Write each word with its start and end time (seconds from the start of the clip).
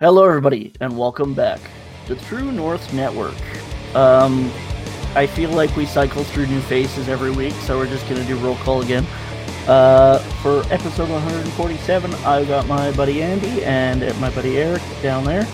Hello, 0.00 0.24
everybody, 0.24 0.72
and 0.80 0.96
welcome 0.96 1.34
back 1.34 1.58
to 2.06 2.14
True 2.14 2.52
North 2.52 2.94
Network. 2.94 3.34
Um, 3.96 4.48
I 5.16 5.26
feel 5.26 5.50
like 5.50 5.74
we 5.74 5.86
cycle 5.86 6.22
through 6.22 6.46
new 6.46 6.60
faces 6.60 7.08
every 7.08 7.32
week, 7.32 7.52
so 7.54 7.76
we're 7.76 7.88
just 7.88 8.08
gonna 8.08 8.24
do 8.24 8.36
roll 8.36 8.54
call 8.58 8.80
again. 8.82 9.04
Uh, 9.66 10.18
for 10.40 10.60
episode 10.72 11.08
147, 11.08 12.14
I've 12.24 12.46
got 12.46 12.68
my 12.68 12.92
buddy 12.92 13.24
Andy 13.24 13.64
and 13.64 14.02
my 14.20 14.30
buddy 14.30 14.58
Eric 14.58 14.82
down 15.02 15.24
there. 15.24 15.48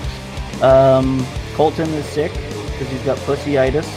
Um, 0.60 1.26
Colton 1.54 1.88
is 1.94 2.04
sick 2.04 2.30
because 2.32 2.88
he's 2.88 3.00
got 3.00 3.16
pussyitis. 3.20 3.88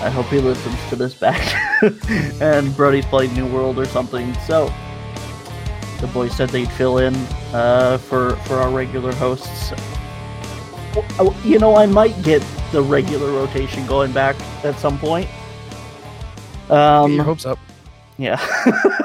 I 0.00 0.08
hope 0.08 0.24
he 0.28 0.38
listens 0.38 0.78
to 0.88 0.96
this 0.96 1.12
back. 1.12 1.42
and 2.40 2.74
Brody's 2.74 3.04
playing 3.04 3.34
New 3.34 3.48
World 3.48 3.78
or 3.78 3.84
something. 3.84 4.32
So 4.46 4.72
the 6.00 6.06
boys 6.06 6.34
said 6.34 6.48
they'd 6.48 6.72
fill 6.72 6.96
in 6.96 7.14
uh, 7.54 7.96
for 7.98 8.36
for 8.44 8.56
our 8.56 8.70
regular 8.70 9.12
hosts. 9.14 9.72
Oh, 11.18 11.34
You 11.44 11.58
know, 11.58 11.76
I 11.76 11.86
might 11.86 12.20
get 12.22 12.42
the 12.72 12.82
regular 12.82 13.30
rotation 13.32 13.86
going 13.86 14.12
back 14.12 14.36
at 14.64 14.78
some 14.78 14.98
point. 14.98 15.28
Get 16.68 16.76
Um, 16.76 17.12
your 17.14 17.24
hopes 17.24 17.46
up. 17.46 17.58
yeah. 18.16 18.38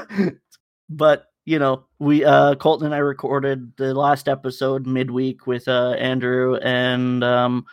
but, 0.90 1.26
you 1.46 1.58
know, 1.60 1.86
we 2.00 2.24
uh 2.26 2.56
Colton 2.56 2.88
and 2.88 2.96
I 2.96 3.00
recorded 3.00 3.72
the 3.78 3.94
last 3.94 4.28
episode 4.28 4.86
midweek 4.88 5.48
with 5.48 5.68
uh 5.68 5.92
Andrew 6.00 6.56
and 6.58 7.24
um 7.24 7.66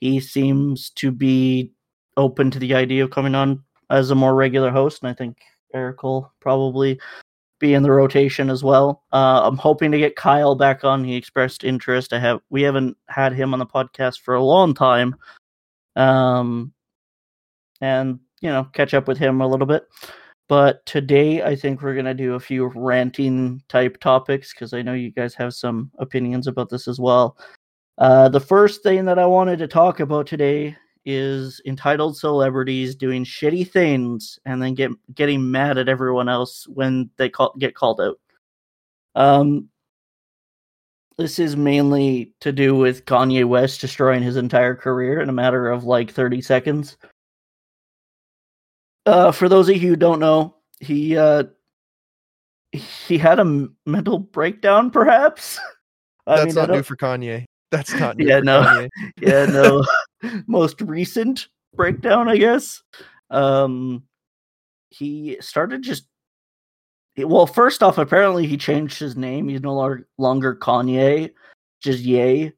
he 0.00 0.20
seems 0.20 0.90
to 0.90 1.10
be 1.10 1.72
open 2.16 2.50
to 2.50 2.58
the 2.58 2.74
idea 2.74 3.04
of 3.04 3.10
coming 3.10 3.34
on 3.34 3.62
as 3.90 4.10
a 4.10 4.14
more 4.14 4.34
regular 4.34 4.70
host 4.70 5.02
and 5.02 5.10
I 5.10 5.14
think 5.14 5.38
Eric 5.74 6.02
will 6.02 6.32
probably 6.40 7.00
be 7.58 7.74
in 7.74 7.82
the 7.82 7.90
rotation 7.90 8.50
as 8.50 8.62
well. 8.62 9.02
Uh 9.12 9.42
I'm 9.44 9.56
hoping 9.56 9.92
to 9.92 9.98
get 9.98 10.16
Kyle 10.16 10.54
back 10.54 10.84
on. 10.84 11.04
He 11.04 11.16
expressed 11.16 11.64
interest. 11.64 12.12
I 12.12 12.18
have 12.20 12.40
we 12.50 12.62
haven't 12.62 12.96
had 13.08 13.32
him 13.32 13.52
on 13.52 13.58
the 13.58 13.66
podcast 13.66 14.20
for 14.20 14.34
a 14.34 14.42
long 14.42 14.74
time. 14.74 15.16
Um 15.96 16.72
and 17.80 18.20
you 18.40 18.50
know, 18.50 18.64
catch 18.72 18.94
up 18.94 19.08
with 19.08 19.18
him 19.18 19.40
a 19.40 19.48
little 19.48 19.66
bit. 19.66 19.86
But 20.48 20.84
today, 20.86 21.42
I 21.42 21.54
think 21.54 21.82
we're 21.82 21.94
to 22.06 22.14
do 22.14 22.34
a 22.34 22.40
few 22.40 22.72
ranting 22.74 23.62
type 23.68 24.00
topics 24.00 24.52
because 24.52 24.72
I 24.72 24.80
know 24.80 24.94
you 24.94 25.10
guys 25.10 25.34
have 25.34 25.52
some 25.52 25.90
opinions 25.98 26.46
about 26.46 26.70
this 26.70 26.88
as 26.88 26.98
well. 26.98 27.36
Uh, 27.98 28.30
the 28.30 28.40
first 28.40 28.82
thing 28.82 29.04
that 29.04 29.18
I 29.18 29.26
wanted 29.26 29.58
to 29.58 29.68
talk 29.68 30.00
about 30.00 30.26
today 30.26 30.76
is 31.08 31.60
entitled 31.64 32.18
celebrities 32.18 32.94
doing 32.94 33.24
shitty 33.24 33.68
things 33.70 34.38
and 34.44 34.60
then 34.60 34.74
get 34.74 34.90
getting 35.14 35.50
mad 35.50 35.78
at 35.78 35.88
everyone 35.88 36.28
else 36.28 36.68
when 36.68 37.08
they 37.16 37.30
call, 37.30 37.54
get 37.58 37.74
called 37.74 37.98
out. 37.98 38.20
Um, 39.14 39.70
this 41.16 41.38
is 41.38 41.56
mainly 41.56 42.34
to 42.40 42.52
do 42.52 42.76
with 42.76 43.06
Kanye 43.06 43.46
West 43.46 43.80
destroying 43.80 44.22
his 44.22 44.36
entire 44.36 44.74
career 44.74 45.20
in 45.20 45.30
a 45.30 45.32
matter 45.32 45.70
of 45.70 45.84
like 45.84 46.10
30 46.12 46.42
seconds. 46.42 46.98
Uh, 49.06 49.32
for 49.32 49.48
those 49.48 49.70
of 49.70 49.76
you 49.76 49.88
who 49.88 49.96
don't 49.96 50.20
know, 50.20 50.54
he 50.78 51.16
uh, 51.16 51.44
he 52.72 53.16
had 53.16 53.38
a 53.38 53.40
m- 53.40 53.74
mental 53.86 54.18
breakdown, 54.18 54.90
perhaps. 54.90 55.58
I 56.26 56.36
That's 56.36 56.54
mean, 56.54 56.66
not 56.66 56.70
new 56.70 56.82
for 56.82 56.96
Kanye. 56.96 57.46
That's 57.70 57.92
not 57.94 58.16
Yeah, 58.20 58.40
no. 58.40 58.88
Yeah, 59.20 59.46
no, 59.50 59.84
most 60.46 60.80
recent 60.80 61.48
breakdown, 61.74 62.28
I 62.28 62.36
guess. 62.36 62.82
Um, 63.30 64.02
he 64.90 65.36
started 65.40 65.82
just. 65.82 66.06
Well, 67.16 67.46
first 67.46 67.82
off, 67.82 67.98
apparently 67.98 68.46
he 68.46 68.56
changed 68.56 68.98
his 68.98 69.16
name. 69.16 69.48
He's 69.48 69.60
no 69.60 69.74
longer 70.18 70.54
Kanye, 70.54 71.32
just 71.82 72.00
Ye. 72.00 72.52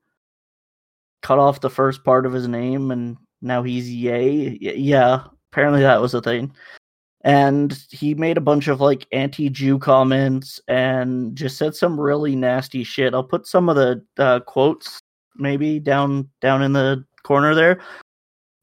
Cut 1.22 1.38
off 1.38 1.61
the 1.61 1.70
first 1.70 2.05
part 2.05 2.27
of 2.27 2.33
his 2.33 2.47
name, 2.47 2.91
and 2.91 3.16
now 3.41 3.62
he's 3.62 3.91
Ye. 3.91 4.58
Y- 4.62 4.72
Yeah, 4.77 5.25
apparently 5.50 5.81
that 5.81 6.00
was 6.00 6.12
a 6.14 6.20
thing. 6.20 6.55
And 7.22 7.78
he 7.91 8.14
made 8.14 8.38
a 8.38 8.41
bunch 8.41 8.69
of 8.69 8.81
like 8.81 9.06
anti-Jew 9.12 9.78
comments 9.78 10.60
and 10.69 11.36
just 11.36 11.58
said 11.58 11.75
some 11.75 12.00
really 12.00 12.34
nasty 12.34 12.82
shit. 12.82 13.12
I'll 13.12 13.22
put 13.25 13.47
some 13.47 13.69
of 13.69 13.76
the 13.76 14.03
uh, 14.19 14.41
quotes 14.41 14.98
maybe 15.36 15.78
down 15.78 16.28
down 16.41 16.62
in 16.62 16.72
the 16.72 17.04
corner 17.22 17.54
there. 17.54 17.81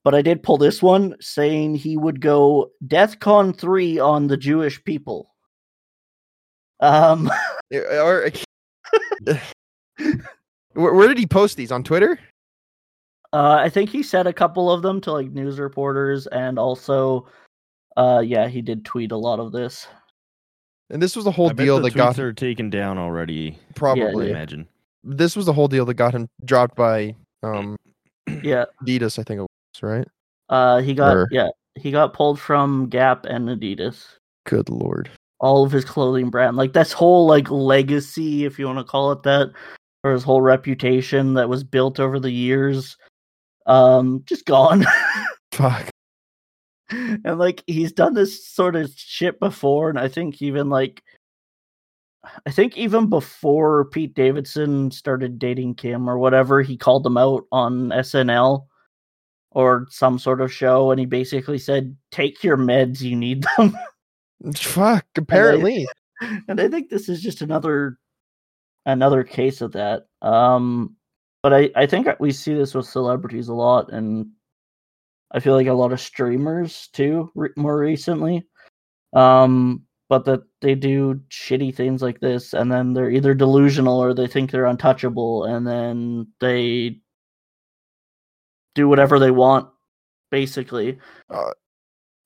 But 0.04 0.16
I 0.16 0.22
did 0.22 0.42
pull 0.42 0.58
this 0.58 0.82
one 0.82 1.16
saying 1.20 1.76
he 1.76 1.98
would 1.98 2.22
go 2.22 2.72
DEFCON 2.88 3.56
three 3.56 4.00
on 4.00 4.28
the 4.28 4.38
Jewish 4.38 4.84
people. 4.84 5.34
Um, 6.80 7.30
Or, 7.74 8.32
where, 10.74 10.94
where 10.94 11.08
did 11.10 11.18
he 11.18 11.26
post 11.26 11.58
these 11.58 11.70
on 11.70 11.84
Twitter? 11.84 12.18
uh, 13.34 13.58
I 13.60 13.70
think 13.70 13.90
he 13.90 14.04
said 14.04 14.26
a 14.26 14.34
couple 14.34 14.72
of 14.72 14.82
them 14.82 15.02
to 15.02 15.12
like 15.12 15.32
news 15.32 15.60
reporters, 15.60 16.28
and 16.28 16.58
also, 16.58 17.28
uh, 17.98 18.22
yeah, 18.26 18.48
he 18.48 18.62
did 18.62 18.86
tweet 18.86 19.12
a 19.12 19.18
lot 19.18 19.40
of 19.42 19.52
this. 19.52 19.86
And 20.90 21.02
this 21.02 21.16
was 21.18 21.26
the 21.26 21.32
whole 21.32 21.50
I 21.50 21.54
bet 21.54 21.66
deal 21.66 21.76
the 21.78 21.90
that 21.90 21.96
got 21.96 22.16
her 22.16 22.32
taken 22.32 22.70
down 22.70 22.98
already. 22.98 23.60
Probably. 23.76 24.28
yeah. 24.28 24.32
imagine. 24.32 24.68
This 25.04 25.36
was 25.36 25.46
the 25.46 25.52
whole 25.54 25.68
deal 25.68 25.84
that 25.86 25.96
got 25.96 26.14
him 26.14 26.28
dropped 26.46 26.76
by 26.76 27.14
um 27.44 27.76
Yeah, 28.44 28.66
Adidas, 28.84 29.20
I 29.20 29.24
think 29.24 29.40
it 29.40 29.42
was, 29.42 29.84
right? 29.84 30.08
uh, 30.50 30.80
he 30.82 30.94
got 30.94 31.16
Or- 31.18 31.28
yeah 31.32 31.50
he 31.76 31.92
got 31.92 32.14
pulled 32.14 32.40
from 32.40 32.88
Gap 32.88 33.26
and 33.26 33.50
Adidas. 33.50 34.06
Good 34.46 34.70
lord. 34.70 35.10
all 35.40 35.64
of 35.66 35.72
his 35.72 35.84
clothing 35.86 36.30
brand 36.30 36.56
like 36.58 36.74
this 36.74 36.92
whole 36.94 37.28
like 37.28 37.52
legacy 37.52 38.46
if 38.46 38.58
you 38.58 38.66
want 38.66 38.80
to 38.80 38.84
call 38.84 39.12
it 39.12 39.22
that 39.24 39.52
or 40.04 40.12
his 40.14 40.24
whole 40.24 40.42
reputation 40.42 41.34
that 41.36 41.48
was 41.50 41.64
built 41.64 42.00
over 42.00 42.20
the 42.20 42.32
years 42.32 42.98
um 43.68 44.24
just 44.26 44.46
gone 44.46 44.86
Fuck. 45.52 45.90
and 47.26 47.38
like 47.38 47.64
he's 47.68 47.92
done 47.92 48.14
this 48.14 48.46
sort 48.48 48.76
of 48.76 48.92
shit 48.96 49.40
before 49.40 49.90
and 49.90 50.00
i 50.00 50.08
think 50.08 50.42
even 50.42 50.70
like 50.70 51.04
i 52.46 52.52
think 52.52 52.78
even 52.78 53.10
before 53.10 53.86
pete 53.86 54.14
davidson 54.14 54.92
started 54.92 55.40
dating 55.40 55.76
kim 55.76 56.10
or 56.10 56.18
whatever 56.18 56.62
he 56.62 56.78
called 56.78 57.04
them 57.04 57.18
out 57.18 57.44
on 57.52 57.90
snl 57.90 58.66
or 59.52 59.88
some 59.90 60.20
sort 60.20 60.42
of 60.42 60.52
show 60.54 60.92
and 60.92 61.00
he 61.00 61.06
basically 61.06 61.58
said 61.58 61.96
take 62.12 62.44
your 62.44 62.58
meds 62.58 63.02
you 63.02 63.16
need 63.16 63.46
them 63.58 63.78
Fuck. 64.56 65.06
Apparently. 65.16 65.88
and 66.48 66.60
I 66.60 66.68
think 66.68 66.90
this 66.90 67.10
is 67.10 67.22
just 67.22 67.42
another 67.42 67.98
another 68.86 69.24
case 69.24 69.62
of 69.62 69.74
that. 69.74 70.08
Um, 70.22 70.96
but 71.44 71.54
I 71.54 71.70
I 71.76 71.86
think 71.86 72.08
we 72.20 72.32
see 72.32 72.54
this 72.54 72.74
with 72.74 72.86
celebrities 72.86 73.48
a 73.48 73.54
lot, 73.54 73.92
and 73.92 74.28
I 75.32 75.40
feel 75.40 75.56
like 75.56 75.68
a 75.68 75.74
lot 75.74 75.92
of 75.92 76.00
streamers 76.00 76.90
too 76.94 77.32
re- 77.36 77.50
more 77.56 77.78
recently. 77.78 78.48
Um, 79.14 79.84
but 80.10 80.26
that 80.26 80.42
they 80.62 80.76
do 80.76 81.22
shitty 81.30 81.76
things 81.76 82.02
like 82.02 82.20
this, 82.20 82.54
and 82.54 82.72
then 82.72 82.94
they're 82.94 83.12
either 83.12 83.34
delusional 83.34 84.02
or 84.02 84.14
they 84.14 84.28
think 84.28 84.52
they're 84.52 84.66
untouchable, 84.66 85.44
and 85.44 85.68
then 85.68 86.28
they 86.40 87.02
do 88.76 88.88
whatever 88.88 89.20
they 89.20 89.32
want, 89.32 89.70
basically. 90.32 90.98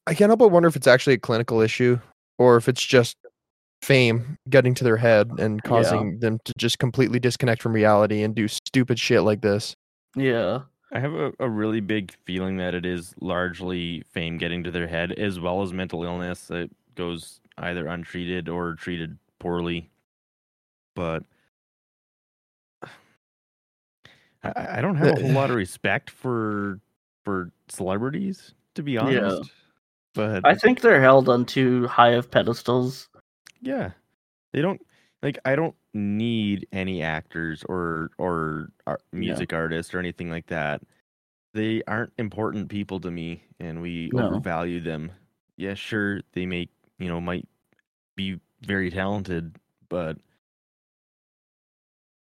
I 0.05 0.13
can't 0.13 0.29
help 0.29 0.39
but 0.39 0.49
wonder 0.49 0.67
if 0.67 0.75
it's 0.75 0.87
actually 0.87 1.13
a 1.13 1.19
clinical 1.19 1.61
issue 1.61 1.99
or 2.37 2.57
if 2.57 2.67
it's 2.67 2.85
just 2.85 3.15
fame 3.81 4.37
getting 4.49 4.73
to 4.75 4.83
their 4.83 4.97
head 4.97 5.31
and 5.39 5.63
causing 5.63 6.19
them 6.19 6.39
to 6.45 6.53
just 6.57 6.77
completely 6.79 7.19
disconnect 7.19 7.61
from 7.61 7.73
reality 7.73 8.21
and 8.21 8.35
do 8.35 8.47
stupid 8.47 8.99
shit 8.99 9.23
like 9.23 9.41
this. 9.41 9.75
Yeah. 10.15 10.61
I 10.91 10.99
have 10.99 11.13
a, 11.13 11.31
a 11.39 11.49
really 11.49 11.79
big 11.79 12.11
feeling 12.25 12.57
that 12.57 12.75
it 12.75 12.85
is 12.85 13.15
largely 13.21 14.03
fame 14.11 14.37
getting 14.37 14.63
to 14.63 14.71
their 14.71 14.87
head 14.87 15.13
as 15.13 15.39
well 15.39 15.61
as 15.61 15.71
mental 15.71 16.03
illness 16.03 16.47
that 16.47 16.69
goes 16.95 17.39
either 17.57 17.87
untreated 17.87 18.49
or 18.49 18.75
treated 18.75 19.17
poorly. 19.39 19.89
But 20.95 21.23
I, 24.43 24.77
I 24.77 24.81
don't 24.81 24.95
have 24.95 25.17
a 25.17 25.21
whole 25.21 25.31
lot 25.31 25.49
of 25.49 25.55
respect 25.57 26.09
for 26.09 26.79
for 27.23 27.51
celebrities, 27.69 28.53
to 28.75 28.83
be 28.83 28.97
honest. 28.97 29.45
Yeah. 29.45 29.49
But 30.13 30.45
I 30.45 30.55
think 30.55 30.81
they're 30.81 31.01
held 31.01 31.29
on 31.29 31.45
too 31.45 31.87
high 31.87 32.11
of 32.11 32.29
pedestals. 32.29 33.07
Yeah. 33.61 33.91
They 34.51 34.61
don't 34.61 34.81
like 35.23 35.37
I 35.45 35.55
don't 35.55 35.75
need 35.93 36.67
any 36.71 37.01
actors 37.03 37.63
or 37.69 38.11
or 38.17 38.69
ar- 38.87 38.99
Yeah. 39.13 39.19
music 39.19 39.53
artists 39.53 39.93
or 39.93 39.99
anything 39.99 40.29
like 40.29 40.47
that. 40.47 40.81
They 41.53 41.83
aren't 41.87 42.13
important 42.17 42.69
people 42.69 42.99
to 43.01 43.11
me 43.11 43.43
and 43.59 43.81
we 43.81 44.09
No. 44.13 44.27
overvalue 44.27 44.79
them. 44.79 45.11
Yeah, 45.57 45.73
sure 45.73 46.21
they 46.33 46.45
make, 46.45 46.69
you 46.97 47.07
know, 47.09 47.19
might 47.21 47.47
be 48.15 48.39
very 48.61 48.89
talented, 48.89 49.57
but 49.89 50.17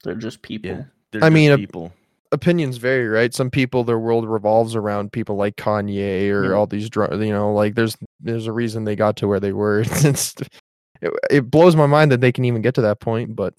They're 0.04 0.14
just 0.14 0.42
people. 0.42 0.70
yeah, 0.70 0.84
they're 1.10 1.24
I 1.24 1.28
just 1.28 1.34
mean, 1.34 1.56
people. 1.56 1.92
Opinions 2.32 2.76
vary, 2.76 3.08
right? 3.08 3.32
Some 3.32 3.50
people 3.50 3.84
their 3.84 3.98
world 3.98 4.28
revolves 4.28 4.74
around 4.76 5.12
people 5.12 5.36
like 5.36 5.56
Kanye 5.56 6.28
or 6.30 6.46
Yeah. 6.46 6.52
all 6.52 6.66
these 6.66 6.90
dr- 6.90 7.12
you 7.22 7.32
know, 7.32 7.52
like 7.52 7.74
there's 7.74 7.96
there's 8.20 8.46
a 8.46 8.52
reason 8.52 8.84
they 8.84 8.96
got 8.96 9.16
to 9.18 9.28
where 9.28 9.40
they 9.40 9.52
were. 9.52 9.80
It's, 10.04 10.34
it, 11.00 11.12
it 11.30 11.50
blows 11.50 11.76
my 11.76 11.86
mind 11.86 12.12
that 12.12 12.20
they 12.20 12.32
can 12.32 12.44
even 12.44 12.62
get 12.62 12.74
to 12.76 12.82
that 12.82 13.00
point, 13.00 13.36
but 13.36 13.54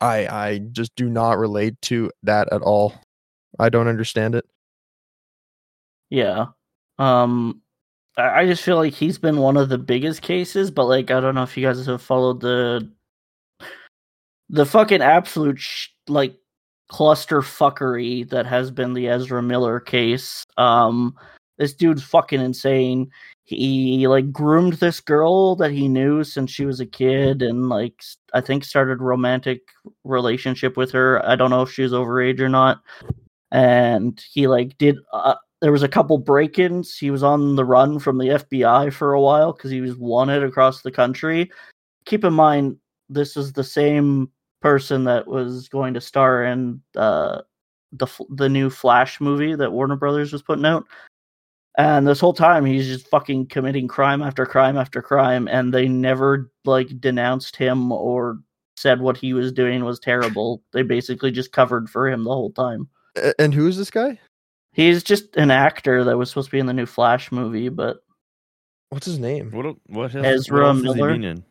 I 0.00 0.26
I 0.26 0.58
just 0.72 0.94
do 0.96 1.08
not 1.08 1.38
relate 1.38 1.80
to 1.82 2.10
that 2.22 2.52
at 2.52 2.62
all. 2.62 2.94
I 3.58 3.68
don't 3.68 3.88
understand 3.88 4.34
it. 4.34 4.44
Yeah. 6.10 6.46
Um 6.98 7.62
I 8.16 8.40
I 8.40 8.46
just 8.46 8.62
feel 8.62 8.76
like 8.76 8.92
he's 8.94 9.18
been 9.18 9.38
one 9.38 9.56
of 9.56 9.68
the 9.68 9.78
biggest 9.78 10.22
cases, 10.22 10.70
but 10.70 10.86
like 10.86 11.10
I 11.10 11.20
don't 11.20 11.34
know 11.34 11.42
if 11.42 11.56
you 11.56 11.66
guys 11.66 11.84
have 11.86 12.02
followed 12.02 12.40
the 12.40 12.90
the 14.50 14.66
fucking 14.66 15.02
absolute 15.02 15.58
sh- 15.58 15.88
like 16.08 16.34
cluster 16.88 17.42
fuckery 17.42 18.28
that 18.30 18.46
has 18.46 18.70
been 18.70 18.94
the 18.94 19.08
Ezra 19.08 19.42
Miller 19.42 19.80
case. 19.80 20.44
Um 20.56 21.16
this 21.58 21.74
dude's 21.74 22.02
fucking 22.04 22.40
insane. 22.40 23.10
He 23.48 24.06
like 24.06 24.30
groomed 24.30 24.74
this 24.74 25.00
girl 25.00 25.56
that 25.56 25.70
he 25.70 25.88
knew 25.88 26.22
since 26.22 26.50
she 26.50 26.66
was 26.66 26.80
a 26.80 26.86
kid 26.86 27.40
and 27.40 27.70
like 27.70 28.02
i 28.34 28.42
think 28.42 28.62
started 28.62 29.00
romantic 29.00 29.62
relationship 30.04 30.76
with 30.76 30.90
her. 30.92 31.24
I 31.26 31.34
don't 31.34 31.48
know 31.48 31.62
if 31.62 31.72
she 31.72 31.80
was 31.80 31.92
overage 31.92 32.40
or 32.40 32.50
not. 32.50 32.82
And 33.50 34.22
he 34.32 34.48
like 34.48 34.76
did 34.76 34.98
uh, 35.14 35.36
there 35.62 35.72
was 35.72 35.82
a 35.82 35.88
couple 35.88 36.18
break-ins. 36.18 36.98
He 36.98 37.10
was 37.10 37.22
on 37.22 37.56
the 37.56 37.64
run 37.64 37.98
from 37.98 38.18
the 38.18 38.28
FBI 38.28 38.92
for 38.92 39.14
a 39.14 39.20
while 39.20 39.54
because 39.54 39.70
he 39.70 39.80
was 39.80 39.96
wanted 39.96 40.44
across 40.44 40.82
the 40.82 40.92
country. 40.92 41.50
Keep 42.04 42.24
in 42.24 42.34
mind, 42.34 42.76
this 43.08 43.34
is 43.34 43.54
the 43.54 43.64
same 43.64 44.30
person 44.60 45.04
that 45.04 45.26
was 45.26 45.68
going 45.68 45.94
to 45.94 46.02
star 46.02 46.44
in 46.44 46.82
uh, 46.96 47.40
the 47.92 48.06
the 48.28 48.48
new 48.50 48.68
Flash 48.68 49.22
movie 49.22 49.54
that 49.54 49.72
Warner 49.72 49.96
Brothers 49.96 50.34
was 50.34 50.42
putting 50.42 50.66
out. 50.66 50.84
And 51.78 52.06
this 52.06 52.18
whole 52.20 52.34
time, 52.34 52.64
he's 52.64 52.86
just 52.86 53.08
fucking 53.08 53.46
committing 53.46 53.86
crime 53.86 54.20
after 54.20 54.44
crime 54.44 54.76
after 54.76 55.00
crime, 55.00 55.48
and 55.48 55.72
they 55.72 55.86
never 55.86 56.50
like 56.64 57.00
denounced 57.00 57.54
him 57.54 57.92
or 57.92 58.38
said 58.76 59.00
what 59.00 59.16
he 59.16 59.32
was 59.32 59.52
doing 59.52 59.84
was 59.84 60.00
terrible. 60.00 60.62
They 60.72 60.82
basically 60.82 61.30
just 61.30 61.52
covered 61.52 61.88
for 61.88 62.08
him 62.08 62.24
the 62.24 62.30
whole 62.30 62.50
time. 62.50 62.88
And 63.38 63.54
who 63.54 63.68
is 63.68 63.76
this 63.76 63.90
guy? 63.90 64.18
He's 64.72 65.02
just 65.04 65.36
an 65.36 65.50
actor 65.50 66.04
that 66.04 66.18
was 66.18 66.28
supposed 66.28 66.48
to 66.48 66.52
be 66.52 66.58
in 66.58 66.66
the 66.66 66.72
new 66.72 66.86
Flash 66.86 67.32
movie, 67.32 67.68
but 67.68 67.98
What's 68.90 69.06
his 69.06 69.18
name? 69.18 69.50
What 69.50 69.66
el- 69.66 69.80
what 69.86 70.14
else, 70.14 70.26
Ezra 70.26 70.60
what 70.60 70.66
else 70.66 70.76
has 70.78 70.94
he 70.94 71.00
Miller? 71.00 71.12
been 71.12 71.24
in? 71.24 71.44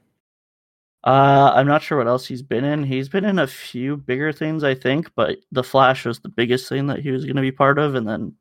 uh, 1.04 1.54
I'm 1.56 1.68
not 1.68 1.82
sure 1.84 1.98
what 1.98 2.08
else 2.08 2.26
he's 2.26 2.42
been 2.42 2.66
in. 2.66 2.84
He's 2.84 3.08
been 3.08 3.26
in 3.26 3.40
a 3.40 3.48
few 3.48 3.96
bigger 3.96 4.34
things, 4.34 4.64
I 4.64 4.76
think, 4.76 5.10
but 5.16 5.38
the 5.52 5.64
Flash 5.64 6.06
was 6.06 6.20
the 6.20 6.30
biggest 6.30 6.68
thing 6.68 6.88
that 6.88 7.00
he 7.00 7.12
was 7.12 7.24
going 7.24 7.36
to 7.36 7.42
be 7.42 7.52
part 7.52 7.80
of, 7.80 7.96
and 7.96 8.08
then, 8.08 8.34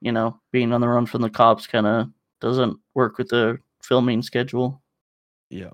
you 0.00 0.12
know, 0.12 0.40
being 0.52 0.72
on 0.72 0.80
the 0.80 0.88
run 0.88 1.06
from 1.06 1.22
the 1.22 1.30
cops 1.30 1.66
kind 1.66 1.86
of 1.86 2.08
doesn't 2.40 2.78
work 2.94 3.18
with 3.18 3.28
the 3.28 3.58
filming 3.82 4.22
schedule. 4.22 4.82
Yeah. 5.50 5.70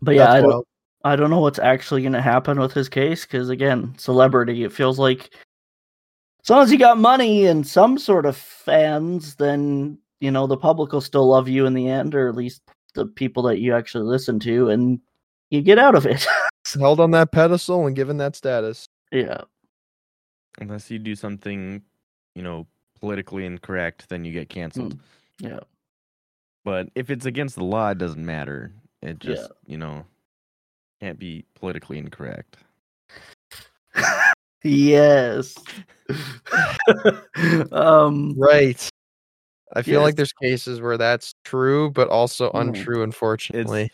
But 0.00 0.14
yeah, 0.16 0.26
That's 0.26 0.34
I 0.34 0.40
don't, 0.40 0.50
wild. 0.50 0.66
I 1.04 1.16
don't 1.16 1.30
know 1.30 1.40
what's 1.40 1.58
actually 1.58 2.02
going 2.02 2.12
to 2.12 2.22
happen 2.22 2.60
with 2.60 2.72
his 2.72 2.88
case 2.88 3.24
because 3.24 3.48
again, 3.48 3.94
celebrity. 3.98 4.64
It 4.64 4.72
feels 4.72 4.98
like 4.98 5.30
as 6.42 6.50
long 6.50 6.62
as 6.62 6.72
you 6.72 6.78
got 6.78 6.98
money 6.98 7.46
and 7.46 7.66
some 7.66 7.98
sort 7.98 8.26
of 8.26 8.36
fans, 8.36 9.36
then 9.36 9.98
you 10.20 10.30
know 10.30 10.46
the 10.46 10.56
public 10.56 10.92
will 10.92 11.00
still 11.00 11.26
love 11.28 11.48
you 11.48 11.66
in 11.66 11.74
the 11.74 11.88
end, 11.88 12.14
or 12.14 12.28
at 12.28 12.36
least 12.36 12.62
the 12.94 13.06
people 13.06 13.42
that 13.44 13.58
you 13.58 13.74
actually 13.74 14.04
listen 14.04 14.38
to, 14.40 14.70
and 14.70 15.00
you 15.50 15.62
get 15.62 15.78
out 15.78 15.94
of 15.94 16.06
it. 16.06 16.26
held 16.78 17.00
on 17.00 17.10
that 17.10 17.32
pedestal 17.32 17.86
and 17.86 17.96
given 17.96 18.16
that 18.18 18.36
status. 18.36 18.86
yeah, 19.10 19.40
Unless 20.58 20.90
you 20.90 20.98
do 20.98 21.14
something, 21.14 21.82
you 22.34 22.42
know, 22.42 22.66
politically 23.00 23.46
incorrect, 23.46 24.08
then 24.08 24.24
you 24.24 24.32
get 24.32 24.48
canceled. 24.48 24.98
yeah, 25.38 25.60
But 26.64 26.88
if 26.94 27.10
it's 27.10 27.26
against 27.26 27.56
the 27.56 27.64
law, 27.64 27.90
it 27.90 27.98
doesn't 27.98 28.24
matter. 28.24 28.72
It 29.00 29.18
Yeah. 29.22 29.34
just, 29.34 29.50
you 29.66 29.76
know, 29.78 30.04
can't 31.00 31.18
be 31.18 31.44
politically 31.54 31.98
incorrect. 31.98 32.58
yes. 34.62 35.56
um, 37.72 38.34
Right. 38.38 38.88
I 39.74 39.80
feel 39.82 40.00
Yes. 40.00 40.02
like 40.02 40.16
there's 40.16 40.32
cases 40.34 40.80
where 40.82 40.98
that's 40.98 41.34
true, 41.44 41.90
but 41.90 42.08
also 42.08 42.50
Mm. 42.50 42.68
untrue, 42.68 43.02
unfortunately. 43.02 43.90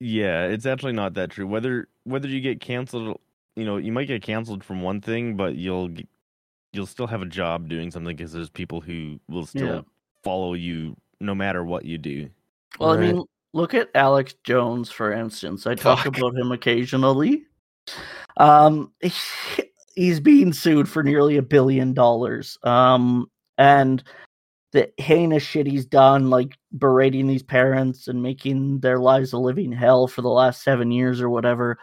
Yeah, 0.00 0.46
it's 0.46 0.66
actually 0.66 0.94
not 0.94 1.14
that 1.14 1.30
true. 1.30 1.46
Whether 1.46 1.88
whether 2.04 2.26
you 2.26 2.40
get 2.40 2.60
canceled, 2.60 3.20
you 3.56 3.64
know, 3.64 3.76
you 3.76 3.92
might 3.92 4.06
get 4.08 4.22
canceled 4.22 4.64
from 4.64 4.82
one 4.82 5.00
thing, 5.00 5.36
but 5.36 5.56
you'll 5.56 5.90
you'll 6.72 6.86
still 6.86 7.06
have 7.06 7.22
a 7.22 7.26
job 7.26 7.68
doing 7.68 7.90
something 7.90 8.16
because 8.16 8.32
there's 8.32 8.48
people 8.48 8.80
who 8.80 9.20
will 9.28 9.44
still 9.46 9.66
Yeah. 9.66 9.80
follow 10.24 10.54
you 10.54 10.96
no 11.20 11.34
matter 11.34 11.64
what 11.64 11.84
you 11.84 11.98
do. 11.98 12.30
Well, 12.80 12.92
I 12.92 12.96
mean, 12.96 13.24
look 13.52 13.74
at 13.74 13.90
Alex 13.94 14.34
Jones, 14.44 14.90
for 14.90 15.12
instance. 15.12 15.66
I 15.66 15.74
talk 15.74 16.04
Fuck. 16.04 16.16
about 16.16 16.34
him 16.34 16.50
occasionally. 16.50 17.44
Um, 18.38 18.92
he's 19.94 20.20
being 20.20 20.52
sued 20.54 20.88
for 20.88 21.02
nearly 21.02 21.36
a 21.36 21.42
billion 21.42 21.92
dollars. 21.92 22.58
Um, 22.62 23.30
and 23.58 24.02
the 24.72 24.90
heinous 24.96 25.42
shit 25.42 25.66
he's 25.66 25.84
done, 25.84 26.30
like 26.30 26.56
berating 26.78 27.26
these 27.26 27.42
parents 27.42 28.08
and 28.08 28.22
making 28.22 28.80
their 28.80 28.98
lives 28.98 29.34
a 29.34 29.38
living 29.38 29.70
hell 29.70 30.06
for 30.06 30.22
the 30.22 30.30
last 30.30 30.62
seven 30.62 30.90
years 30.90 31.20
or 31.20 31.28
whatever. 31.28 31.78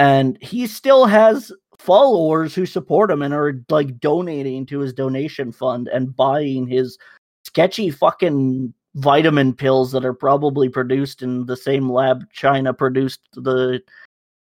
And 0.00 0.38
he 0.40 0.66
still 0.66 1.04
has 1.04 1.52
followers 1.78 2.54
who 2.54 2.64
support 2.64 3.10
him 3.10 3.20
and 3.20 3.34
are 3.34 3.62
like 3.68 4.00
donating 4.00 4.64
to 4.64 4.78
his 4.78 4.94
donation 4.94 5.52
fund 5.52 5.88
and 5.88 6.16
buying 6.16 6.66
his 6.66 6.96
sketchy 7.44 7.90
fucking 7.90 8.72
vitamin 8.94 9.52
pills 9.52 9.92
that 9.92 10.06
are 10.06 10.14
probably 10.14 10.70
produced 10.70 11.20
in 11.20 11.44
the 11.44 11.56
same 11.56 11.92
lab 11.92 12.24
China 12.32 12.72
produced 12.72 13.20
the 13.34 13.82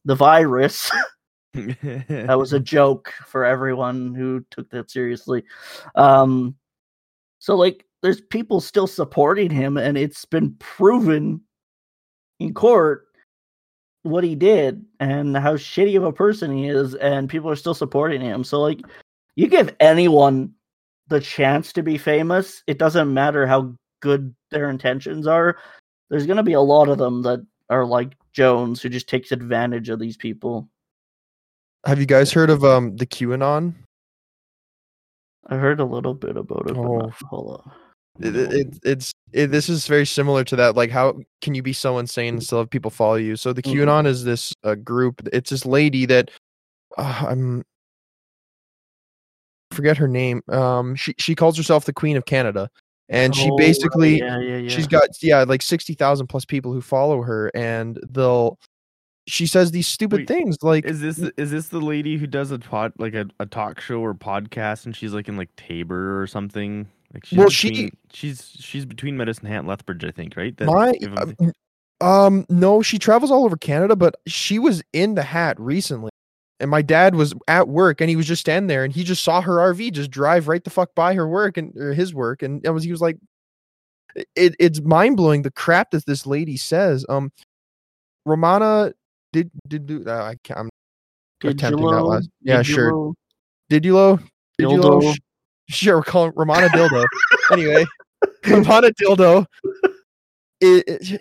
the 0.04 0.14
virus. 0.14 0.90
that 1.54 2.36
was 2.38 2.52
a 2.52 2.60
joke 2.76 3.10
for 3.24 3.42
everyone 3.42 4.14
who 4.14 4.44
took 4.50 4.68
that 4.68 4.90
seriously. 4.90 5.42
Um 5.94 6.56
so 7.38 7.56
like 7.56 7.86
there's 8.02 8.20
people 8.20 8.60
still 8.60 8.86
supporting 8.86 9.48
him 9.50 9.78
and 9.78 9.96
it's 9.96 10.26
been 10.26 10.54
proven 10.58 11.40
in 12.38 12.52
court 12.52 13.07
what 14.02 14.24
he 14.24 14.34
did 14.34 14.84
and 15.00 15.36
how 15.36 15.56
shitty 15.56 15.96
of 15.96 16.04
a 16.04 16.12
person 16.12 16.56
he 16.56 16.68
is 16.68 16.94
and 16.94 17.28
people 17.28 17.50
are 17.50 17.56
still 17.56 17.74
supporting 17.74 18.20
him. 18.20 18.44
So 18.44 18.60
like 18.60 18.80
you 19.36 19.46
give 19.48 19.74
anyone 19.80 20.54
the 21.08 21.20
chance 21.20 21.72
to 21.74 21.82
be 21.82 21.98
famous, 21.98 22.62
it 22.66 22.78
doesn't 22.78 23.12
matter 23.12 23.46
how 23.46 23.74
good 24.00 24.34
their 24.50 24.70
intentions 24.70 25.26
are. 25.26 25.56
There's 26.10 26.26
going 26.26 26.36
to 26.36 26.42
be 26.42 26.52
a 26.54 26.60
lot 26.60 26.88
of 26.88 26.98
them 26.98 27.22
that 27.22 27.44
are 27.70 27.84
like 27.84 28.14
Jones 28.32 28.80
who 28.80 28.88
just 28.88 29.08
takes 29.08 29.32
advantage 29.32 29.88
of 29.88 29.98
these 29.98 30.16
people. 30.16 30.68
Have 31.84 32.00
you 32.00 32.06
guys 32.06 32.32
heard 32.32 32.50
of 32.50 32.64
um 32.64 32.96
the 32.96 33.06
QAnon? 33.06 33.74
I 35.46 35.56
heard 35.56 35.80
a 35.80 35.84
little 35.84 36.14
bit 36.14 36.36
about 36.36 36.68
it, 36.68 36.74
but 36.74 36.78
Oh. 36.78 36.98
not 36.98 37.12
hold 37.28 37.62
on. 37.64 37.72
It, 38.20 38.36
it, 38.36 38.52
it- 38.52 38.78
it's 38.84 39.12
it, 39.32 39.46
this 39.48 39.68
is 39.68 39.86
very 39.86 40.06
similar 40.06 40.42
to 40.44 40.56
that. 40.56 40.74
Like, 40.76 40.90
how 40.90 41.18
can 41.42 41.54
you 41.54 41.62
be 41.62 41.72
so 41.74 41.98
insane 41.98 42.34
and 42.34 42.42
still 42.42 42.58
have 42.60 42.70
people 42.70 42.90
follow 42.90 43.16
you? 43.16 43.36
So 43.36 43.52
the 43.52 43.62
Mhm. 43.62 43.74
QAnon 43.74 44.06
is 44.06 44.24
this 44.24 44.54
uh, 44.64 44.74
group. 44.74 45.20
It's 45.32 45.50
this 45.50 45.66
lady 45.66 46.06
that 46.06 46.30
uh, 46.96 47.26
I'm 47.28 47.62
forget 49.72 49.96
her 49.98 50.08
name. 50.08 50.42
Um, 50.48 50.94
she 50.96 51.14
she 51.18 51.34
calls 51.34 51.56
herself 51.56 51.84
the 51.84 51.92
Queen 51.92 52.16
of 52.16 52.24
Canada, 52.24 52.70
and 53.08 53.34
she 53.36 53.48
Oh, 53.50 53.56
basically 53.56 54.18
yeah, 54.18 54.40
yeah, 54.40 54.56
yeah. 54.58 54.68
she's 54.68 54.86
got 54.86 55.08
yeah 55.22 55.44
like 55.44 55.62
sixty 55.62 55.94
thousand 55.94 56.28
plus 56.28 56.44
people 56.44 56.72
who 56.72 56.80
follow 56.80 57.22
her, 57.22 57.50
and 57.54 57.98
they'll. 58.10 58.58
She 59.26 59.46
says 59.46 59.72
these 59.72 59.86
stupid 59.86 60.20
Wait, 60.20 60.28
things 60.28 60.56
like 60.62 60.86
Is 60.86 61.00
this 61.02 61.16
the- 61.18 61.34
is 61.36 61.50
this 61.50 61.68
the 61.68 61.80
lady 61.82 62.16
who 62.16 62.26
does 62.26 62.50
a 62.50 62.58
pod 62.58 62.94
like 62.98 63.12
a, 63.12 63.26
a 63.38 63.44
talk 63.44 63.78
show 63.78 64.00
or 64.00 64.14
podcast 64.14 64.86
and 64.86 64.96
she's 64.96 65.12
like 65.12 65.28
in 65.28 65.36
like 65.36 65.54
Taber 65.54 66.18
or 66.18 66.26
something? 66.26 66.88
Like 67.14 67.24
she's 67.24 67.38
Well, 67.38 67.48
she- 67.48 67.90
she's 68.12 68.50
she's 68.58 68.84
between 68.84 69.16
Medicine 69.16 69.46
Hat 69.46 69.60
and 69.60 69.68
Lethbridge, 69.68 70.04
I 70.04 70.10
think, 70.10 70.36
right? 70.36 70.56
That- 70.56 70.66
My 70.66 70.92
if 71.00 71.10
um, 71.40 71.52
um 72.00 72.46
no, 72.48 72.82
she 72.82 72.98
travels 72.98 73.30
all 73.30 73.44
over 73.44 73.56
Canada, 73.56 73.96
but 73.96 74.16
she 74.26 74.58
was 74.58 74.82
in 74.92 75.14
the 75.14 75.22
hat 75.22 75.58
recently. 75.58 76.10
And 76.60 76.70
my 76.70 76.82
dad 76.82 77.14
was 77.14 77.34
at 77.46 77.68
work 77.68 78.00
and 78.00 78.10
he 78.10 78.16
was 78.16 78.26
just 78.26 78.40
standing 78.40 78.66
there 78.66 78.82
and 78.82 78.92
he 78.92 79.04
just 79.04 79.22
saw 79.22 79.40
her 79.40 79.58
RV 79.72 79.92
just 79.92 80.10
drive 80.10 80.48
right 80.48 80.62
the 80.64 80.70
fuck 80.70 80.92
by 80.96 81.14
her 81.14 81.28
work 81.28 81.56
and 81.56 81.72
or 81.76 81.94
his 81.94 82.12
work 82.12 82.42
and 82.42 82.64
it 82.66 82.70
was 82.70 82.82
he 82.82 82.90
was 82.90 83.00
like 83.00 83.16
it 84.34 84.56
it's 84.58 84.80
mind 84.80 85.16
blowing 85.16 85.42
the 85.42 85.52
crap 85.52 85.92
that 85.92 86.04
this 86.06 86.26
lady 86.26 86.56
says. 86.56 87.06
Um 87.08 87.30
Romana 88.26 88.92
did 89.32 89.50
did 89.68 89.86
do 89.86 90.04
uh, 90.06 90.24
I 90.24 90.36
can't 90.42 90.58
I'm 90.60 90.68
attempting 91.44 91.86
that 91.86 91.92
Didulo, 91.94 92.06
last- 92.08 92.30
yeah, 92.42 92.62
sure. 92.62 92.92
Didulo, 93.70 94.18
Didulo? 94.18 94.22
Didulo? 94.60 95.00
Dildo. 95.00 95.14
Sh- 95.14 95.18
Sure, 95.74 95.96
we're 95.98 96.02
calling 96.02 96.32
Romana 96.34 96.68
Dildo. 96.68 97.04
anyway, 97.52 97.84
Romana 98.46 98.90
Dildo. 99.00 99.44
It, 100.60 100.84
it- 100.88 101.20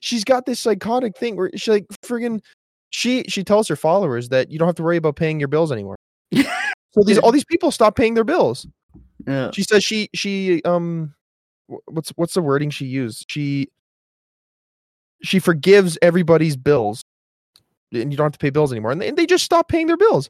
she's 0.00 0.24
got 0.24 0.44
this 0.46 0.60
psychotic 0.60 1.16
thing 1.16 1.36
where 1.36 1.50
she 1.56 1.70
like 1.70 1.86
friggin' 2.04 2.40
she 2.90 3.22
she 3.28 3.42
tells 3.44 3.68
her 3.68 3.76
followers 3.76 4.28
that 4.30 4.50
you 4.50 4.58
don't 4.58 4.66
have 4.68 4.74
to 4.74 4.82
worry 4.82 4.96
about 4.98 5.16
paying 5.16 5.38
your 5.38 5.48
bills 5.48 5.72
anymore. 5.72 5.96
So 6.94 7.02
these 7.02 7.16
all 7.16 7.32
these 7.32 7.46
people 7.46 7.70
stop 7.70 7.96
paying 7.96 8.12
their 8.12 8.22
bills. 8.24 8.66
Yeah. 9.26 9.50
She 9.52 9.62
says 9.62 9.82
she 9.82 10.10
she 10.14 10.62
um 10.64 11.14
what's 11.86 12.10
what's 12.16 12.34
the 12.34 12.42
wording 12.42 12.68
she 12.68 12.84
used? 12.84 13.24
She 13.30 13.68
she 15.22 15.38
forgives 15.38 15.96
everybody's 16.02 16.54
bills, 16.54 17.02
and 17.94 18.12
you 18.12 18.16
don't 18.18 18.26
have 18.26 18.32
to 18.32 18.38
pay 18.38 18.50
bills 18.50 18.72
anymore, 18.72 18.90
and 18.90 19.00
they, 19.00 19.08
and 19.08 19.16
they 19.16 19.24
just 19.24 19.42
stop 19.42 19.68
paying 19.68 19.86
their 19.86 19.96
bills. 19.96 20.28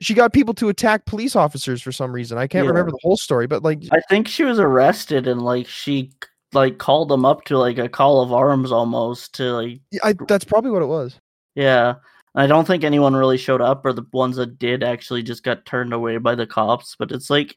She 0.00 0.12
got 0.14 0.32
people 0.32 0.54
to 0.54 0.68
attack 0.68 1.06
police 1.06 1.36
officers 1.36 1.80
for 1.80 1.92
some 1.92 2.12
reason. 2.12 2.36
I 2.36 2.46
can't 2.46 2.64
Yeah. 2.64 2.70
remember 2.70 2.90
the 2.90 2.98
whole 3.02 3.16
story, 3.16 3.46
but 3.46 3.62
like, 3.62 3.82
I 3.92 4.00
think 4.10 4.28
she 4.28 4.44
was 4.44 4.58
arrested 4.58 5.26
and 5.26 5.40
like 5.42 5.66
she 5.66 6.12
like 6.52 6.78
called 6.78 7.08
them 7.08 7.24
up 7.24 7.44
to 7.46 7.58
like 7.58 7.78
a 7.78 7.88
call 7.88 8.20
of 8.22 8.32
arms 8.32 8.70
almost 8.72 9.34
to 9.36 9.52
like 9.52 9.80
I, 10.02 10.14
that's 10.28 10.44
probably 10.44 10.70
what 10.70 10.82
it 10.82 10.86
was. 10.86 11.18
yeah. 11.54 11.94
I 12.36 12.48
don't 12.48 12.66
think 12.66 12.82
anyone 12.82 13.14
really 13.14 13.38
showed 13.38 13.60
up, 13.60 13.86
or 13.86 13.92
the 13.92 14.02
ones 14.12 14.34
that 14.36 14.58
did 14.58 14.82
actually 14.82 15.22
just 15.22 15.44
got 15.44 15.64
turned 15.66 15.92
away 15.92 16.16
by 16.18 16.34
the 16.34 16.48
cops. 16.48 16.96
But 16.98 17.12
it's 17.12 17.30
like, 17.30 17.56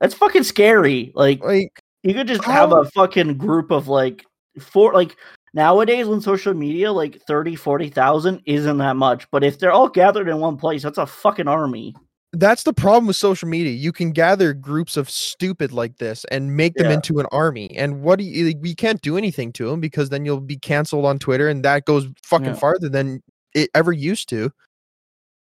that's 0.00 0.14
fucking 0.14 0.44
scary. 0.44 1.10
Like, 1.16 1.42
Like, 1.42 1.80
you 2.04 2.14
could 2.14 2.28
just 2.28 2.44
have 2.44 2.72
a 2.72 2.84
fucking 2.92 3.36
group 3.38 3.72
of 3.72 3.88
like 3.88 4.24
four, 4.60 4.92
like 4.94 5.16
nowadays 5.54 6.06
on 6.08 6.20
social 6.20 6.52
media, 6.52 6.92
like 6.92 7.20
30, 7.26 7.56
40,000 7.56 8.42
isn't 8.44 8.78
that 8.78 8.96
much. 8.96 9.30
But 9.30 9.42
if 9.44 9.58
they're 9.58 9.72
all 9.72 9.88
gathered 9.88 10.28
in 10.28 10.38
one 10.38 10.56
place, 10.58 10.82
that's 10.82 10.98
a 10.98 11.06
fucking 11.06 11.48
army. 11.48 11.94
that's 12.36 12.64
the 12.64 12.72
problem 12.72 13.06
with 13.06 13.14
social 13.14 13.48
media. 13.48 13.70
You 13.70 13.92
can 13.92 14.10
gather 14.10 14.52
groups 14.52 14.96
of 14.96 15.08
stupid 15.08 15.70
like 15.70 15.98
this 15.98 16.24
and 16.32 16.56
make 16.56 16.74
them 16.74 16.86
Yeah. 16.86 16.94
into 16.94 17.20
an 17.20 17.26
army. 17.30 17.70
And 17.76 18.02
what 18.02 18.18
do 18.18 18.24
you? 18.24 18.54
We 18.60 18.74
can't 18.74 19.00
do 19.02 19.16
anything 19.16 19.52
to 19.52 19.70
them 19.70 19.78
because 19.80 20.08
then 20.08 20.24
you'll 20.24 20.40
be 20.40 20.58
canceled 20.58 21.06
on 21.06 21.20
Twitter, 21.20 21.48
and 21.48 21.64
that 21.64 21.84
goes 21.84 22.08
fucking 22.24 22.46
Yeah. 22.48 22.54
farther 22.54 22.88
than 22.88 23.22
it 23.54 23.70
ever 23.72 23.92
used 23.92 24.28
to. 24.30 24.50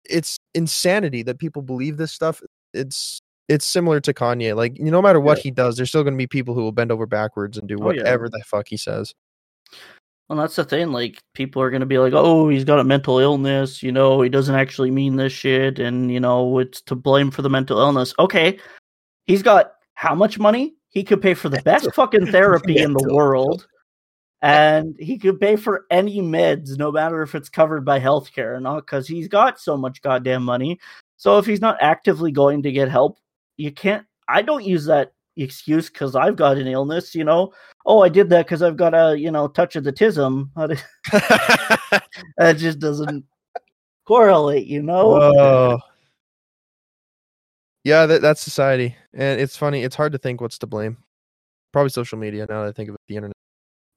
It's 0.09 0.37
insanity 0.55 1.23
that 1.23 1.39
people 1.39 1.61
believe 1.61 1.97
this 1.97 2.13
stuff. 2.13 2.41
It's 2.73 3.19
it's 3.49 3.65
similar 3.65 3.99
to 4.01 4.13
Kanye. 4.13 4.55
Like 4.55 4.79
no 4.79 5.01
matter 5.01 5.19
what 5.19 5.39
he 5.39 5.51
does, 5.51 5.75
there's 5.75 5.89
still 5.89 6.03
going 6.03 6.13
to 6.13 6.17
be 6.17 6.27
people 6.27 6.53
who 6.53 6.61
will 6.61 6.71
bend 6.71 6.91
over 6.93 7.05
backwards 7.05 7.57
and 7.57 7.67
do 7.67 7.75
Oh, 7.81 7.89
yeah. 7.91 7.97
whatever 8.03 8.29
the 8.29 8.41
fuck 8.45 8.67
he 8.69 8.77
says. 8.77 9.13
Well, 10.29 10.39
that's 10.39 10.57
the 10.57 10.65
thing. 10.65 10.91
Like, 10.91 11.24
people 11.34 11.62
are 11.62 11.69
going 11.69 11.79
to 11.79 11.86
be 11.86 12.00
like, 12.00 12.13
oh, 12.13 12.50
he's 12.50 12.65
got 12.65 12.79
a 12.79 12.84
mental 12.84 13.19
illness. 13.19 13.81
You 13.81 13.93
know, 13.93 14.22
he 14.22 14.29
doesn't 14.29 14.55
actually 14.55 14.91
mean 14.91 15.15
this 15.15 15.31
shit. 15.31 15.79
And, 15.79 16.12
you 16.12 16.19
know, 16.19 16.60
it's 16.60 16.81
to 16.81 16.96
blame 16.96 17.31
for 17.31 17.41
the 17.41 17.50
mental 17.50 17.79
illness. 17.79 18.13
Okay. 18.19 18.60
He's 19.25 19.41
got 19.41 19.74
how 19.93 20.13
much 20.15 20.38
money? 20.38 20.75
He 20.89 21.03
could 21.03 21.22
pay 21.22 21.34
for 21.34 21.48
the 21.50 21.62
best 21.62 21.93
fucking 21.93 22.27
therapy 22.27 22.79
in 22.79 22.93
the 22.93 23.13
world. 23.13 23.67
And 24.41 24.96
he 25.00 25.17
could 25.17 25.39
pay 25.39 25.55
for 25.55 25.86
any 25.89 26.22
meds, 26.22 26.77
no 26.77 26.91
matter 26.91 27.22
if 27.22 27.34
it's 27.34 27.50
covered 27.50 27.86
by 27.86 28.00
healthcare 28.00 28.55
or 28.55 28.60
not, 28.60 28.86
because 28.86 29.07
he's 29.07 29.27
got 29.27 29.60
so 29.60 29.77
much 29.77 30.01
goddamn 30.01 30.43
money. 30.43 30.79
So 31.15 31.38
if 31.39 31.46
he's 31.46 31.62
not 31.62 31.77
actively 31.81 32.31
going 32.31 32.62
to 32.63 32.72
get 32.72 32.89
help, 32.89 33.17
you 33.55 33.72
can't. 33.72 34.05
I 34.27 34.41
don't 34.43 34.63
use 34.63 34.86
that 34.86 35.13
excuse 35.38 35.89
because 35.89 36.15
I've 36.15 36.36
got 36.36 36.58
an 36.58 36.67
illness, 36.67 37.15
you 37.15 37.24
know 37.24 37.53
oh, 37.88 38.03
I 38.03 38.10
did 38.10 38.29
that 38.29 38.46
because 38.46 38.62
I've 38.62 38.77
got 38.77 38.94
a 38.94 39.17
you 39.17 39.32
know 39.32 39.48
touch 39.48 39.75
of 39.75 39.84
the 39.84 39.94
tism. 39.94 40.50
That 42.38 42.58
just 42.58 42.79
doesn't 42.79 43.25
correlate, 44.06 44.67
you 44.67 44.82
know. 44.82 45.08
Whoa. 45.10 45.79
Yeah, 47.84 48.06
that, 48.06 48.22
that's 48.22 48.41
society, 48.41 48.96
and 49.13 49.39
it's 49.39 49.56
funny. 49.56 49.84
It's 49.84 49.96
hard 49.96 50.12
to 50.12 50.17
think 50.17 50.41
what's 50.41 50.58
to 50.60 50.67
blame. 50.67 50.98
Probably 51.72 51.89
social 51.89 52.17
media. 52.17 52.46
Now 52.50 52.63
that 52.63 52.70
I 52.70 52.72
think 52.74 52.89
of 52.89 52.96
it, 52.96 53.01
the 53.08 53.15
internet. 53.15 53.36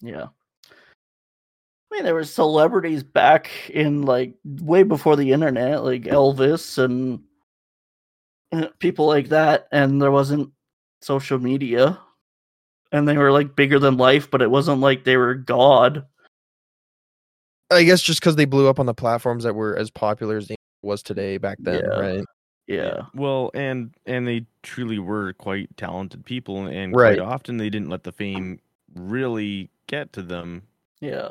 Yeah. 0.00 0.26
I 1.90 1.97
mean, 1.97 2.04
there 2.04 2.14
were 2.14 2.25
celebrities 2.25 3.02
back 3.02 3.50
in 3.70 4.02
like 4.02 4.35
way 4.44 4.85
before 4.85 5.16
the 5.16 5.32
internet, 5.32 5.82
like 5.82 6.02
Elvis 6.02 6.78
and 6.78 7.20
uh, 8.52 8.68
people 8.78 9.06
like 9.06 9.28
that, 9.30 9.66
and 9.73 10.00
there 10.00 10.12
wasn't 10.12 10.52
social 11.02 11.38
media, 11.38 11.99
and 12.92 13.07
they 13.09 13.16
were 13.16 13.33
like 13.33 13.57
bigger 13.57 13.78
than 13.78 13.97
life, 13.97 14.30
but 14.30 14.42
it 14.42 14.50
wasn't 14.50 14.80
like 14.80 15.04
they 15.04 15.16
were 15.16 15.35
God. 15.35 16.07
I 17.71 17.85
guess 17.85 18.02
just 18.02 18.21
because 18.21 18.37
they 18.37 18.45
blew 18.47 18.69
up 18.69 18.80
on 18.80 18.87
the 18.87 18.95
platforms 18.95 19.45
that 19.45 19.54
were 19.54 19.76
as 19.76 19.90
popular 19.90 20.37
as 20.37 20.49
they 20.49 20.57
was 20.83 21.02
today 21.02 21.38
back 21.38 21.59
then, 21.61 21.83
Yeah. 21.85 22.00
right? 22.00 22.25
Yeah, 22.66 23.02
Well, 23.14 23.50
and 23.54 23.92
and 24.07 24.26
they 24.28 24.47
truly 24.62 24.99
were 25.00 25.33
quite 25.35 25.76
talented 25.76 26.25
people, 26.25 26.66
and 26.66 26.95
Right. 26.95 27.19
quite 27.19 27.26
often 27.26 27.57
they 27.57 27.69
didn't 27.71 27.88
let 27.88 28.04
the 28.04 28.12
fame 28.12 28.61
really 28.95 29.71
get 29.87 30.12
to 30.14 30.23
them. 30.23 30.62
yeah, 31.00 31.30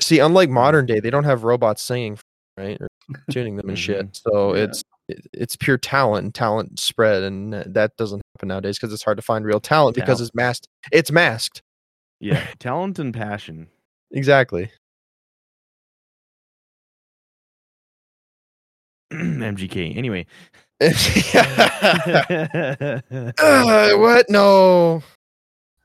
See, 0.00 0.18
unlike 0.18 0.50
modern 0.50 0.84
day, 0.86 0.98
they 0.98 1.08
don't 1.10 1.24
have 1.24 1.44
robots 1.44 1.80
singing, 1.80 2.18
right, 2.58 2.76
or 2.80 2.88
tuning 3.30 3.56
them 3.56 3.68
and 3.68 3.78
shit. 3.78 4.06
Mhm. 4.06 4.16
So 4.16 4.54
Yeah. 4.54 4.62
it's 4.64 4.80
it- 4.80 4.86
it's 5.08 5.56
pure 5.56 5.78
talent 5.78 6.24
and 6.24 6.34
talent 6.34 6.78
spread, 6.78 7.22
and 7.22 7.54
uh, 7.54 7.64
that 7.66 7.96
doesn't 7.96 8.22
happen 8.36 8.48
nowadays 8.48 8.78
because 8.78 8.92
it's 8.92 9.02
hard 9.02 9.18
to 9.18 9.22
find 9.22 9.44
real 9.44 9.60
talent 9.60 9.94
because 9.96 10.20
it's 10.20 10.34
masked. 10.34 10.68
It's 10.92 11.10
masked. 11.10 11.62
Yeah, 12.20 12.44
talent 12.58 12.98
and 12.98 13.12
passion. 13.12 13.68
Exactly. 14.12 14.70
MGK. 19.12 19.96
Anyway. 19.96 20.26
Uh, 23.38 23.96
what? 23.96 24.28
No. 24.28 25.02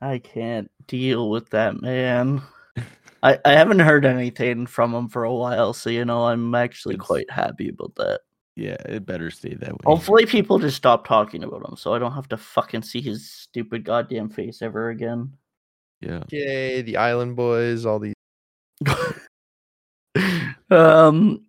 I 0.00 0.18
can't 0.18 0.70
deal 0.86 1.30
with 1.30 1.50
that 1.50 1.80
man. 1.80 2.42
I, 3.22 3.38
I 3.44 3.52
haven't 3.52 3.78
heard 3.80 4.04
anything 4.04 4.66
from 4.66 4.94
him 4.94 5.08
for 5.08 5.24
a 5.24 5.34
while, 5.34 5.72
so 5.74 5.90
you 5.90 6.04
know 6.04 6.26
I'm 6.26 6.54
actually 6.54 6.94
It's- 6.94 7.06
quite 7.06 7.30
happy 7.30 7.68
about 7.68 7.94
that. 7.96 8.20
Yeah, 8.60 8.76
it 8.84 9.06
better 9.06 9.30
stay 9.30 9.54
that 9.54 9.72
way. 9.72 9.78
Hopefully, 9.84 10.26
people 10.26 10.58
just 10.58 10.76
stop 10.76 11.06
talking 11.06 11.42
about 11.44 11.66
him, 11.66 11.76
so 11.76 11.94
I 11.94 11.98
don't 11.98 12.12
have 12.12 12.28
to 12.28 12.36
fucking 12.36 12.82
see 12.82 13.00
his 13.00 13.30
stupid 13.30 13.84
goddamn 13.84 14.28
face 14.28 14.60
ever 14.60 14.90
again. 14.90 15.32
Yeah. 16.02 16.22
Yay, 16.28 16.82
the 16.82 16.98
Island 16.98 17.36
Boys, 17.36 17.86
all 17.86 17.98
these. 17.98 18.14
um, 20.70 21.46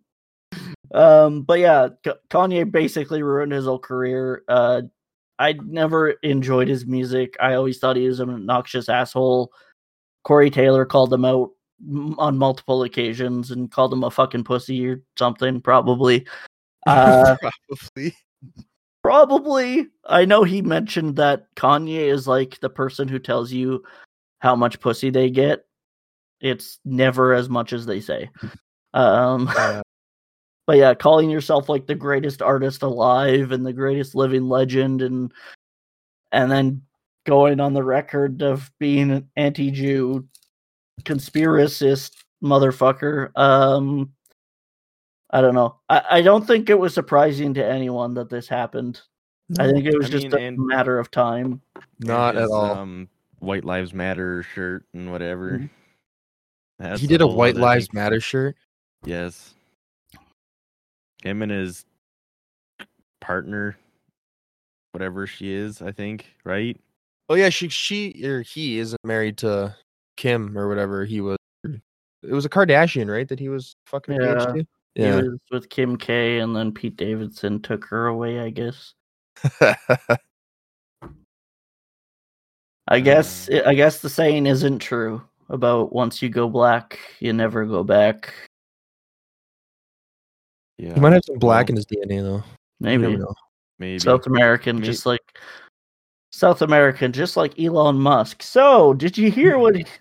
um, 0.94 1.42
but 1.42 1.60
yeah, 1.60 1.90
Kanye 2.30 2.72
basically 2.72 3.24
ruined 3.24 3.52
his 3.52 3.66
whole 3.66 3.80
career. 3.80 4.44
Uh, 4.48 4.84
I 5.38 5.54
never 5.54 6.12
enjoyed 6.12 6.70
his 6.70 6.86
music. 6.86 7.36
I 7.42 7.56
always 7.56 7.78
thought 7.80 7.98
he 7.98 8.08
was 8.08 8.22
an 8.22 8.30
obnoxious 8.30 8.88
asshole. 8.88 9.52
Corey 10.24 10.50
Taylor 10.50 10.86
called 10.86 11.14
him 11.14 11.26
out 11.26 11.52
on 12.18 12.38
multiple 12.38 12.84
occasions 12.84 13.52
and 13.52 13.70
called 13.70 13.92
him 13.92 14.04
a 14.04 14.12
fucking 14.12 14.46
pussy 14.46 14.88
or 14.88 15.02
something, 15.18 15.60
probably. 15.60 16.26
Uh, 16.86 17.36
Probably. 17.70 18.16
Probably. 19.04 19.88
I 20.06 20.26
know 20.26 20.44
he 20.44 20.62
mentioned 20.62 21.16
that 21.16 21.54
Kanye 21.56 22.12
is 22.12 22.28
like 22.28 22.60
the 22.60 22.70
person 22.70 23.08
who 23.08 23.20
tells 23.20 23.52
you 23.52 23.84
how 24.40 24.56
much 24.56 24.80
pussy 24.80 25.10
they 25.10 25.30
get. 25.30 25.66
It's 26.40 26.80
never 26.86 27.34
as 27.34 27.50
much 27.50 27.74
as 27.74 27.86
they 27.86 28.00
say. 28.00 28.30
Um 28.94 29.48
Uh, 29.56 29.82
but 30.68 30.78
yeah, 30.78 30.94
calling 30.94 31.30
yourself 31.30 31.70
like 31.70 31.88
the 31.88 31.96
greatest 31.96 32.42
artist 32.42 32.84
alive 32.84 33.52
and 33.52 33.66
the 33.66 33.74
greatest 33.74 34.16
living 34.16 34.48
legend 34.48 35.02
and 35.02 35.32
and 36.32 36.52
then 36.52 36.82
going 37.26 37.60
on 37.60 37.74
the 37.74 37.84
record 37.84 38.42
of 38.42 38.72
being 38.80 39.12
an 39.12 39.30
anti-Jew 39.36 40.28
conspiracist 41.04 42.12
motherfucker. 42.44 43.36
Um 43.36 44.12
I 45.32 45.42
don't 45.42 45.56
know. 45.56 45.78
I, 45.90 46.02
I 46.12 46.22
don't 46.22 46.46
think 46.46 46.70
it 46.70 46.78
was 46.80 46.94
surprising 46.94 47.54
to 47.56 47.66
anyone 47.66 48.14
that 48.16 48.30
this 48.30 48.48
happened. 48.48 49.02
I 49.60 49.72
think 49.72 49.86
it 49.86 49.98
was 49.98 50.08
I 50.08 50.10
just 50.10 50.32
mean, 50.32 50.56
a 50.56 50.62
matter 50.62 50.98
of 51.00 51.12
time. 51.12 51.62
not 52.00 52.36
at 52.38 52.48
all. 52.50 52.72
Um, 52.72 53.10
White 53.40 53.66
Lives 53.66 53.94
Matter 53.94 54.44
shirt 54.44 54.86
and 54.94 55.12
whatever. 55.12 55.68
Mhm. 56.82 56.98
He 57.00 57.08
did 57.08 57.22
a 57.22 57.28
White 57.28 57.56
Lives 57.56 57.88
thing. 57.88 58.00
Matter 58.00 58.20
shirt. 58.20 58.56
Yes. 59.06 59.54
Him 61.24 61.42
and 61.42 61.52
his 61.52 61.86
partner, 63.20 63.78
whatever 64.92 65.28
she 65.28 65.52
is, 65.54 65.82
I 65.82 65.92
think, 65.92 66.26
right? 66.44 66.80
Oh 67.30 67.36
yeah, 67.36 67.50
she 67.50 67.70
she 67.70 68.24
or 68.26 68.42
he 68.42 68.80
isn't 68.80 69.00
married 69.04 69.38
to 69.40 69.76
Kim 70.18 70.58
or 70.58 70.68
whatever 70.68 71.06
he 71.06 71.22
was. 71.22 71.38
It 71.64 72.34
was 72.34 72.46
a 72.46 72.50
Kardashian, 72.50 73.10
right? 73.12 73.28
That 73.28 73.40
he 73.40 73.50
was 73.50 73.76
fucking 73.86 74.16
engaged 74.16 74.48
Yeah. 74.48 74.54
to. 74.64 74.68
He 74.96 75.04
Yeah. 75.04 75.16
was 75.22 75.40
with 75.52 75.70
Kim 75.70 75.96
K, 75.98 76.40
and 76.40 76.56
then 76.56 76.72
Pete 76.72 76.98
Davidson 76.98 77.62
took 77.62 77.86
her 77.86 78.08
away. 78.08 78.40
I 78.40 78.50
guess. 78.50 78.94
I 82.88 83.00
guess. 83.00 83.50
Uh. 83.50 83.64
I 83.66 83.74
guess 83.74 84.00
the 84.00 84.10
saying 84.10 84.46
isn't 84.48 84.80
true 84.80 85.22
about 85.50 85.94
once 85.94 86.22
you 86.22 86.30
go 86.30 86.50
black, 86.50 87.00
you 87.20 87.32
never 87.34 87.66
go 87.66 87.84
back. 87.84 88.34
Yeah. 90.78 90.96
he 90.96 91.00
might 91.00 91.14
have 91.14 91.22
some 91.26 91.38
black 91.38 91.70
in 91.70 91.76
his 91.76 91.86
DNA 91.86 92.22
though. 92.24 92.44
Maybe 92.80 93.16
know. 93.16 93.34
maybe. 93.78 94.00
South 94.00 94.26
American, 94.26 94.80
May- 94.80 94.86
just 94.86 95.06
like 95.06 95.22
South 96.32 96.62
American, 96.64 97.12
just 97.12 97.38
like 97.38 97.60
Elon 97.60 97.98
Musk. 98.00 98.42
So, 98.42 98.94
did 98.96 99.18
you 99.18 99.30
hear 99.30 99.58
what? 99.60 99.76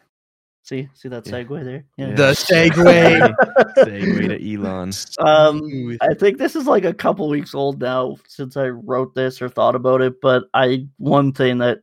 He... 0.71 0.83
See, 0.83 0.89
see 0.95 1.09
that 1.09 1.27
Yeah. 1.27 1.33
segue 1.33 1.65
there? 1.65 1.85
Yeah. 1.97 2.15
The 2.15 2.33
segue. 2.33 3.35
Segue 3.77 4.29
to 4.29 4.55
Elon. 4.55 4.93
Um, 5.19 5.99
I 6.00 6.15
think 6.15 6.39
this 6.39 6.57
is 6.57 6.67
like 6.67 6.85
a 6.85 6.95
couple 6.95 7.29
weeks 7.29 7.55
old 7.55 7.81
now 7.81 8.17
since 8.27 8.57
I 8.57 8.69
wrote 8.69 9.15
this 9.15 9.43
or 9.43 9.49
thought 9.49 9.75
about 9.75 10.00
it, 10.00 10.21
but 10.21 10.45
I 10.55 10.87
one 10.99 11.33
thing 11.33 11.59
that 11.59 11.81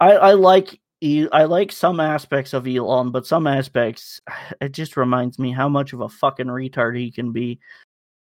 I, 0.00 0.12
I 0.12 0.32
like 0.32 0.80
I 1.02 1.44
like 1.44 1.72
some 1.72 2.00
aspects 2.00 2.52
of 2.52 2.66
Elon, 2.66 3.12
but 3.12 3.26
some 3.26 3.46
aspects 3.46 4.20
it 4.60 4.72
just 4.72 4.96
reminds 4.96 5.38
me 5.38 5.52
how 5.52 5.68
much 5.68 5.92
of 5.92 6.00
a 6.00 6.08
fucking 6.08 6.46
retard 6.46 6.98
he 6.98 7.10
can 7.10 7.32
be. 7.32 7.60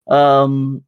Um, 0.08 0.84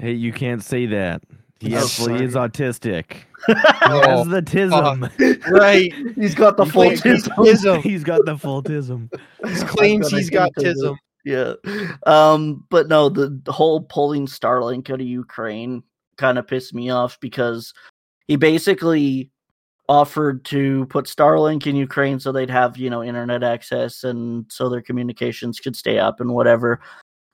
Hey, 0.00 0.12
you 0.12 0.32
can't 0.32 0.62
say 0.62 0.86
that. 0.86 1.22
He 1.60 1.74
Oh, 1.74 1.84
actually 1.84 2.24
is 2.24 2.34
autistic. 2.34 3.16
Oh, 3.48 3.54
He 3.54 4.08
has 4.08 4.28
the 4.28 4.42
tism. 4.42 5.50
right. 5.50 5.92
he's 6.16 6.34
got 6.34 6.56
the 6.56 6.64
He 6.64 6.70
full 6.70 6.84
tism. 6.90 7.28
tism. 7.36 7.82
he's 7.82 8.04
got 8.04 8.24
the 8.24 8.36
full 8.38 8.62
tism. 8.62 9.12
he 9.46 9.64
claims 9.66 10.08
he's 10.10 10.30
got 10.30 10.50
hint 10.56 10.68
of 10.68 10.76
tism. 10.76 10.96
Yeah. 11.24 11.54
Um, 12.06 12.64
but 12.70 12.88
no, 12.88 13.08
the, 13.08 13.38
the 13.44 13.52
whole 13.52 13.80
pulling 13.82 14.26
Starlink 14.26 14.88
out 14.90 15.00
of 15.00 15.06
Ukraine 15.06 15.82
kind 16.16 16.38
of 16.38 16.46
pissed 16.46 16.74
me 16.74 16.90
off 16.90 17.18
because 17.20 17.74
he 18.28 18.36
basically 18.36 19.30
offered 19.88 20.44
to 20.44 20.86
put 20.86 21.06
Starlink 21.06 21.66
in 21.66 21.74
Ukraine 21.74 22.20
so 22.20 22.30
they'd 22.30 22.50
have, 22.50 22.76
you 22.76 22.88
know, 22.90 23.02
internet 23.02 23.42
access 23.42 24.04
and 24.04 24.44
so 24.48 24.68
their 24.68 24.82
communications 24.82 25.58
could 25.60 25.74
stay 25.74 25.98
up 25.98 26.20
and 26.20 26.30
whatever. 26.32 26.80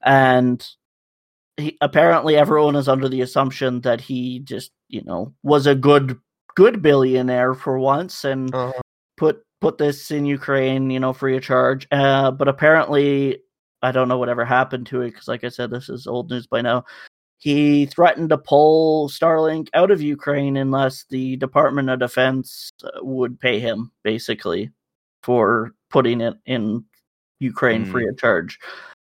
And 0.02 0.66
he 1.56 1.76
apparently 1.80 2.36
everyone 2.36 2.76
is 2.76 2.88
under 2.88 3.08
the 3.08 3.20
assumption 3.22 3.80
that 3.82 4.00
he 4.00 4.40
just, 4.40 4.72
you 4.88 5.02
know, 5.04 5.32
was 5.42 5.66
a 5.66 5.74
good 5.74 6.18
good 6.54 6.82
billionaire 6.82 7.54
for 7.54 7.78
once 7.78 8.24
and 8.24 8.54
Uh, 8.54 8.72
put 9.16 9.42
put 9.60 9.78
this 9.78 10.10
in 10.10 10.26
Ukraine, 10.26 10.90
you 10.90 11.00
know, 11.00 11.12
free 11.12 11.36
of 11.36 11.42
charge. 11.42 11.86
Uh, 11.90 12.30
but 12.30 12.48
apparently, 12.48 13.40
I 13.82 13.92
don't 13.92 14.08
know 14.08 14.18
whatever 14.18 14.44
happened 14.44 14.86
to 14.88 15.02
it 15.02 15.10
because, 15.10 15.28
like 15.28 15.44
I 15.44 15.48
said, 15.48 15.70
this 15.70 15.88
is 15.88 16.06
old 16.06 16.30
news 16.30 16.46
by 16.46 16.60
now. 16.60 16.84
He 17.38 17.86
threatened 17.86 18.30
to 18.30 18.38
pull 18.38 19.08
Starlink 19.08 19.68
out 19.74 19.90
of 19.90 20.00
Ukraine 20.00 20.56
unless 20.56 21.04
the 21.10 21.36
Department 21.36 21.90
of 21.90 21.98
Defense 21.98 22.70
uh, 22.82 22.90
would 23.02 23.38
pay 23.38 23.60
him, 23.60 23.90
basically, 24.02 24.70
for 25.22 25.72
putting 25.90 26.20
it 26.20 26.34
in 26.46 26.84
Ukraine 27.40 27.84
Hmm. 27.84 27.90
free 27.90 28.08
of 28.08 28.18
charge. 28.18 28.58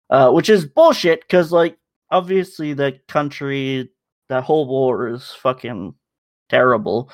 Uh, 0.10 0.32
which 0.32 0.50
is 0.50 0.66
bullshit 0.66 1.22
because, 1.22 1.52
like, 1.52 1.78
obviously, 2.12 2.74
the 2.74 3.00
country, 3.08 3.90
that 4.30 4.44
whole 4.44 4.68
war 4.68 5.08
is 5.08 5.32
fucking 5.32 5.94
terrible 6.50 7.12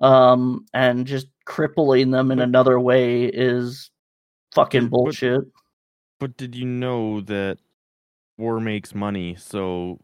um 0.00 0.64
and 0.74 1.06
just 1.06 1.26
crippling 1.44 2.10
them 2.10 2.30
in 2.32 2.38
But- 2.38 2.48
another 2.48 2.80
way 2.80 3.24
is 3.26 3.90
fucking 4.54 4.84
But- 4.84 4.90
but- 4.90 4.96
bullshit 4.96 5.44
But 6.18 6.36
did 6.36 6.54
you 6.54 6.64
know 6.64 7.20
that 7.22 7.58
war 8.38 8.58
makes 8.60 8.94
money? 8.94 9.34
So 9.36 10.00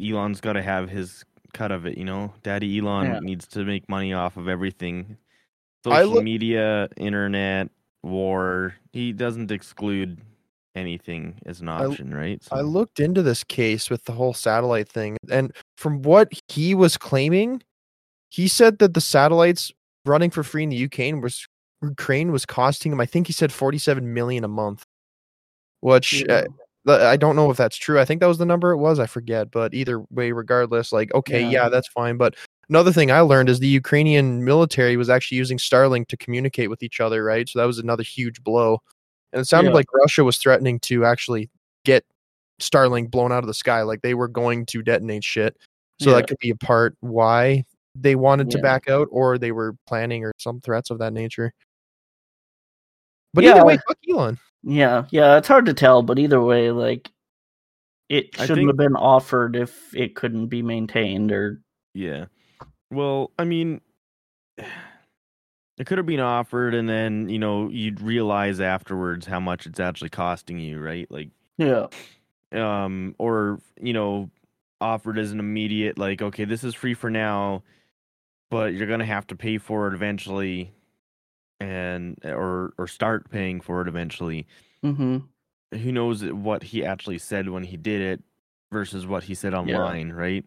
Elon's 0.00 0.40
got 0.40 0.52
to 0.54 0.62
have 0.62 0.88
his 0.88 1.24
cut 1.52 1.72
of 1.72 1.86
it. 1.86 1.98
You 1.98 2.04
know, 2.04 2.32
Daddy 2.42 2.78
Elon 2.78 3.06
Yeah. 3.06 3.18
needs 3.20 3.46
to 3.48 3.64
make 3.64 3.88
money 3.88 4.12
off 4.12 4.36
of 4.36 4.48
everything. 4.48 5.16
Social 5.84 6.14
look- 6.14 6.24
media, 6.24 6.88
internet, 6.96 7.70
war. 8.02 8.74
He 8.92 9.12
doesn't 9.12 9.50
exclude 9.50 10.18
anything 10.74 11.38
as 11.46 11.60
an 11.60 11.68
I- 11.68 11.84
option, 11.86 12.12
right? 12.14 12.42
I 12.52 12.60
looked 12.62 13.00
into 13.00 13.22
this 13.22 13.44
case 13.44 13.90
with 13.90 14.04
the 14.04 14.12
whole 14.12 14.34
satellite 14.34 14.88
thing, 14.88 15.16
and 15.30 15.52
from 15.76 16.02
what 16.02 16.32
he 16.48 16.74
was 16.74 16.96
claiming, 16.96 17.62
he 18.30 18.48
said 18.48 18.78
that 18.78 18.94
the 18.94 19.00
satellites 19.00 19.72
running 20.06 20.30
for 20.30 20.42
free 20.42 20.62
in 20.64 20.68
the 20.70 20.76
Ukraine 20.76 21.20
was 21.20 21.46
Ukraine 21.82 22.32
was 22.32 22.46
costing 22.46 22.92
him. 22.92 23.00
I 23.00 23.06
think 23.06 23.26
he 23.26 23.32
said 23.32 23.52
forty-seven 23.52 24.12
million 24.12 24.42
a 24.44 24.48
month, 24.48 24.82
which 25.80 26.24
uh, 26.28 26.44
I 26.86 27.16
don't 27.16 27.36
know 27.36 27.50
if 27.50 27.56
that's 27.56 27.76
true. 27.76 28.00
I 28.00 28.04
think 28.04 28.20
that 28.20 28.26
was 28.26 28.38
the 28.38 28.46
number 28.46 28.72
it 28.72 28.78
was. 28.78 28.98
I 28.98 29.06
forget, 29.06 29.50
but 29.50 29.74
either 29.74 30.00
way, 30.10 30.32
regardless, 30.32 30.92
like 30.92 31.12
okay, 31.14 31.42
Yeah. 31.42 31.50
yeah, 31.50 31.68
that's 31.68 31.88
fine. 31.88 32.16
But 32.16 32.34
another 32.68 32.92
thing 32.92 33.10
I 33.10 33.20
learned 33.20 33.48
is 33.48 33.60
the 33.60 33.68
Ukrainian 33.68 34.44
military 34.44 34.96
was 34.96 35.08
actually 35.10 35.38
using 35.38 35.58
Starlink 35.58 36.08
to 36.08 36.16
communicate 36.16 36.70
with 36.70 36.82
each 36.82 37.00
other, 37.00 37.22
right? 37.24 37.48
So 37.48 37.58
that 37.58 37.66
was 37.66 37.78
another 37.78 38.02
huge 38.02 38.42
blow. 38.42 38.80
And 39.34 39.40
it 39.42 39.44
sounded 39.46 39.70
Yeah. 39.70 39.74
like 39.74 39.92
Russia 39.92 40.24
was 40.24 40.38
threatening 40.38 40.78
to 40.80 41.04
actually 41.04 41.50
get 41.84 42.04
Starlink 42.62 43.10
blown 43.10 43.32
out 43.32 43.42
of 43.42 43.48
the 43.48 43.54
sky, 43.54 43.82
like 43.82 44.00
they 44.00 44.14
were 44.14 44.28
going 44.28 44.64
to 44.66 44.80
detonate 44.82 45.24
shit. 45.24 45.56
So 46.00 46.10
Yeah. 46.10 46.16
that 46.16 46.28
could 46.28 46.38
be 46.38 46.50
a 46.50 46.56
part 46.56 46.96
why 47.00 47.64
they 47.96 48.14
wanted 48.14 48.50
to 48.52 48.58
back 48.58 48.88
out, 48.88 49.08
or 49.10 49.38
they 49.38 49.52
were 49.52 49.76
planning 49.86 50.24
or 50.24 50.32
some 50.38 50.60
threats 50.60 50.90
of 50.90 50.98
that 50.98 51.12
nature. 51.12 51.52
But 53.34 53.44
Yeah. 53.44 53.56
either 53.56 53.64
way, 53.66 53.78
fuck 53.86 53.98
Elon. 54.08 54.38
yeah 54.66 55.04
yeah 55.10 55.36
it's 55.36 55.46
hard 55.48 55.66
to 55.66 55.74
tell 55.74 56.02
but 56.02 56.18
either 56.18 56.40
way 56.40 56.70
like 56.70 57.10
it 58.08 58.34
shouldn't 58.34 58.56
think- 58.56 58.68
have 58.70 58.76
been 58.78 58.96
offered 58.96 59.56
if 59.56 59.94
it 59.94 60.14
couldn't 60.14 60.46
be 60.46 60.62
maintained 60.62 61.30
or 61.32 61.60
Yeah. 61.92 62.26
Well, 62.90 63.32
I 63.38 63.44
mean, 63.44 63.80
it 65.78 65.86
could 65.86 65.98
have 65.98 66.06
been 66.06 66.20
offered, 66.20 66.74
and 66.74 66.88
then 66.88 67.28
you 67.28 67.38
know 67.38 67.68
you'd 67.68 68.00
realize 68.00 68.60
afterwards 68.60 69.26
how 69.26 69.40
much 69.40 69.66
it's 69.66 69.80
actually 69.80 70.10
costing 70.10 70.58
you, 70.58 70.80
right? 70.80 71.10
Like, 71.10 71.30
yeah 71.58 71.86
um, 72.52 73.14
or 73.18 73.60
you 73.80 73.92
know, 73.92 74.30
offered 74.80 75.18
as 75.18 75.32
an 75.32 75.40
immediate, 75.40 75.98
like, 75.98 76.22
okay, 76.22 76.44
this 76.44 76.62
is 76.62 76.74
free 76.74 76.94
for 76.94 77.10
now, 77.10 77.62
but 78.50 78.74
you're 78.74 78.86
gonna 78.86 79.04
have 79.04 79.26
to 79.28 79.36
pay 79.36 79.58
for 79.58 79.88
it 79.88 79.94
eventually, 79.94 80.70
and 81.60 82.16
or 82.24 82.72
or 82.78 82.86
start 82.86 83.30
paying 83.30 83.60
for 83.60 83.80
it 83.82 83.88
eventually. 83.88 84.46
mm-hmm 84.84 85.18
Who 85.72 85.90
knows 85.92 86.22
what 86.24 86.62
he 86.62 86.84
actually 86.84 87.18
said 87.18 87.48
when 87.48 87.64
he 87.64 87.76
did 87.76 88.00
it 88.00 88.22
versus 88.72 89.06
what 89.06 89.24
he 89.24 89.34
said 89.34 89.54
online, 89.54 90.12
right? 90.12 90.44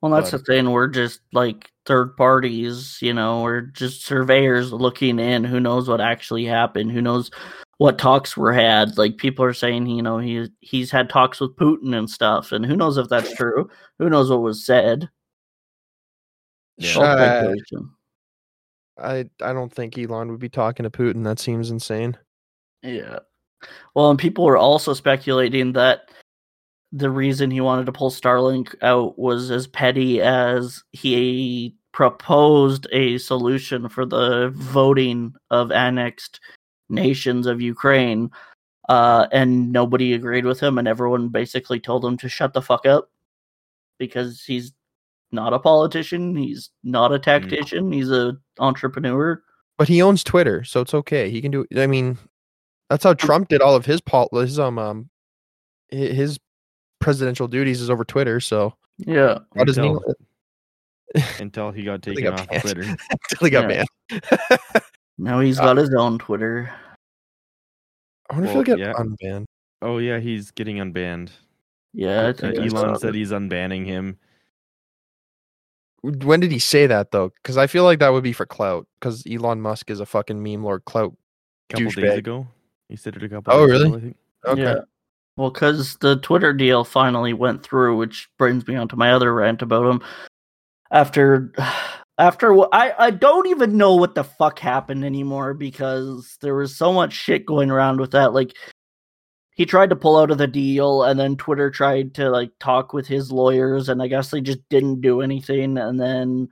well 0.00 0.12
that's 0.12 0.30
But- 0.32 0.38
the 0.38 0.44
thing 0.44 0.70
we're 0.70 0.88
just 0.88 1.20
like 1.32 1.70
third 1.86 2.16
parties 2.16 2.98
you 3.02 3.12
know 3.12 3.42
we're 3.42 3.60
just 3.60 4.04
surveyors 4.04 4.72
looking 4.72 5.18
in 5.18 5.44
who 5.44 5.60
knows 5.60 5.88
what 5.88 6.00
actually 6.00 6.44
happened 6.44 6.90
who 6.90 7.02
knows 7.02 7.30
what 7.78 7.98
talks 7.98 8.36
were 8.36 8.52
had 8.52 8.96
like 8.96 9.16
people 9.18 9.44
are 9.44 9.52
saying 9.52 9.86
you 9.86 10.02
know 10.02 10.18
he 10.18 10.48
he's 10.60 10.90
had 10.90 11.08
talks 11.08 11.40
with 11.40 11.56
putin 11.56 11.96
and 11.96 12.08
stuff 12.08 12.52
and 12.52 12.64
who 12.64 12.76
knows 12.76 12.96
if 12.96 13.08
that's 13.08 13.34
true 13.34 13.68
who 13.98 14.08
knows 14.08 14.30
what 14.30 14.42
was 14.42 14.64
said 14.64 15.08
Yeah. 16.76 16.98
Uh. 16.98 17.54
I 18.98 19.28
I 19.42 19.52
don't 19.52 19.72
think 19.72 19.98
Elon 19.98 20.30
would 20.30 20.40
be 20.40 20.48
talking 20.48 20.84
to 20.84 20.90
Putin. 20.90 21.24
That 21.24 21.38
seems 21.38 21.70
insane. 21.70 22.16
Yeah. 22.82 23.20
Well, 23.94 24.10
and 24.10 24.18
people 24.18 24.44
were 24.44 24.56
also 24.56 24.92
speculating 24.92 25.72
that 25.72 26.10
the 26.96 27.10
reason 27.10 27.50
he 27.50 27.60
wanted 27.60 27.86
to 27.86 27.92
pull 27.92 28.08
Starlink 28.08 28.72
out 28.80 29.18
was 29.18 29.50
as 29.50 29.66
petty 29.66 30.22
as 30.22 30.84
he 30.92 31.74
proposed 31.92 32.86
a 32.92 33.18
solution 33.18 33.88
for 33.88 34.06
the 34.06 34.50
voting 34.54 35.34
of 35.50 35.72
annexed 35.72 36.38
nations 36.88 37.48
of 37.48 37.60
Ukraine. 37.60 38.30
Uh, 38.88 39.26
and 39.32 39.72
nobody 39.72 40.12
agreed 40.12 40.44
with 40.44 40.60
him, 40.60 40.78
and 40.78 40.86
everyone 40.86 41.30
basically 41.30 41.80
told 41.80 42.04
him 42.04 42.16
to 42.18 42.28
shut 42.28 42.52
the 42.52 42.62
fuck 42.62 42.86
up 42.86 43.10
because 43.98 44.44
he's 44.44 44.72
not 45.32 45.52
a 45.52 45.58
politician, 45.58 46.36
he's 46.36 46.70
not 46.84 47.12
a 47.12 47.18
tactician, 47.18 47.90
he's 47.90 48.10
a 48.10 48.36
entrepreneur. 48.60 49.42
But 49.78 49.88
he 49.88 50.00
owns 50.00 50.22
Twitter, 50.22 50.62
so 50.62 50.80
it's 50.80 50.94
okay. 50.94 51.28
He 51.28 51.40
can 51.40 51.50
do. 51.50 51.66
I 51.76 51.88
mean, 51.88 52.18
that's 52.88 53.02
how 53.02 53.14
Trump 53.14 53.48
did 53.48 53.62
all 53.62 53.74
of 53.74 53.84
his 53.84 54.00
pol- 54.00 54.28
his 54.32 54.60
um 54.60 54.78
um 54.78 55.10
his 55.88 56.38
presidential 57.04 57.46
duties 57.46 57.80
is 57.80 57.90
over 57.90 58.04
Twitter. 58.04 58.40
So 58.40 58.74
Yeah. 58.98 59.38
how 59.56 59.64
does 59.64 59.76
he 59.76 59.82
Until, 59.82 60.14
until 61.38 61.70
he 61.70 61.84
got 61.84 62.02
taken 62.02 62.24
got 62.24 62.40
off 62.40 62.48
banned. 62.48 62.62
Twitter. 62.62 62.80
until 63.10 63.38
he 63.46 63.50
got 63.50 63.70
Yeah. 63.70 63.84
banned? 64.10 64.60
Now 65.18 65.38
he's 65.38 65.60
Uh, 65.60 65.66
got 65.66 65.76
his 65.76 65.94
own 65.94 66.18
Twitter. 66.18 66.72
I 68.28 68.34
wonder 68.34 68.48
Well, 68.50 68.60
if 68.60 68.66
he'll 68.66 68.76
get 68.76 68.84
yeah. 68.84 68.94
unbanned. 68.94 69.44
Oh 69.80 69.98
yeah, 69.98 70.18
he's 70.18 70.50
getting 70.50 70.78
unbanned. 70.78 71.30
Yeah, 71.92 72.22
I 72.22 72.24
Uh, 72.30 72.32
think 72.32 72.58
I 72.58 72.62
Elon 72.62 72.70
saw 72.72 72.94
said 72.96 73.14
he's 73.14 73.30
unbanning 73.30 73.86
him. 73.86 74.18
When 76.02 76.40
did 76.40 76.50
he 76.50 76.58
say 76.58 76.86
that 76.88 77.12
though? 77.12 77.28
Because 77.28 77.56
I 77.56 77.66
feel 77.68 77.84
like 77.84 78.00
that 78.00 78.08
would 78.10 78.24
be 78.24 78.32
for 78.32 78.44
clout. 78.44 78.86
Because 78.98 79.22
Elon 79.30 79.60
Musk 79.60 79.88
is 79.90 80.00
a 80.00 80.06
fucking 80.06 80.42
meme 80.42 80.64
lord 80.64 80.84
clout. 80.84 81.14
A 81.70 81.74
couple 81.74 81.90
days 81.92 81.94
Douchebag. 81.94 82.18
ago. 82.18 82.46
He 82.88 82.96
said 82.96 83.14
it 83.16 83.22
a 83.22 83.28
couple. 83.28 83.52
Oh, 83.54 83.66
days 83.66 83.70
really? 83.70 83.86
Ago, 83.88 83.96
I 83.96 84.00
think. 84.00 84.16
Okay. 84.46 84.62
Yeah. 84.62 84.80
Well, 85.36 85.50
because 85.50 85.96
the 85.96 86.16
Twitter 86.16 86.52
deal 86.52 86.84
finally 86.84 87.32
went 87.32 87.62
through, 87.62 87.96
which 87.96 88.28
brings 88.38 88.66
me 88.68 88.76
on 88.76 88.88
to 88.88 88.96
my 88.96 89.12
other 89.12 89.34
rant 89.34 89.62
about 89.62 89.86
him. 89.86 90.02
After, 90.90 91.52
after 92.18 92.52
I 92.72 92.94
I 92.96 93.10
don't 93.10 93.48
even 93.48 93.76
know 93.76 93.96
what 93.96 94.14
the 94.14 94.22
fuck 94.24 94.60
happened 94.60 95.04
anymore 95.04 95.52
because 95.54 96.36
there 96.40 96.54
was 96.54 96.76
so 96.76 96.92
much 96.92 97.12
shit 97.12 97.46
going 97.46 97.70
around 97.70 98.00
with 98.00 98.12
that. 98.12 98.32
Like, 98.32 98.54
he 99.56 99.66
tried 99.66 99.90
to 99.90 99.96
pull 99.96 100.16
out 100.16 100.30
of 100.30 100.38
the 100.38 100.46
deal, 100.46 101.02
and 101.04 101.18
then 101.18 101.36
Twitter 101.36 101.70
tried 101.70 102.14
to 102.14 102.30
like 102.30 102.50
talk 102.60 102.92
with 102.92 103.06
his 103.06 103.32
lawyers, 103.32 103.88
and 103.88 104.02
I 104.02 104.08
guess 104.08 104.30
they 104.30 104.40
just 104.40 104.60
didn't 104.70 105.00
do 105.00 105.20
anything. 105.20 105.78
And 105.78 106.00
then 106.00 106.48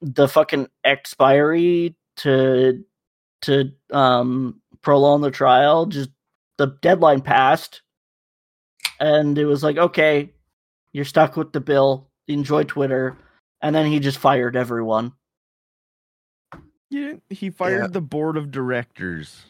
the 0.00 0.28
fucking 0.28 0.68
expiry 0.84 1.96
to 2.18 2.84
to 3.42 3.72
um 3.90 4.60
prolong 4.82 5.22
the 5.22 5.30
trial 5.30 5.86
just 5.86 6.10
the 6.58 6.76
deadline 6.82 7.20
passed 7.20 7.82
and 9.00 9.36
it 9.38 9.44
was 9.46 9.62
like 9.62 9.76
okay 9.76 10.30
you're 10.92 11.04
stuck 11.04 11.36
with 11.36 11.52
the 11.52 11.60
bill 11.60 12.08
enjoy 12.28 12.62
twitter 12.64 13.16
and 13.62 13.74
then 13.74 13.86
he 13.86 13.98
just 14.00 14.18
fired 14.18 14.56
everyone 14.56 15.12
Yeah, 16.90 17.14
he 17.30 17.50
fired 17.50 17.80
Yeah. 17.80 17.86
the 17.88 18.00
board 18.00 18.36
of 18.36 18.50
directors. 18.52 19.46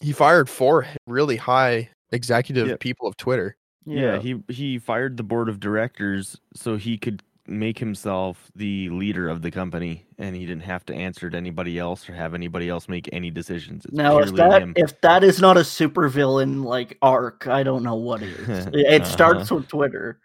He 0.00 0.12
fired 0.12 0.48
four 0.48 0.86
really 1.06 1.36
high 1.36 1.90
executive 2.12 2.68
Yeah. 2.68 2.76
people 2.80 3.06
of 3.06 3.16
Twitter. 3.18 3.56
Yeah. 3.84 4.18
he 4.20 4.42
he 4.48 4.78
fired 4.78 5.16
the 5.16 5.22
board 5.24 5.48
of 5.50 5.60
directors 5.60 6.40
so 6.54 6.76
he 6.76 6.96
could 6.96 7.22
make 7.52 7.78
himself 7.78 8.50
the 8.56 8.88
leader 8.90 9.28
of 9.28 9.42
the 9.42 9.50
company, 9.50 10.04
and 10.18 10.34
he 10.34 10.46
didn't 10.46 10.62
have 10.64 10.84
to 10.86 10.94
answer 10.94 11.28
to 11.30 11.36
anybody 11.36 11.78
else 11.78 12.08
or 12.08 12.14
have 12.14 12.34
anybody 12.34 12.68
else 12.68 12.88
make 12.88 13.08
any 13.12 13.30
decisions. 13.30 13.84
It's 13.84 13.94
Now, 13.94 14.18
if 14.18 14.32
that 14.34 14.62
him. 14.62 14.72
if 14.76 15.00
that 15.02 15.22
is 15.24 15.40
not 15.40 15.56
a 15.56 15.60
supervillain 15.60 16.64
like 16.64 16.98
arc, 17.02 17.46
I 17.46 17.62
don't 17.62 17.82
know 17.82 17.94
what 17.96 18.22
is. 18.22 18.48
It- 18.74 19.02
it 19.02 19.06
starts 19.06 19.50
with 19.50 19.68
Twitter. 19.68 20.18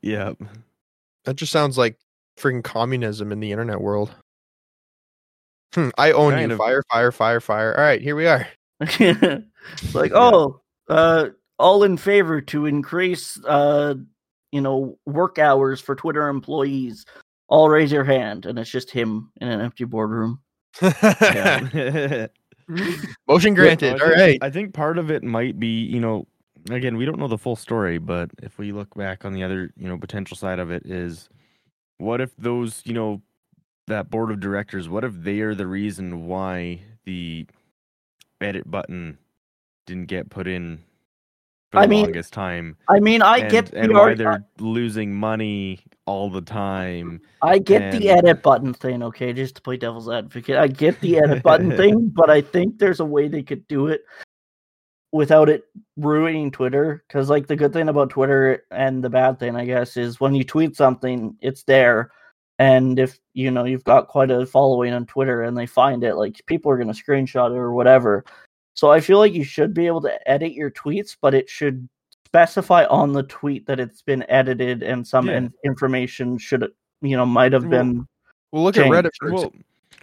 yeah, 0.00 0.32
That 1.24 1.36
just 1.36 1.52
sounds 1.52 1.76
like 1.78 1.98
freaking 2.38 2.64
communism 2.64 3.30
in 3.32 3.40
the 3.40 3.52
internet 3.52 3.80
world. 3.80 4.14
Hmm, 5.74 5.88
I 5.96 6.12
own 6.12 6.32
Kind 6.32 6.50
you. 6.50 6.54
of. 6.54 6.58
Fire, 6.58 6.82
fire, 6.90 7.12
fire, 7.12 7.40
fire. 7.40 7.74
All 7.78 7.84
right, 7.84 8.00
here 8.02 8.16
we 8.16 8.26
are. 8.26 8.46
Like, 9.94 10.10
Yeah. 10.10 10.16
oh, 10.18 10.60
uh, 10.88 11.28
all 11.58 11.84
in 11.84 11.96
favor 11.96 12.40
to 12.40 12.66
increase, 12.66 13.38
uh, 13.46 13.94
you 14.52 14.60
know, 14.60 14.98
work 15.06 15.38
hours 15.38 15.80
for 15.80 15.94
Twitter 15.96 16.28
employees. 16.28 17.04
All 17.48 17.68
raise 17.68 17.90
your 17.92 18.04
hand, 18.04 18.46
and 18.46 18.58
it's 18.58 18.70
just 18.70 18.90
him 18.90 19.30
in 19.40 19.48
an 19.48 19.60
empty 19.60 19.84
boardroom. 19.84 20.40
yeah. 20.80 22.26
Motion 23.28 23.54
granted. 23.54 23.88
I 23.88 23.92
All 23.92 23.98
think- 23.98 24.14
right. 24.16 24.38
I 24.42 24.50
think 24.50 24.72
part 24.72 24.96
of 24.98 25.10
it 25.10 25.22
might 25.22 25.58
be, 25.58 25.82
you 25.82 26.00
know, 26.00 26.26
again, 26.70 26.96
we 26.96 27.04
don't 27.04 27.18
know 27.18 27.28
the 27.28 27.36
full 27.36 27.56
story, 27.56 27.98
but 27.98 28.30
if 28.42 28.56
we 28.56 28.72
look 28.72 28.94
back 28.94 29.24
on 29.24 29.32
the 29.32 29.42
other, 29.42 29.72
you 29.76 29.88
know, 29.88 29.98
potential 29.98 30.36
side 30.36 30.58
of 30.58 30.70
it 30.70 30.86
is 30.86 31.28
what 31.98 32.20
if 32.20 32.34
those, 32.36 32.80
you 32.84 32.94
know, 32.94 33.20
that 33.88 34.10
board 34.10 34.30
of 34.30 34.40
directors, 34.40 34.88
what 34.88 35.04
if 35.04 35.12
they 35.14 35.40
are 35.40 35.54
the 35.54 35.66
reason 35.66 36.26
why 36.26 36.80
the 37.04 37.46
edit 38.40 38.70
button 38.70 39.18
didn't 39.86 40.06
get 40.06 40.30
put 40.30 40.46
in 40.46 40.82
for 41.72 41.78
I 41.78 41.86
mean, 41.86 42.04
longest 42.04 42.32
time? 42.32 42.76
I 42.88 43.00
mean, 43.00 43.22
I 43.22 43.38
and, 43.38 43.50
get 43.50 43.66
the 43.66 43.80
and 43.80 43.94
why 43.94 44.14
they're 44.14 44.44
losing 44.58 45.14
money 45.14 45.80
all 46.06 46.28
the 46.28 46.42
time. 46.42 47.20
I 47.40 47.58
get 47.58 47.92
the 47.92 48.10
edit 48.10 48.42
button 48.42 48.74
thing, 48.74 49.02
okay, 49.02 49.32
just 49.32 49.56
to 49.56 49.62
play 49.62 49.78
devil's 49.78 50.08
advocate. 50.08 50.56
I 50.56 50.68
get 50.68 51.00
the 51.00 51.18
edit 51.18 51.42
button 51.42 51.70
thing, 51.76 52.08
but 52.08 52.28
I 52.28 52.42
think 52.42 52.78
there's 52.78 53.00
a 53.00 53.04
way 53.04 53.26
they 53.26 53.42
could 53.42 53.66
do 53.68 53.86
it 53.86 54.02
without 55.12 55.48
it 55.48 55.64
ruining 55.96 56.50
Twitter. 56.50 57.04
Because, 57.08 57.30
like, 57.30 57.46
the 57.46 57.56
good 57.56 57.72
thing 57.72 57.88
about 57.88 58.10
Twitter 58.10 58.64
and 58.70 59.02
the 59.02 59.10
bad 59.10 59.38
thing, 59.38 59.56
I 59.56 59.64
guess, 59.64 59.96
is 59.96 60.20
when 60.20 60.34
you 60.34 60.44
tweet 60.44 60.76
something, 60.76 61.36
it's 61.40 61.62
there. 61.62 62.10
And 62.58 62.98
if 62.98 63.18
you 63.32 63.50
know 63.50 63.64
you've 63.64 63.82
got 63.82 64.08
quite 64.08 64.30
a 64.30 64.46
following 64.46 64.92
on 64.92 65.06
Twitter 65.06 65.42
and 65.42 65.56
they 65.56 65.66
find 65.66 66.04
it, 66.04 66.16
like 66.16 66.44
people 66.46 66.70
are 66.70 66.76
going 66.76 66.92
to 66.92 67.02
screenshot 67.02 67.50
it 67.50 67.56
or 67.56 67.72
whatever. 67.72 68.24
So 68.74 68.90
I 68.90 69.00
feel 69.00 69.18
like 69.18 69.32
you 69.34 69.44
should 69.44 69.74
be 69.74 69.86
able 69.86 70.00
to 70.02 70.28
edit 70.30 70.52
your 70.52 70.70
tweets, 70.70 71.16
but 71.20 71.34
it 71.34 71.48
should 71.50 71.88
specify 72.26 72.84
on 72.86 73.12
the 73.12 73.22
tweet 73.24 73.66
that 73.66 73.78
it's 73.78 74.00
been 74.02 74.24
edited 74.30 74.82
and 74.82 75.06
some 75.06 75.28
Yeah. 75.28 75.36
in- 75.38 75.52
information 75.64 76.38
should 76.38 76.66
you 77.02 77.16
know 77.16 77.26
might 77.26 77.52
have 77.52 77.68
been 77.68 78.06
Well, 78.52 78.62
look 78.64 78.76
at. 78.76 78.86
Reddit. 78.86 79.10
For. 79.20 79.32
Well, 79.32 79.52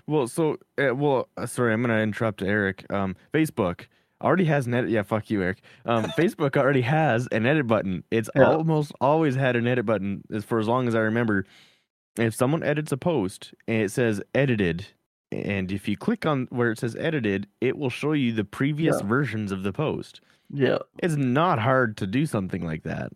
well, 0.07 0.27
so 0.27 0.57
uh, 0.77 0.93
well, 0.95 1.27
uh, 1.37 1.45
sorry, 1.45 1.73
I'm 1.73 1.81
gonna 1.81 1.99
interrupt 2.01 2.41
Eric. 2.41 2.85
Um, 2.91 3.15
Facebook 3.33 3.85
already 4.21 4.45
has 4.45 4.67
an 4.67 4.73
edit. 4.73 4.89
Yeah, 4.91 5.01
fuck 5.03 5.29
you, 5.29 5.41
Eric. 5.41 5.61
Um, 5.85 6.03
Facebook 6.17 6.55
already 6.57 6.81
has 6.81 7.27
an 7.31 7.45
edit 7.45 7.65
button. 7.67 8.03
It's 8.11 8.29
Yeah. 8.35 8.43
almost 8.51 8.91
always 9.01 9.35
had 9.35 9.55
an 9.55 9.65
edit 9.65 9.85
button 9.85 10.21
as 10.31 10.43
for 10.45 10.59
as 10.59 10.67
long 10.67 10.87
as 10.87 10.93
I 10.95 10.99
remember. 10.99 11.45
If 12.17 12.35
someone 12.35 12.63
edits 12.63 12.91
a 12.91 12.97
post 12.97 13.53
and 13.67 13.81
it 13.83 13.91
says 13.91 14.21
edited, 14.35 14.85
and 15.31 15.71
if 15.71 15.87
you 15.87 15.95
click 15.97 16.25
on 16.25 16.47
where 16.49 16.71
it 16.71 16.79
says 16.79 16.95
edited, 16.95 17.47
it 17.61 17.77
will 17.77 17.89
show 17.89 18.13
you 18.13 18.31
the 18.33 18.43
previous 18.43 18.97
Yeah. 19.01 19.07
versions 19.07 19.51
of 19.51 19.63
the 19.63 19.73
post. 19.73 20.21
yeah. 20.51 20.79
It's 21.03 21.15
not 21.15 21.59
hard 21.59 21.95
to 21.97 22.07
do 22.07 22.25
something 22.25 22.65
like 22.65 22.83
that. 22.83 23.11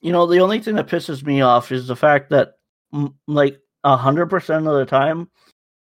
You 0.00 0.12
know, 0.12 0.26
the 0.26 0.40
only 0.40 0.58
thing 0.60 0.74
that 0.74 0.88
pisses 0.88 1.24
me 1.24 1.40
off 1.40 1.70
is 1.72 1.86
the 1.86 1.96
fact 1.96 2.30
that 2.30 2.54
like 3.28 3.60
a 3.84 3.96
hundred 3.96 4.26
percent 4.26 4.66
of 4.66 4.74
the 4.74 4.84
time 4.86 5.28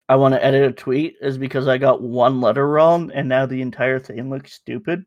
I 0.08 0.16
want 0.16 0.34
to 0.34 0.44
edit 0.44 0.68
a 0.68 0.72
tweet 0.72 1.14
is 1.20 1.38
because 1.38 1.68
I 1.68 1.78
got 1.78 2.02
one 2.02 2.40
letter 2.40 2.68
wrong 2.68 3.10
and 3.14 3.28
now 3.28 3.46
the 3.46 3.62
entire 3.62 3.98
thing 4.00 4.28
looks 4.28 4.52
stupid. 4.52 5.04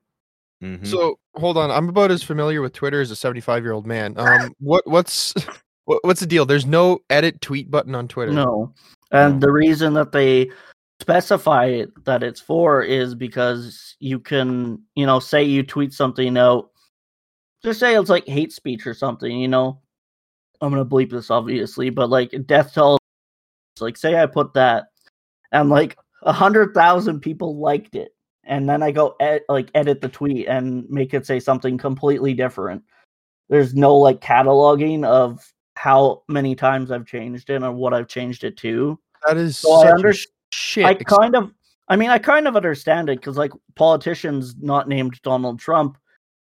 Mhm. 0.63 0.87
So 0.87 1.19
hold 1.35 1.57
on, 1.57 1.69
I'm 1.69 1.89
about 1.89 2.09
as 2.11 2.23
familiar 2.23 2.61
with 2.61 2.73
Twitter 2.73 3.01
as 3.01 3.11
a 3.11 3.15
75 3.15 3.61
year 3.63 3.73
old 3.73 3.85
man. 3.85 4.17
Um, 4.17 4.53
what 4.59 4.87
what's 4.87 5.33
what, 5.85 5.99
what's 6.03 6.21
the 6.21 6.25
deal? 6.25 6.45
There's 6.45 6.65
no 6.65 6.99
edit 7.09 7.41
tweet 7.41 7.69
button 7.69 7.93
on 7.93 8.07
Twitter. 8.07 8.31
No. 8.31 8.73
And 9.11 9.35
No. 9.35 9.39
the 9.39 9.51
reason 9.51 9.93
that 9.93 10.11
they 10.11 10.49
specify 11.01 11.83
that 12.05 12.23
it's 12.23 12.41
for 12.41 12.81
is 12.81 13.15
because 13.15 13.95
you 13.99 14.19
can, 14.19 14.81
you 14.95 15.05
know, 15.05 15.19
say 15.19 15.43
you 15.43 15.63
tweet 15.63 15.93
something 15.93 16.37
out, 16.37 16.71
just 17.63 17.79
say 17.79 17.95
it's 17.95 18.09
like 18.09 18.27
hate 18.27 18.51
speech 18.53 18.85
or 18.87 18.93
something, 18.93 19.39
you 19.39 19.47
know. 19.47 19.81
I'm 20.61 20.71
gonna 20.71 20.85
bleep 20.85 21.11
this 21.11 21.29
obviously, 21.29 21.89
but 21.89 22.09
like 22.09 22.33
death 22.45 22.73
toll 22.73 22.97
like 23.81 23.97
say 23.97 24.15
I 24.15 24.25
put 24.25 24.53
that 24.53 24.85
and 25.51 25.69
like 25.69 25.97
a 26.21 26.31
hundred 26.31 26.73
thousand 26.73 27.19
people 27.19 27.57
liked 27.57 27.95
it, 27.95 28.15
and 28.45 28.67
then 28.67 28.81
I 28.81 28.91
go 28.91 29.15
ed- 29.19 29.43
like 29.49 29.69
edit 29.75 30.01
the 30.01 30.09
tweet 30.09 30.47
and 30.47 30.89
make 30.89 31.13
it 31.13 31.25
say 31.25 31.39
something 31.39 31.77
completely 31.77 32.33
different. 32.33 32.83
There's 33.49 33.75
no 33.75 33.95
like 33.95 34.21
cataloging 34.21 35.05
of 35.05 35.45
how 35.75 36.23
many 36.27 36.55
times 36.55 36.91
I've 36.91 37.05
changed 37.05 37.49
it 37.49 37.61
and 37.61 37.75
what 37.75 37.93
I've 37.93 38.07
changed 38.07 38.43
it 38.43 38.57
to. 38.57 38.99
That 39.27 39.37
is 39.37 39.57
So 39.57 39.73
I 39.73 39.91
under- 39.91 40.13
shit. 40.51 40.85
I 40.85 40.93
kind 40.95 41.35
of, 41.35 41.51
I 41.87 41.95
mean, 41.95 42.09
I 42.09 42.17
kind 42.17 42.47
of 42.47 42.55
understand 42.55 43.09
it 43.09 43.19
because 43.19 43.37
like 43.37 43.51
politicians 43.75 44.55
not 44.59 44.87
named 44.87 45.21
Donald 45.21 45.59
Trump, 45.59 45.97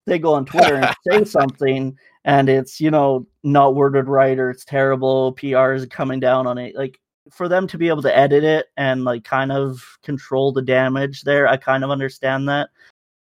they 0.05 0.19
go 0.19 0.33
on 0.35 0.45
Twitter 0.45 0.75
and 0.75 0.95
say 1.09 1.25
something, 1.25 1.97
and 2.25 2.49
it's 2.49 2.79
you 2.79 2.91
know 2.91 3.25
not 3.43 3.75
worded 3.75 4.07
right 4.07 4.37
or 4.37 4.49
it's 4.51 4.65
terrible. 4.65 5.33
PR 5.33 5.73
is 5.73 5.85
coming 5.87 6.19
down 6.19 6.45
on 6.47 6.57
it. 6.57 6.75
Like 6.75 6.99
for 7.31 7.47
them 7.47 7.65
to 7.67 7.77
be 7.77 7.87
able 7.89 8.03
to 8.03 8.15
edit 8.15 8.43
it 8.43 8.67
and 8.77 9.03
like 9.03 9.23
kind 9.23 9.51
of 9.51 9.81
control 10.03 10.51
the 10.51 10.61
damage 10.61 11.23
there, 11.23 11.47
I 11.47 11.57
kind 11.57 11.83
of 11.83 11.89
understand 11.89 12.47
that. 12.49 12.69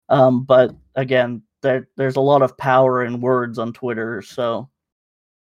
Um, 0.09 0.43
but 0.43 0.75
again, 0.95 1.43
there 1.61 1.87
there's 1.97 2.15
a 2.15 2.21
lot 2.21 2.41
of 2.41 2.57
power 2.57 3.05
in 3.05 3.21
words 3.21 3.59
on 3.59 3.73
Twitter, 3.73 4.21
so 4.23 4.67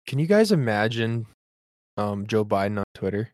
Can 0.07 0.19
you 0.19 0.27
guys 0.27 0.53
imagine 0.53 1.27
um 1.97 2.27
Joe 2.27 2.45
Biden 2.45 2.79
on 2.79 2.85
Twitter? 2.95 3.31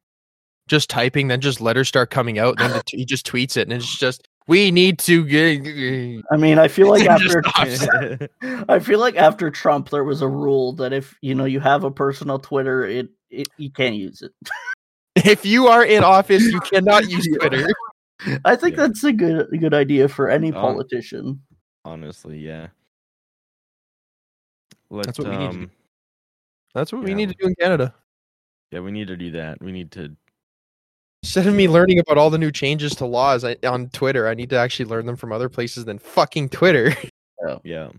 Just 0.69 0.91
typing, 0.91 1.29
then 1.29 1.41
just 1.41 1.61
letters 1.61 1.87
start 1.89 2.11
coming 2.11 2.39
out, 2.41 2.59
then 2.59 2.71
the 2.73 2.83
t- 2.85 2.97
he 2.99 3.05
just 3.05 3.25
tweets 3.27 3.57
it, 3.57 3.63
and 3.63 3.73
it's 3.73 3.99
just 3.99 4.27
we 4.49 4.71
need 4.73 4.99
to 5.01 5.25
get. 5.25 6.23
I 6.33 6.37
mean, 6.37 6.59
I 6.59 6.67
feel 6.69 6.89
like 6.91 7.07
after. 7.07 7.43
I 8.69 8.79
feel 8.81 8.99
like 8.99 9.17
after 9.17 9.51
Trump, 9.51 9.91
there 9.91 10.05
was 10.05 10.23
a 10.23 10.29
rule 10.29 10.73
that 10.75 10.93
if 10.93 11.15
you 11.23 11.35
know 11.37 11.45
you 11.45 11.61
have 11.61 11.85
a 11.85 11.91
personal 11.91 12.39
Twitter, 12.41 12.85
it, 12.85 13.09
it 13.31 13.47
you 13.59 13.71
can't 13.71 13.95
use 13.97 14.23
it. 14.23 14.33
If 15.25 15.47
you 15.47 15.67
are 15.69 15.83
in 15.83 16.05
office, 16.05 16.43
you 16.43 16.61
cannot 16.61 17.09
use 17.09 17.27
Twitter. 17.41 17.67
I 18.45 18.55
think 18.55 18.77
Yeah. 18.77 18.87
that's 18.87 19.03
a 19.03 19.13
good 19.13 19.47
a 19.53 19.57
good 19.57 19.73
idea 19.73 20.09
for 20.09 20.29
any 20.29 20.49
Um, 20.53 20.61
politician. 20.61 21.41
Honestly, 21.87 22.39
yeah. 22.39 22.69
Let, 24.91 25.07
That's 25.07 25.19
what 25.19 25.29
we 25.29 25.37
need 25.39 25.47
to 25.47 25.53
do. 25.53 25.63
um, 25.65 25.71
That's 26.77 26.93
what 26.93 27.05
we 27.05 27.15
need 27.15 27.31
to 27.31 27.35
do 27.41 27.47
in 27.47 27.55
Canada. 27.55 27.95
Yeah, 28.71 28.81
we 28.81 28.91
need 28.91 29.09
to 29.09 29.17
do 29.17 29.31
that. 29.31 29.63
We 29.63 29.73
need 29.73 29.91
to. 29.93 30.15
Instead 31.23 31.47
of 31.47 31.55
me 31.55 31.69
learning 31.69 32.01
about 32.01 32.19
all 32.19 32.29
the 32.29 32.37
new 32.37 32.53
changes 32.53 32.95
to 32.97 33.07
laws 33.07 33.45
I, 33.45 33.57
on 33.67 33.89
Twitter, 33.89 34.29
I 34.29 34.35
need 34.35 34.51
to 34.51 34.59
actually 34.59 34.85
learn 34.85 35.07
them 35.07 35.17
from 35.17 35.33
other 35.33 35.49
places 35.49 35.87
than 35.87 35.99
fucking 35.99 36.51
Twitter. 36.51 36.95
Oh 37.47 37.61
Yeah. 37.65 37.91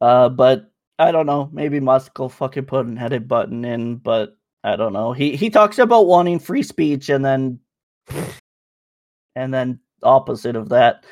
Uh, 0.00 0.30
but 0.30 0.72
I 0.98 1.12
don't 1.12 1.26
know. 1.26 1.50
Maybe 1.52 1.78
Musk 1.78 2.18
will 2.18 2.30
fucking 2.30 2.64
put 2.64 2.86
an 2.86 2.96
edit 2.96 3.28
button 3.28 3.66
in, 3.66 3.96
but 3.96 4.38
I 4.64 4.76
don't 4.76 4.94
know. 4.94 5.12
He 5.12 5.36
he 5.36 5.50
talks 5.50 5.78
about 5.78 6.06
wanting 6.06 6.38
free 6.38 6.62
speech 6.62 7.10
and 7.10 7.22
then 7.22 7.60
and 9.36 9.52
then 9.52 9.78
opposite 10.02 10.56
of 10.56 10.70
that. 10.70 11.04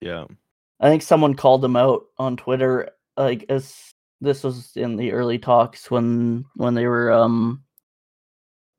Yeah. 0.00 0.24
I 0.80 0.88
think 0.88 1.02
someone 1.02 1.34
called 1.34 1.64
him 1.64 1.76
out 1.76 2.06
on 2.18 2.36
Twitter, 2.36 2.90
like 3.16 3.46
as 3.48 3.93
this 4.24 4.42
was 4.42 4.76
in 4.76 4.96
the 4.96 5.12
early 5.12 5.38
talks 5.38 5.90
when 5.90 6.44
when 6.56 6.74
they 6.74 6.86
were 6.86 7.12
um 7.12 7.62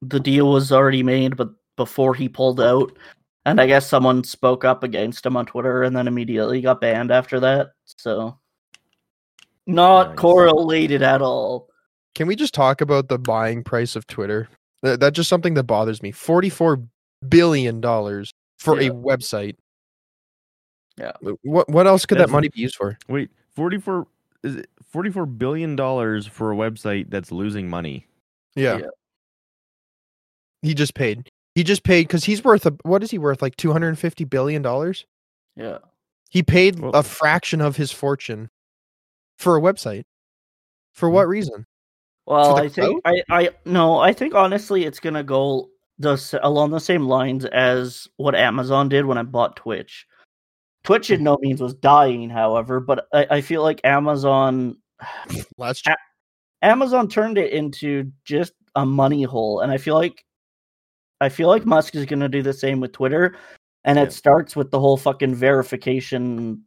the 0.01 0.19
deal 0.19 0.51
was 0.51 0.71
already 0.71 1.03
made, 1.03 1.35
but 1.37 1.49
before 1.77 2.13
he 2.13 2.29
pulled 2.29 2.59
out, 2.61 2.95
and 3.45 3.59
I 3.59 3.67
guess 3.67 3.87
someone 3.87 4.23
spoke 4.23 4.63
up 4.65 4.83
against 4.83 5.25
him 5.25 5.35
on 5.37 5.45
Twitter, 5.45 5.83
and 5.83 5.95
then 5.95 6.07
immediately 6.07 6.61
got 6.61 6.81
banned 6.81 7.11
after 7.11 7.39
that. 7.41 7.71
So 7.85 8.37
not 9.67 10.09
Nice. 10.09 10.17
correlated 10.17 11.01
at 11.01 11.21
all. 11.21 11.69
Can 12.13 12.27
we 12.27 12.35
just 12.35 12.53
talk 12.53 12.81
about 12.81 13.09
the 13.09 13.17
buying 13.17 13.63
price 13.63 13.95
of 13.95 14.05
Twitter? 14.07 14.47
That, 14.83 14.99
that's 14.99 15.15
just 15.15 15.29
something 15.29 15.55
that 15.55 15.63
bothers 15.63 16.01
me. 16.03 16.11
Forty-four 16.11 16.83
billion 17.27 17.81
dollars 17.81 18.31
for 18.59 18.79
Yeah. 18.79 18.89
a 18.89 18.93
website. 18.93 19.55
Yeah. 20.97 21.13
What 21.43 21.67
what 21.69 21.87
else 21.87 22.05
could 22.05 22.17
That's- 22.17 22.29
that 22.29 22.33
money 22.33 22.49
be 22.49 22.61
used 22.61 22.75
for? 22.75 22.97
Wait, 23.09 23.29
44 23.55 24.07
is 24.45 24.55
it 24.57 24.69
44 24.91 25.25
billion 25.25 25.75
dollars 25.75 26.25
for 26.27 26.51
a 26.51 26.55
website 26.55 27.09
that's 27.09 27.31
losing 27.31 27.69
money. 27.69 28.07
Yeah. 28.55 28.77
Yeah. 28.77 28.85
He 30.61 30.73
just 30.73 30.93
paid. 30.93 31.29
He 31.53 31.63
just 31.63 31.83
paid 31.83 32.07
because 32.07 32.23
he's 32.23 32.43
worth 32.43 32.65
a 32.65 32.75
what 32.83 33.03
is 33.03 33.11
he 33.11 33.17
worth? 33.17 33.41
Like 33.41 33.55
two 33.55 33.71
hundred 33.71 33.89
and 33.89 33.99
fifty 33.99 34.23
billion 34.23 34.61
dollars. 34.61 35.05
Yeah. 35.55 35.79
He 36.29 36.43
paid 36.43 36.79
Well- 36.79 36.91
a 36.91 37.03
fraction 37.03 37.61
of 37.61 37.75
his 37.75 37.91
fortune 37.91 38.49
for 39.37 39.57
a 39.57 39.61
website. 39.61 40.05
For 40.93 41.09
what 41.09 41.27
reason? 41.27 41.65
Well, 42.25 42.57
I 42.57 42.69
think 42.69 43.01
I, 43.05 43.21
I 43.29 43.49
no, 43.65 43.99
I 43.99 44.13
think 44.13 44.33
honestly 44.33 44.85
it's 44.85 44.99
gonna 44.99 45.23
go 45.23 45.69
the 45.99 46.39
along 46.41 46.71
the 46.71 46.79
same 46.79 47.05
lines 47.05 47.45
as 47.45 48.07
what 48.17 48.33
Amazon 48.35 48.89
did 48.89 49.05
when 49.05 49.17
I 49.17 49.23
bought 49.23 49.55
Twitch. 49.57 50.07
Twitch 50.85 51.09
in 51.11 51.23
no 51.23 51.37
means 51.41 51.61
was 51.61 51.73
dying, 51.73 52.29
however, 52.29 52.79
but 52.79 53.07
I, 53.13 53.27
I 53.31 53.41
feel 53.41 53.63
like 53.63 53.81
Amazon 53.83 54.77
Last 55.57 55.87
A- 55.87 55.97
Amazon 56.65 57.07
turned 57.09 57.37
it 57.37 57.51
into 57.51 58.11
just 58.23 58.53
a 58.75 58.85
money 58.85 59.23
hole, 59.23 59.61
and 59.61 59.71
I 59.71 59.77
feel 59.77 59.95
like 59.95 60.23
I 61.21 61.29
feel 61.29 61.47
like 61.47 61.65
Musk 61.65 61.95
is 61.95 62.05
gonna 62.05 62.29
do 62.29 62.41
the 62.41 62.53
same 62.53 62.79
with 62.79 62.91
Twitter, 62.91 63.35
and 63.83 63.97
Yeah. 63.97 64.03
it 64.05 64.13
starts 64.13 64.55
with 64.55 64.71
the 64.71 64.79
whole 64.79 64.97
fucking 64.97 65.35
verification 65.35 66.63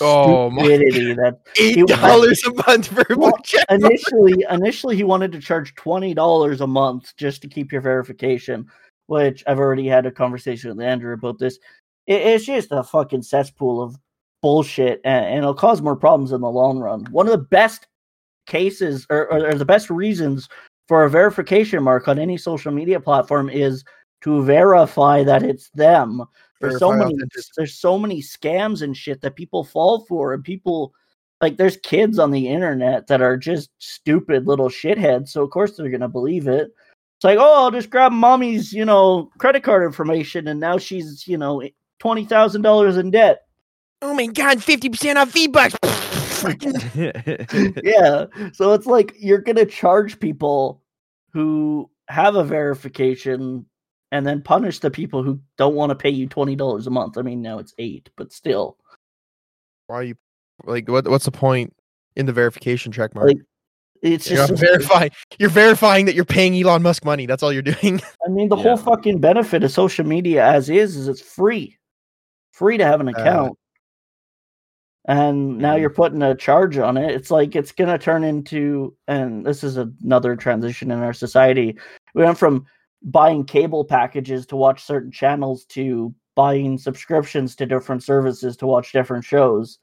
Oh 0.00 0.48
my 0.48 0.62
stupidity 0.64 1.12
that 1.14 1.40
eight 1.60 1.86
dollars 1.86 2.42
a 2.44 2.52
month 2.66 2.86
for 2.88 3.04
Well, 3.14 3.36
check. 3.44 3.66
initially 3.70 4.44
initially 4.50 4.96
he 4.96 5.04
wanted 5.04 5.32
to 5.32 5.40
charge 5.40 5.74
twenty 5.74 6.14
dollars 6.14 6.60
a 6.62 6.66
month 6.66 7.14
just 7.16 7.42
to 7.42 7.48
keep 7.48 7.70
your 7.70 7.82
verification, 7.82 8.66
which 9.06 9.44
I've 9.46 9.58
already 9.58 9.86
had 9.86 10.06
a 10.06 10.10
conversation 10.10 10.74
with 10.74 10.84
Andrew 10.84 11.12
about 11.12 11.38
this. 11.38 11.58
It, 12.06 12.22
it's 12.22 12.44
just 12.44 12.68
a 12.70 12.82
fucking 12.82 13.22
cesspool 13.22 13.82
of 13.82 13.96
bullshit, 14.40 15.00
and, 15.04 15.24
and 15.24 15.38
it'll 15.38 15.54
cause 15.54 15.80
more 15.80 15.96
problems 15.96 16.32
in 16.32 16.40
the 16.40 16.50
long 16.50 16.78
run. 16.78 17.06
One 17.10 17.26
of 17.26 17.32
the 17.32 17.38
best 17.38 17.86
cases, 18.46 19.06
or, 19.08 19.32
or, 19.32 19.50
or 19.50 19.54
the 19.54 19.64
best 19.64 19.88
reasons 19.90 20.48
for 20.88 21.04
a 21.04 21.10
verification 21.10 21.82
mark 21.82 22.08
on 22.08 22.18
any 22.18 22.36
social 22.36 22.72
media 22.72 23.00
platform 23.00 23.48
is 23.48 23.84
to 24.22 24.42
verify 24.42 25.22
that 25.24 25.42
it's 25.42 25.70
them. 25.70 26.22
There's 26.60 26.78
so 26.78 26.92
many 26.92 27.14
there's 27.56 27.74
so 27.74 27.98
many 27.98 28.22
scams 28.22 28.82
and 28.82 28.96
shit 28.96 29.20
that 29.22 29.34
people 29.34 29.64
fall 29.64 30.04
for, 30.06 30.32
and 30.32 30.44
people 30.44 30.92
like 31.40 31.56
there's 31.56 31.76
kids 31.78 32.20
on 32.20 32.30
the 32.30 32.48
internet 32.48 33.08
that 33.08 33.20
are 33.20 33.36
just 33.36 33.70
stupid 33.78 34.46
little 34.46 34.68
shitheads. 34.68 35.30
So 35.30 35.42
of 35.42 35.50
course 35.50 35.76
they're 35.76 35.90
gonna 35.90 36.08
believe 36.08 36.46
it. 36.46 36.70
It's 37.18 37.24
like, 37.24 37.38
oh, 37.38 37.64
I'll 37.64 37.70
just 37.70 37.90
grab 37.90 38.12
mommy's, 38.12 38.72
you 38.72 38.84
know, 38.84 39.30
credit 39.38 39.64
card 39.64 39.84
information, 39.84 40.48
and 40.48 40.60
now 40.60 40.78
she's, 40.78 41.26
you 41.26 41.38
know, 41.38 41.62
twenty 42.02 42.24
thousand 42.24 42.62
dollars 42.62 42.96
in 42.96 43.12
debt. 43.12 43.42
Oh 44.02 44.12
my 44.12 44.26
god, 44.26 44.60
fifty 44.60 44.88
percent 44.88 45.18
off 45.18 45.30
V 45.30 45.46
Bucks. 45.46 45.76
yeah. 46.96 48.26
So 48.52 48.72
it's 48.72 48.86
like 48.86 49.14
you're 49.20 49.38
gonna 49.38 49.64
charge 49.64 50.18
people 50.18 50.82
who 51.32 51.88
have 52.08 52.34
a 52.34 52.42
verification 52.42 53.64
and 54.10 54.26
then 54.26 54.42
punish 54.42 54.80
the 54.80 54.90
people 54.90 55.22
who 55.22 55.40
don't 55.56 55.76
want 55.76 55.90
to 55.90 55.94
pay 55.94 56.10
you 56.10 56.26
twenty 56.26 56.56
dollars 56.56 56.88
a 56.88 56.90
month. 56.90 57.16
I 57.18 57.22
mean 57.22 57.40
now 57.40 57.60
it's 57.60 57.72
eight, 57.78 58.10
but 58.16 58.32
still. 58.32 58.76
Why 59.86 59.96
are 59.96 60.02
you 60.02 60.16
like 60.64 60.88
what 60.88 61.06
what's 61.06 61.26
the 61.26 61.30
point 61.30 61.72
in 62.16 62.26
the 62.26 62.32
verification 62.32 62.90
check 62.90 63.14
mark? 63.14 63.28
Like, 63.28 63.38
It's 64.02 64.28
you're 64.28 64.44
just 64.48 64.60
verifying 64.60 65.12
you're 65.38 65.48
verifying 65.50 66.06
that 66.06 66.16
you're 66.16 66.24
paying 66.24 66.60
Elon 66.60 66.82
Musk 66.82 67.04
money. 67.04 67.26
That's 67.26 67.44
all 67.44 67.52
you're 67.52 67.62
doing. 67.62 68.02
I 68.26 68.28
mean 68.30 68.48
the 68.48 68.56
Yeah. 68.58 68.62
whole 68.62 68.76
fucking 68.78 69.20
benefit 69.20 69.62
of 69.62 69.70
social 69.70 70.04
media 70.04 70.44
as 70.44 70.68
is 70.68 70.96
is 70.96 71.06
it's 71.06 71.20
free. 71.22 71.78
Free 72.52 72.76
to 72.78 72.84
have 72.84 73.00
an 73.00 73.08
Uh, 73.08 73.12
account. 73.12 73.58
and 75.06 75.58
now 75.58 75.74
Mhm. 75.74 75.80
you're 75.80 75.90
putting 75.90 76.22
a 76.22 76.34
charge 76.34 76.78
on 76.78 76.96
it. 76.96 77.10
It's 77.10 77.30
like 77.30 77.56
it's 77.56 77.72
gonna 77.72 77.98
turn 77.98 78.22
into 78.22 78.94
and 79.08 79.44
this 79.44 79.64
is 79.64 79.76
another 79.76 80.36
transition 80.36 80.92
in 80.92 81.00
our 81.00 81.12
society. 81.12 81.76
We 82.14 82.22
went 82.22 82.38
from 82.38 82.66
buying 83.02 83.44
cable 83.44 83.84
packages 83.84 84.46
to 84.46 84.56
watch 84.56 84.84
certain 84.84 85.10
channels 85.10 85.64
to 85.66 86.14
buying 86.36 86.78
subscriptions 86.78 87.56
to 87.56 87.66
different 87.66 88.04
services 88.04 88.56
to 88.58 88.66
watch 88.68 88.92
different 88.92 89.24
shows. 89.24 89.80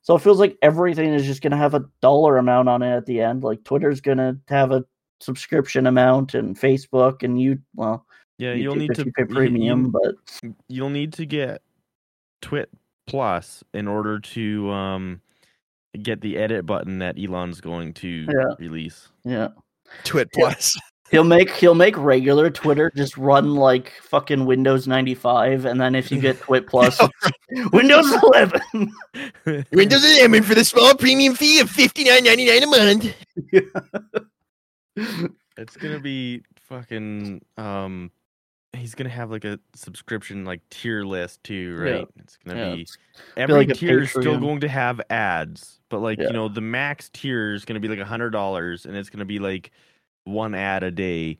So 0.00 0.14
it 0.16 0.22
feels 0.22 0.40
like 0.40 0.56
everything 0.62 1.12
is 1.12 1.26
just 1.26 1.42
going 1.42 1.50
to 1.52 1.56
have 1.58 1.74
a 1.74 1.84
dollar 2.00 2.38
amount 2.38 2.68
on 2.70 2.82
it 2.82 2.96
at 2.96 3.04
the 3.06 3.20
end. 3.20 3.44
Like 3.44 3.62
Twitter's 3.64 4.00
going 4.00 4.18
to 4.18 4.36
have 4.48 4.72
a 4.72 4.84
subscription 5.20 5.86
amount, 5.86 6.34
and 6.34 6.58
Facebook 6.58 7.22
and 7.22 7.40
you, 7.40 7.58
well, 7.76 8.04
yeah, 8.38 8.52
YouTube 8.54 8.62
you'll 8.62 8.74
need 8.76 8.94
to 8.94 9.04
pay 9.12 9.24
premium, 9.26 9.84
you- 9.84 9.90
but 10.42 10.52
you'll 10.66 10.88
need 10.90 11.12
to 11.12 11.24
get 11.26 11.62
Twit 12.42 12.68
Plus 13.06 13.64
in 13.72 13.88
order 13.88 14.18
to 14.20 14.70
um 14.70 15.20
get 16.02 16.20
the 16.20 16.36
edit 16.38 16.66
button 16.66 16.98
that 16.98 17.18
Elon's 17.18 17.60
going 17.60 17.94
to 17.94 18.08
Yeah. 18.28 18.54
release. 18.58 19.08
yeah, 19.24 19.48
Twit 20.04 20.28
plus. 20.32 20.76
he'll 21.10 21.24
make 21.24 21.50
he'll 21.50 21.74
make 21.74 21.96
regular 21.98 22.48
Twitter 22.48 22.90
just 22.96 23.16
run 23.18 23.54
like 23.54 23.92
fucking 24.02 24.46
Windows 24.46 24.86
ninety 24.88 25.14
five, 25.14 25.64
and 25.66 25.80
then 25.80 25.94
if 25.94 26.10
you 26.10 26.18
get 26.20 26.38
Twit 26.40 26.66
Plus, 26.66 26.98
Windows 27.72 28.10
eleven. 28.22 28.92
Windows 29.72 30.04
11 30.18 30.42
for 30.44 30.54
the 30.54 30.64
small 30.64 30.94
premium 30.94 31.34
fee 31.34 31.60
of 31.60 31.68
fifty 31.68 32.04
nine 32.04 32.24
ninety 32.24 32.46
nine 32.46 32.62
a 32.62 32.66
month. 32.66 33.14
It's 35.58 35.76
gonna 35.76 36.00
be 36.00 36.42
fucking 36.68 37.42
um 37.58 38.10
he's 38.74 38.94
gonna 38.94 39.10
have 39.10 39.30
like 39.30 39.44
a 39.44 39.58
subscription 39.74 40.44
like 40.44 40.60
tier 40.70 41.04
list 41.04 41.42
too, 41.44 41.76
Yeah. 41.84 41.90
right? 41.92 42.08
It's 42.16 42.36
gonna 42.44 42.58
Yeah, 42.58 42.74
be 42.74 42.80
it's- 42.82 42.96
every 43.36 43.54
like 43.54 43.68
a 43.70 43.74
tier 43.74 44.00
is 44.02 44.10
still 44.10 44.38
going 44.38 44.60
to 44.60 44.68
have 44.68 45.00
ads, 45.10 45.80
but 45.88 46.00
like 46.00 46.18
Yeah. 46.18 46.28
you 46.28 46.32
know, 46.32 46.48
the 46.48 46.60
max 46.60 47.08
tier 47.10 47.52
is 47.54 47.64
gonna 47.64 47.80
be 47.80 47.88
like 47.88 47.98
a 47.98 48.04
hundred 48.04 48.30
dollars 48.30 48.86
and 48.86 48.96
it's 48.96 49.10
gonna 49.10 49.24
be 49.24 49.38
like 49.38 49.70
one 50.24 50.54
ad 50.54 50.82
a 50.82 50.90
day, 50.90 51.38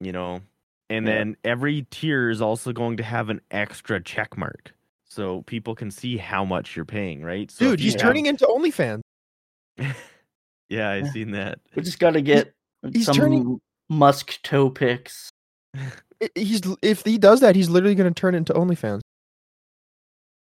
you 0.00 0.12
know. 0.12 0.40
And 0.88 1.06
Yeah. 1.06 1.18
then 1.18 1.36
every 1.44 1.86
tier 1.90 2.30
is 2.30 2.40
also 2.40 2.72
going 2.72 2.96
to 2.96 3.02
have 3.04 3.28
an 3.30 3.40
extra 3.52 4.02
check 4.02 4.36
mark. 4.36 4.72
So 5.04 5.42
people 5.42 5.74
can 5.74 5.90
see 5.90 6.16
how 6.16 6.44
much 6.44 6.74
you're 6.76 6.84
paying, 6.84 7.22
right? 7.22 7.50
So 7.50 7.70
Dude, 7.70 7.80
he's 7.80 7.92
have- 7.94 8.02
turning 8.02 8.26
into 8.26 8.44
OnlyFans. 8.46 9.00
Yeah, 10.68 10.88
I've 10.90 11.06
Yeah. 11.06 11.12
seen 11.12 11.30
that. 11.32 11.58
we 11.74 11.82
just 11.82 11.98
got 11.98 12.12
to 12.12 12.22
get 12.22 12.52
he's 12.92 13.06
some 13.06 13.16
turning- 13.16 13.60
Musk 13.88 14.40
toe 14.42 14.70
pics. 14.70 15.28
He's 16.34 16.60
if 16.82 17.04
he 17.04 17.18
does 17.18 17.40
that, 17.40 17.56
he's 17.56 17.70
literally 17.70 17.94
going 17.94 18.12
to 18.12 18.18
turn 18.20 18.34
into 18.34 18.52
OnlyFans. 18.52 19.00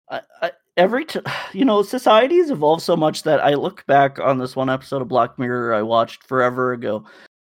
I, 0.09 0.21
I, 0.41 0.51
every 0.77 1.05
t- 1.05 1.21
you 1.53 1.65
know 1.65 1.81
society 1.83 2.37
has 2.37 2.49
evolved 2.49 2.83
so 2.83 2.95
much 2.95 3.23
that 3.23 3.39
I 3.43 3.53
look 3.53 3.85
back 3.85 4.19
on 4.19 4.37
this 4.37 4.55
one 4.55 4.69
episode 4.69 5.01
of 5.01 5.07
Black 5.07 5.37
Mirror 5.39 5.73
I 5.73 5.81
watched 5.81 6.23
forever 6.23 6.73
ago. 6.73 7.05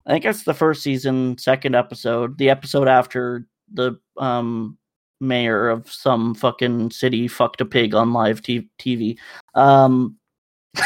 I 0.05 0.11
think 0.11 0.25
it's 0.25 0.43
the 0.43 0.53
first 0.53 0.81
season, 0.81 1.37
second 1.37 1.75
episode, 1.75 2.37
the 2.37 2.49
episode 2.49 2.87
after 2.87 3.47
the 3.73 3.99
um 4.17 4.77
mayor 5.19 5.69
of 5.69 5.89
some 5.91 6.33
fucking 6.33 6.89
city 6.91 7.27
fucked 7.27 7.61
a 7.61 7.65
pig 7.65 7.93
on 7.93 8.11
live 8.11 8.41
t- 8.41 8.69
TV. 8.79 9.17
Um, 9.53 10.17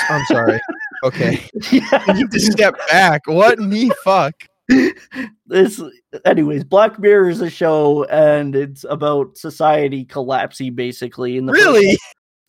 I'm 0.09 0.25
sorry. 0.25 0.59
okay. 1.03 1.47
yeah, 1.71 1.87
I 1.91 2.13
need 2.13 2.31
to 2.31 2.39
step 2.39 2.75
back. 2.89 3.21
What 3.27 3.57
the 3.57 3.95
fuck? 4.03 4.35
this 5.45 5.81
anyways 6.25 6.63
black 6.63 6.97
mirror 6.99 7.29
is 7.29 7.41
a 7.41 7.49
show 7.49 8.03
and 8.05 8.55
it's 8.55 8.83
about 8.89 9.37
society 9.37 10.05
collapsing 10.05 10.73
basically 10.73 11.37
in 11.37 11.45
the 11.45 11.53
first- 11.53 11.65
Really? 11.65 11.97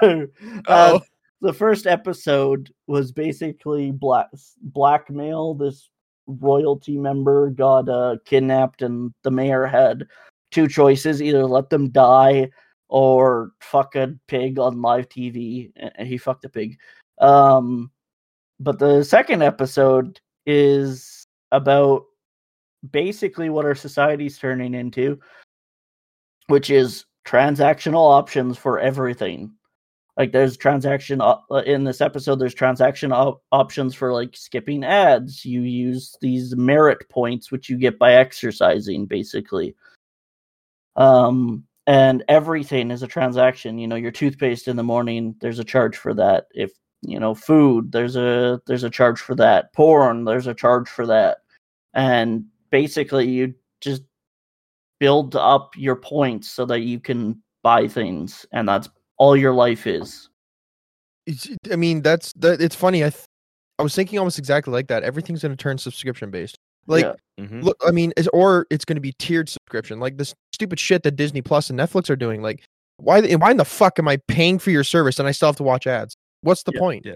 hello. 0.00 0.26
Uh, 0.68 0.98
the 1.40 1.52
first 1.52 1.86
episode 1.86 2.72
was 2.86 3.10
basically 3.12 3.90
black 3.90 4.28
blackmail 4.62 5.54
this 5.54 5.88
royalty 6.26 6.96
member 6.96 7.50
got 7.50 7.88
uh, 7.88 8.16
kidnapped 8.24 8.82
and 8.82 9.12
the 9.24 9.30
mayor 9.30 9.66
had 9.66 10.06
two 10.52 10.68
choices 10.68 11.20
either 11.20 11.44
let 11.46 11.68
them 11.70 11.88
die 11.90 12.48
or 12.92 13.52
fuck 13.62 13.94
a 13.96 14.14
pig 14.28 14.58
on 14.58 14.82
live 14.82 15.08
tv 15.08 15.72
and 15.96 16.06
he 16.06 16.18
fucked 16.18 16.44
a 16.44 16.48
pig. 16.48 16.78
Um 17.18 17.90
but 18.60 18.78
the 18.78 19.02
second 19.02 19.42
episode 19.42 20.20
is 20.44 21.26
about 21.52 22.04
basically 22.90 23.48
what 23.48 23.64
our 23.64 23.74
society's 23.74 24.38
turning 24.38 24.74
into 24.74 25.18
which 26.48 26.68
is 26.68 27.06
transactional 27.26 28.10
options 28.10 28.58
for 28.58 28.78
everything. 28.78 29.50
Like 30.18 30.32
there's 30.32 30.58
transaction 30.58 31.22
uh, 31.22 31.38
in 31.64 31.84
this 31.84 32.02
episode 32.02 32.40
there's 32.40 32.52
transaction 32.54 33.10
op- 33.10 33.42
options 33.52 33.94
for 33.94 34.12
like 34.12 34.36
skipping 34.36 34.84
ads. 34.84 35.46
You 35.46 35.62
use 35.62 36.14
these 36.20 36.54
merit 36.56 37.08
points 37.08 37.50
which 37.50 37.70
you 37.70 37.78
get 37.78 37.98
by 37.98 38.12
exercising 38.16 39.06
basically. 39.06 39.74
Um 40.94 41.64
and 41.86 42.24
everything 42.28 42.90
is 42.90 43.02
a 43.02 43.08
transaction 43.08 43.78
you 43.78 43.86
know 43.86 43.96
your 43.96 44.10
toothpaste 44.10 44.68
in 44.68 44.76
the 44.76 44.82
morning 44.82 45.34
there's 45.40 45.58
a 45.58 45.64
charge 45.64 45.96
for 45.96 46.14
that 46.14 46.46
if 46.54 46.72
you 47.02 47.18
know 47.18 47.34
food 47.34 47.90
there's 47.90 48.16
a 48.16 48.60
there's 48.66 48.84
a 48.84 48.90
charge 48.90 49.20
for 49.20 49.34
that 49.34 49.72
porn 49.72 50.24
there's 50.24 50.46
a 50.46 50.54
charge 50.54 50.88
for 50.88 51.06
that 51.06 51.38
and 51.94 52.44
basically 52.70 53.28
you 53.28 53.52
just 53.80 54.02
build 55.00 55.34
up 55.34 55.76
your 55.76 55.96
points 55.96 56.48
so 56.48 56.64
that 56.64 56.80
you 56.80 57.00
can 57.00 57.42
buy 57.62 57.88
things 57.88 58.46
and 58.52 58.68
that's 58.68 58.88
all 59.18 59.36
your 59.36 59.52
life 59.52 59.86
is 59.86 60.28
It's, 61.26 61.48
I 61.70 61.76
mean, 61.76 62.02
that's 62.02 62.32
that. 62.34 62.60
It's 62.60 62.74
funny. 62.74 63.04
I 63.04 63.10
th- 63.10 63.26
I 63.78 63.82
was 63.82 63.94
thinking 63.94 64.18
almost 64.18 64.38
exactly 64.38 64.72
like 64.72 64.88
that. 64.88 65.02
Everything's 65.02 65.42
going 65.42 65.52
to 65.52 65.56
turn 65.56 65.78
subscription 65.78 66.30
based. 66.30 66.58
Like, 66.86 67.04
Yeah. 67.04 67.14
Mhm. 67.44 67.62
look, 67.62 67.76
I 67.86 67.90
mean, 67.90 68.12
is 68.16 68.28
or 68.28 68.66
it's 68.70 68.84
going 68.84 68.96
to 68.96 69.00
be 69.00 69.12
tiered 69.18 69.48
subscription, 69.48 70.00
like 70.00 70.16
this 70.18 70.34
stupid 70.52 70.78
shit 70.78 71.02
that 71.04 71.16
Disney 71.16 71.42
Plus 71.42 71.70
and 71.70 71.78
Netflix 71.78 72.10
are 72.10 72.16
doing. 72.16 72.42
Like, 72.42 72.62
why? 72.98 73.20
Why 73.36 73.50
in 73.50 73.56
the 73.56 73.64
fuck 73.64 73.98
am 73.98 74.06
I 74.08 74.18
paying 74.28 74.58
for 74.58 74.70
your 74.70 74.84
service 74.84 75.18
and 75.18 75.26
I 75.26 75.32
still 75.32 75.48
have 75.48 75.56
to 75.56 75.62
watch 75.62 75.86
ads? 75.86 76.14
What's 76.42 76.62
the 76.64 76.72
Yeah, 76.74 76.80
point? 76.80 77.06
yeah, 77.06 77.14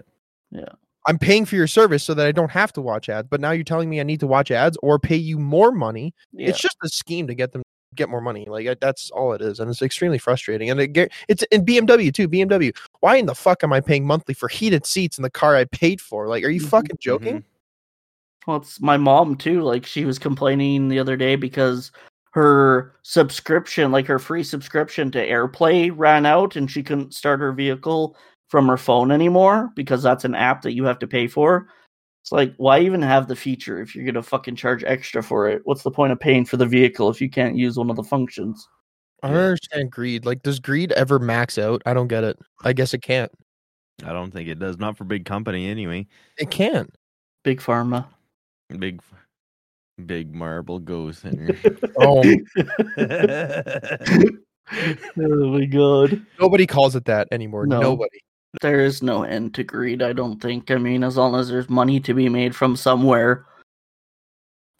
yeah. 0.51 0.65
I'm 1.05 1.17
paying 1.17 1.45
for 1.45 1.55
your 1.55 1.67
service 1.67 2.03
so 2.03 2.13
that 2.15 2.25
I 2.27 2.31
don't 2.33 2.51
have 2.51 2.73
to 2.73 2.81
watch 2.81 3.07
ads, 3.07 3.27
but 3.29 3.39
now 3.39 3.51
you're 3.51 3.63
telling 3.63 3.89
me 3.89 3.99
I 4.01 4.03
need 4.03 4.19
to 4.21 4.27
watch 4.27 4.51
ads 4.51 4.77
or 4.83 4.99
pay 4.99 5.15
you 5.15 5.37
more 5.39 5.71
money. 5.71 6.13
Yeah. 6.33 6.49
It's 6.49 6.59
just 6.59 6.75
a 6.83 6.89
scheme 6.89 7.27
to 7.27 7.35
get 7.35 7.53
them 7.53 7.61
get 7.95 8.09
more 8.09 8.19
money. 8.21 8.45
Like 8.49 8.79
that's 8.81 9.09
all 9.11 9.31
it 9.33 9.41
is, 9.41 9.59
and 9.61 9.69
it's 9.69 9.81
extremely 9.81 10.17
frustrating. 10.17 10.69
And 10.69 10.79
it, 10.81 11.11
it's 11.29 11.43
in 11.51 11.63
BMW 11.65 12.11
too. 12.13 12.27
BMW. 12.27 12.75
Why 12.99 13.15
in 13.15 13.25
the 13.27 13.35
fuck 13.35 13.63
am 13.63 13.71
I 13.71 13.79
paying 13.79 14.05
monthly 14.05 14.33
for 14.33 14.49
heated 14.49 14.85
seats 14.85 15.17
in 15.17 15.21
the 15.21 15.29
car 15.29 15.55
I 15.55 15.63
paid 15.65 16.01
for? 16.01 16.27
Like, 16.27 16.43
are 16.43 16.49
you 16.49 16.59
Mhm, 16.61 16.69
fucking 16.69 16.97
joking? 16.99 17.35
mhm. 17.37 17.43
Well, 18.47 18.57
it's 18.57 18.81
my 18.81 18.97
mom 18.97 19.35
too. 19.35 19.61
Like 19.61 19.85
she 19.85 20.05
was 20.05 20.17
complaining 20.17 20.87
the 20.87 20.99
other 20.99 21.17
day 21.17 21.35
because 21.35 21.91
her 22.31 22.95
subscription, 23.03 23.91
like 23.91 24.07
her 24.07 24.19
free 24.19 24.43
subscription 24.43 25.11
to 25.11 25.27
AirPlay, 25.27 25.91
ran 25.93 26.25
out, 26.25 26.55
and 26.55 26.71
she 26.71 26.81
couldn't 26.81 27.13
start 27.13 27.41
her 27.41 27.51
vehicle 27.51 28.15
from 28.47 28.67
her 28.67 28.77
phone 28.77 29.11
anymore 29.11 29.69
because 29.75 30.01
that's 30.01 30.23
an 30.23 30.33
app 30.33 30.61
that 30.61 30.73
you 30.73 30.85
have 30.85 30.99
to 30.99 31.07
pay 31.07 31.27
for. 31.27 31.67
It's 32.23 32.31
like, 32.31 32.53
why 32.57 32.79
even 32.79 33.01
have 33.01 33.27
the 33.27 33.35
feature 33.35 33.81
if 33.81 33.93
you're 33.93 34.05
gonna 34.05 34.23
fucking 34.23 34.55
charge 34.55 34.83
extra 34.85 35.21
for 35.21 35.49
it? 35.49 35.61
What's 35.65 35.83
the 35.83 35.91
point 35.91 36.13
of 36.13 36.19
paying 36.19 36.45
for 36.45 36.55
the 36.55 36.65
vehicle 36.65 37.09
if 37.09 37.19
you 37.19 37.29
can't 37.29 37.57
use 37.57 37.77
one 37.77 37.89
of 37.89 37.97
the 37.97 38.03
functions? 38.03 38.65
I 39.23 39.29
don't 39.29 39.37
understand 39.37 39.91
greed. 39.91 40.25
Like, 40.25 40.43
does 40.43 40.59
greed 40.59 40.93
ever 40.93 41.19
max 41.19 41.57
out? 41.57 41.81
I 41.85 41.93
don't 41.93 42.07
get 42.07 42.23
it. 42.23 42.37
I 42.63 42.71
guess 42.71 42.93
it 42.93 43.01
can't. 43.01 43.31
I 44.05 44.13
don't 44.13 44.31
think 44.31 44.47
it 44.47 44.59
does. 44.59 44.77
Not 44.77 44.97
for 44.97 45.03
big 45.05 45.25
company 45.25 45.67
anyway. 45.67 46.07
It 46.37 46.51
can't. 46.51 46.93
Big 47.43 47.59
pharma. 47.59 48.05
Big, 48.79 49.01
big 50.05 50.33
marble 50.35 50.79
go 50.79 51.11
center. 51.11 51.55
Oh, 51.99 52.21
oh 55.17 55.49
my 55.51 55.65
god. 55.65 56.25
nobody 56.39 56.67
calls 56.67 56.95
it 56.95 57.05
that 57.05 57.27
anymore. 57.31 57.65
No. 57.65 57.79
Nobody. 57.79 58.19
There 58.61 58.79
is 58.81 59.03
no 59.03 59.23
end 59.23 59.53
to 59.55 59.63
greed, 59.63 60.01
I 60.01 60.13
don't 60.13 60.41
think. 60.41 60.71
I 60.71 60.77
mean, 60.77 61.03
as 61.03 61.17
long 61.17 61.35
as 61.35 61.47
there's 61.49 61.69
money 61.69 61.99
to 62.01 62.13
be 62.13 62.27
made 62.29 62.55
from 62.55 62.75
somewhere, 62.75 63.45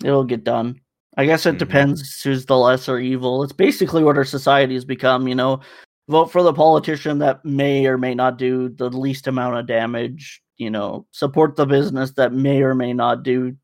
it'll 0.03 0.23
get 0.23 0.43
done. 0.43 0.79
I 1.17 1.25
guess 1.25 1.45
it 1.45 1.55
Mhm. 1.55 1.59
depends 1.59 2.21
who's 2.21 2.45
the 2.45 2.57
lesser 2.57 2.97
evil. 2.99 3.43
It's 3.43 3.53
basically 3.53 4.03
what 4.03 4.17
our 4.17 4.23
society 4.25 4.73
has 4.75 4.85
become, 4.85 5.27
you 5.27 5.35
know. 5.35 5.61
Vote 6.09 6.31
for 6.31 6.41
the 6.43 6.53
politician 6.53 7.19
that 7.19 7.43
may 7.43 7.85
or 7.85 7.97
may 7.97 8.15
not 8.15 8.37
do 8.37 8.69
the 8.69 8.89
least 8.89 9.27
amount 9.27 9.57
of 9.57 9.67
damage, 9.67 10.41
you 10.57 10.69
know. 10.69 11.05
Support 11.11 11.55
the 11.55 11.65
business 11.65 12.11
that 12.13 12.33
may 12.33 12.61
or 12.63 12.73
may 12.75 12.93
not 12.93 13.23
do, 13.23 13.55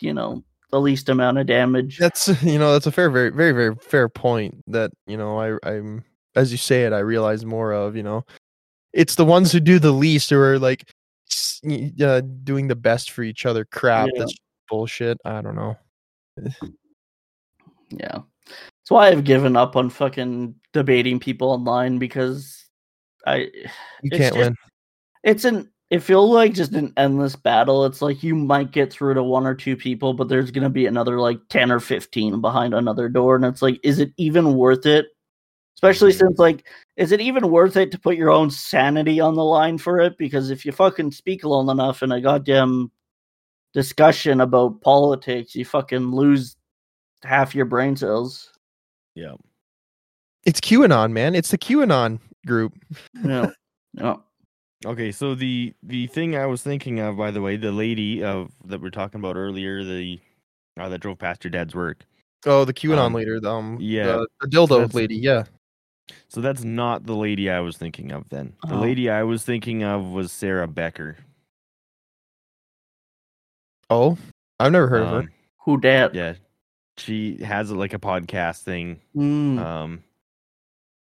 you 0.00 0.12
know, 0.14 0.42
the 0.70 0.80
least 0.80 1.08
amount 1.08 1.38
of 1.38 1.46
damage. 1.46 1.98
That's 1.98 2.28
you 2.42 2.58
know 2.58 2.72
that's 2.72 2.86
a 2.86 2.92
fair, 2.92 3.10
very, 3.10 3.30
very, 3.30 3.52
very 3.52 3.74
fair 3.76 4.08
point. 4.08 4.62
That 4.66 4.90
you 5.06 5.16
know 5.16 5.38
I 5.38 5.58
I'm 5.68 6.04
as 6.34 6.52
you 6.52 6.58
say 6.58 6.84
it, 6.84 6.92
I 6.92 6.98
realize 7.00 7.44
more 7.44 7.72
of. 7.72 7.96
You 7.96 8.02
know, 8.02 8.24
it's 8.92 9.14
the 9.14 9.24
ones 9.24 9.52
who 9.52 9.60
do 9.60 9.78
the 9.78 9.92
least 9.92 10.30
who 10.30 10.38
are 10.38 10.58
like 10.58 10.90
uh, 12.00 12.20
doing 12.44 12.68
the 12.68 12.76
best 12.76 13.10
for 13.10 13.22
each 13.22 13.46
other. 13.46 13.64
Crap. 13.64 14.08
Yeah. 14.14 14.20
That's 14.20 14.34
bullshit. 14.68 15.18
I 15.24 15.40
don't 15.42 15.56
know. 15.56 15.76
Yeah. 17.90 18.18
That's 18.46 18.90
why 18.90 19.08
I've 19.08 19.24
given 19.24 19.56
up 19.56 19.76
on 19.76 19.90
fucking 19.90 20.54
debating 20.72 21.18
people 21.18 21.50
online 21.50 21.98
because 21.98 22.64
I 23.26 23.48
You 24.02 24.10
can't 24.10 24.34
just- 24.34 24.36
win. 24.36 24.54
it's 25.24 25.44
an 25.44 25.70
it 25.90 26.00
feels 26.00 26.30
like 26.30 26.52
just 26.54 26.72
an 26.72 26.92
endless 26.96 27.36
battle. 27.36 27.84
It's 27.84 28.02
like 28.02 28.22
you 28.22 28.34
might 28.34 28.72
get 28.72 28.92
through 28.92 29.14
to 29.14 29.22
one 29.22 29.46
or 29.46 29.54
two 29.54 29.76
people, 29.76 30.14
but 30.14 30.28
there's 30.28 30.50
gonna 30.50 30.70
be 30.70 30.86
another 30.86 31.20
like 31.20 31.38
ten 31.48 31.70
or 31.70 31.80
fifteen 31.80 32.40
behind 32.40 32.74
another 32.74 33.08
door, 33.08 33.36
and 33.36 33.44
it's 33.44 33.62
like, 33.62 33.78
is 33.82 33.98
it 33.98 34.12
even 34.16 34.54
worth 34.56 34.84
it? 34.86 35.06
Especially 35.76 36.12
Mhm. 36.12 36.18
since 36.18 36.38
like, 36.38 36.66
is 36.96 37.12
it 37.12 37.20
even 37.20 37.50
worth 37.50 37.76
it 37.76 37.90
to 37.92 37.98
put 38.00 38.16
your 38.16 38.30
own 38.30 38.50
sanity 38.50 39.20
on 39.20 39.34
the 39.34 39.44
line 39.44 39.76
for 39.78 40.00
it? 40.00 40.16
Because 40.18 40.50
if 40.50 40.64
you 40.64 40.72
fucking 40.72 41.12
speak 41.12 41.44
long 41.44 41.68
enough 41.68 42.02
in 42.02 42.10
a 42.12 42.20
goddamn 42.20 42.90
discussion 43.74 44.40
about 44.40 44.80
politics, 44.80 45.54
you 45.54 45.64
fucking 45.66 46.10
lose 46.12 46.56
half 47.22 47.54
your 47.54 47.66
brain 47.66 47.94
cells. 47.96 48.52
yeah. 49.14 49.34
It's 50.44 50.60
QAnon, 50.60 51.10
man. 51.12 51.34
It's 51.34 51.50
the 51.50 51.58
QAnon 51.58 52.20
group. 52.46 52.72
Yeah. 53.24 53.50
yeah. 53.94 54.16
Okay, 54.86 55.10
so 55.12 55.34
the 55.34 55.74
the 55.82 56.06
thing 56.06 56.36
I 56.36 56.46
was 56.46 56.62
thinking 56.62 57.00
of, 57.00 57.16
by 57.16 57.30
the 57.32 57.42
way, 57.42 57.56
the 57.56 57.72
lady 57.72 58.22
of 58.22 58.52
that 58.66 58.80
we 58.80 58.86
are 58.88 58.90
talking 58.92 59.18
about 59.20 59.36
earlier, 59.36 59.82
the 59.84 60.20
uh, 60.78 60.88
that 60.88 60.98
drove 60.98 61.18
past 61.18 61.42
your 61.44 61.50
dad's 61.50 61.74
work. 61.74 62.04
Oh, 62.44 62.64
the 62.64 62.72
QAnon 62.72 62.98
Um, 62.98 63.14
leader. 63.14 63.40
The, 63.40 63.50
um, 63.50 63.78
yeah, 63.80 64.06
the, 64.06 64.28
the 64.42 64.48
dildo 64.48 64.68
that's- 64.68 64.94
lady. 64.94 65.16
Yeah. 65.16 65.44
So 66.28 66.40
that's 66.40 66.62
not 66.62 67.04
the 67.04 67.16
lady 67.16 67.50
I 67.50 67.58
was 67.58 67.76
thinking 67.76 68.12
of. 68.12 68.28
Then 68.28 68.52
the 68.68 68.76
Oh. 68.76 68.80
lady 68.80 69.10
I 69.10 69.24
was 69.24 69.42
thinking 69.44 69.82
of 69.82 70.06
was 70.06 70.30
Sarah 70.30 70.68
Becker. 70.68 71.16
Oh, 73.90 74.16
I've 74.60 74.70
never 74.72 74.88
heard 74.88 75.02
of 75.02 75.08
her. 75.08 75.18
Um, 75.20 75.28
Who 75.64 75.80
dat? 75.80 76.14
Yeah, 76.14 76.34
she 76.96 77.38
has 77.42 77.72
like 77.72 77.92
a 77.92 77.98
podcast 77.98 78.62
thing. 78.62 79.00
Mm. 79.16 79.58
Um, 79.58 80.04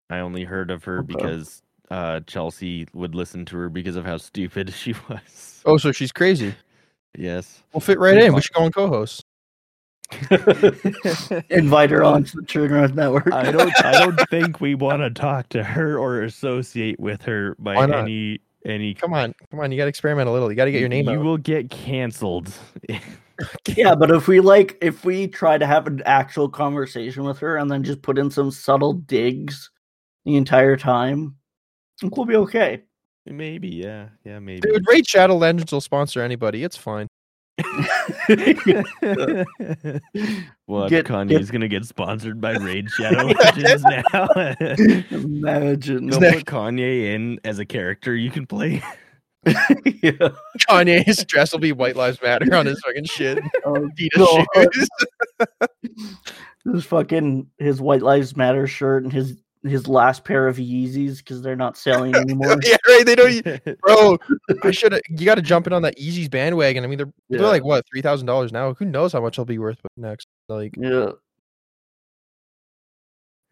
I 0.09 0.21
only 0.21 0.45
heard 0.45 0.71
of 0.71 0.85
her 0.85 1.01
Okay. 1.01 1.07
because 1.15 1.63
uh, 1.95 2.21
Chelsea 2.27 2.87
would 2.93 3.15
listen 3.15 3.45
to 3.47 3.57
her 3.57 3.69
because 3.69 3.95
of 3.95 4.05
how 4.05 4.17
stupid 4.17 4.73
she 4.75 4.95
was. 5.09 5.63
Oh, 5.65 5.77
so 5.77 5.93
she's 5.93 6.11
crazy. 6.13 6.53
yes. 7.17 7.63
We'll 7.73 7.81
fit 7.81 7.99
right 7.99 8.17
She's 8.17 8.25
in. 8.27 8.35
We 8.35 8.41
should 8.43 8.53
go 8.55 8.65
on 8.65 8.73
co-host. 8.73 9.25
Invite 11.51 11.91
her 11.91 12.05
on 12.05 12.25
to 12.25 12.37
the 12.37 12.45
True 12.47 12.69
North 12.69 12.95
Network. 12.95 13.33
I 13.33 13.51
don't. 13.51 13.85
I 13.85 13.93
don't 14.05 14.21
think 14.31 14.61
we 14.61 14.75
want 14.75 15.01
to 15.01 15.11
talk 15.11 15.49
to 15.51 15.63
her 15.65 15.99
or 15.99 16.23
associate 16.23 17.01
with 17.01 17.23
her 17.23 17.57
by 17.59 17.75
any 17.83 18.41
any. 18.67 18.95
Come 18.95 19.15
on, 19.15 19.35
come 19.51 19.61
on. 19.61 19.73
You 19.73 19.79
got 19.79 19.85
to 19.85 19.89
experiment 19.89 20.29
a 20.29 20.33
little. 20.33 20.51
You 20.51 20.57
got 20.57 20.67
to 20.67 20.73
get 20.73 20.81
your 20.81 20.91
name 20.91 21.09
You 21.09 21.19
out. 21.19 21.25
will 21.25 21.39
get 21.39 21.71
canceled. 21.71 22.53
yeah, 23.77 23.95
but 23.95 24.11
if 24.11 24.29
we 24.29 24.41
like, 24.41 24.77
if 24.83 25.05
we 25.05 25.27
try 25.27 25.57
to 25.57 25.67
have 25.67 25.87
an 25.87 26.03
actual 26.05 26.49
conversation 26.51 27.25
with 27.25 27.39
her 27.39 27.57
and 27.57 27.71
then 27.71 27.83
just 27.83 28.03
put 28.03 28.19
in 28.19 28.31
some 28.31 28.51
subtle 28.51 28.93
digs 28.93 29.71
the 30.27 30.37
entire 30.37 30.77
time, 30.77 31.31
I 31.31 31.31
think 31.31 31.44
we'll 32.03 32.27
be 32.27 32.37
okay. 32.37 32.83
maybe. 33.27 33.69
Yeah. 33.69 34.09
Yeah. 34.25 34.39
Maybe. 34.39 34.61
Dude, 34.61 34.87
Raid 34.89 35.07
Shadow 35.07 35.37
Legends 35.37 35.73
will 35.73 35.81
sponsor 35.81 36.23
anybody. 36.23 36.65
It's 36.65 36.77
fine. 36.77 37.09
what? 40.67 40.89
Get- 40.89 41.07
Kanye's 41.07 41.51
gonna 41.53 41.69
get 41.69 41.85
sponsored 41.85 42.41
by 42.41 42.53
Raid 42.57 42.91
Shadow 42.97 43.27
Legends 43.27 43.85
now. 43.85 44.27
Imagine. 45.11 46.07
They'll 46.09 46.33
put 46.33 46.47
Kanye 46.47 47.15
in 47.15 47.39
as 47.45 47.61
a 47.61 47.65
character 47.65 48.17
you 48.17 48.31
can 48.31 48.47
play. 48.47 48.83
yeah. 49.47 50.31
Kanye's 50.69 51.25
dress 51.27 51.53
will 51.53 51.61
be 51.61 51.71
White 51.73 51.95
Lives 51.97 52.21
Matter 52.23 52.53
on 52.57 52.67
his 52.67 52.81
fucking 52.85 53.05
shit. 53.05 53.39
Oh, 53.65 53.75
Adidas 53.75 54.47
God. 54.55 54.75
shoes. 54.75 54.89
his 56.73 56.85
fucking 56.85 57.47
his 57.59 57.81
White 57.81 58.03
Lives 58.03 58.37
Matter 58.37 58.67
shirt 58.67 59.05
and 59.05 59.13
his 59.13 59.37
his 59.65 59.89
last 59.89 60.25
pair 60.25 60.47
of 60.47 60.57
Yeezys 60.59 61.19
because 61.19 61.43
they're 61.43 61.57
not 61.57 61.77
selling 61.77 62.15
anymore. 62.17 62.57
yeah, 62.63 62.77
right. 62.87 63.05
They 63.05 63.15
don't. 63.15 63.79
Bro, 63.81 64.19
I 64.63 64.71
should 64.71 64.93
have. 64.93 65.01
You 65.09 65.25
got 65.25 65.35
to 65.37 65.43
jump 65.43 65.67
in 65.67 65.73
on 65.73 65.83
that 65.83 65.99
Yeezy's 65.99 66.29
bandwagon. 66.29 66.85
I 66.85 66.87
mean, 66.87 66.99
they're 66.99 67.13
Yeah. 67.29 67.39
they're 67.39 67.47
like 67.49 67.65
what 67.65 67.85
three 67.91 68.03
thousand 68.03 68.27
dollars 68.27 68.53
now. 68.53 68.75
Who 68.75 68.85
knows 68.85 69.13
how 69.13 69.21
much 69.21 69.37
they'll 69.37 69.45
be 69.47 69.59
worth 69.59 69.79
next? 69.97 70.27
Like, 70.49 70.75
Yeah. 70.79 71.13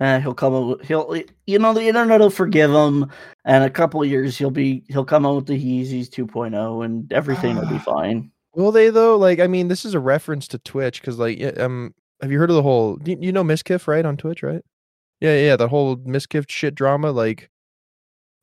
Eh, 0.00 0.18
he'll 0.20 0.34
come 0.34 0.54
up. 0.54 0.82
He'll, 0.84 1.16
you 1.46 1.58
know, 1.60 1.72
the 1.74 1.82
internet 1.86 2.18
will 2.20 2.30
forgive 2.30 2.72
him, 2.72 3.10
and 3.44 3.62
a 3.62 3.70
couple 3.70 4.02
of 4.02 4.08
years 4.08 4.36
he'll 4.36 4.50
be 4.50 4.82
he'll 4.88 5.04
come 5.04 5.24
out 5.24 5.36
with 5.36 5.46
the 5.46 5.52
Yeezys 5.58 6.08
2.0, 6.08 6.84
and 6.84 7.12
everything 7.12 7.56
will 7.56 7.68
be 7.68 7.78
fine. 7.84 8.30
will 8.54 8.72
they 8.72 8.90
though? 8.90 9.16
Like, 9.16 9.38
I 9.38 9.46
mean, 9.46 9.68
this 9.68 9.84
is 9.84 9.94
a 9.94 10.00
reference 10.00 10.48
to 10.48 10.58
Twitch 10.58 11.00
because, 11.00 11.18
like, 11.18 11.40
um, 11.60 11.94
have 12.20 12.32
you 12.32 12.38
heard 12.38 12.50
of 12.50 12.56
the 12.56 12.62
whole? 12.62 12.98
You, 13.04 13.16
you 13.20 13.32
know 13.32 13.44
Mizkif, 13.44 13.86
right, 13.86 14.04
on 14.04 14.16
Twitch, 14.16 14.42
right? 14.42 14.62
Yeah, 15.22 15.36
yeah, 15.36 15.56
the 15.56 15.68
whole 15.68 15.98
Mizkif 15.98 16.50
shit 16.50 16.74
drama. 16.74 17.12
Like, 17.12 17.48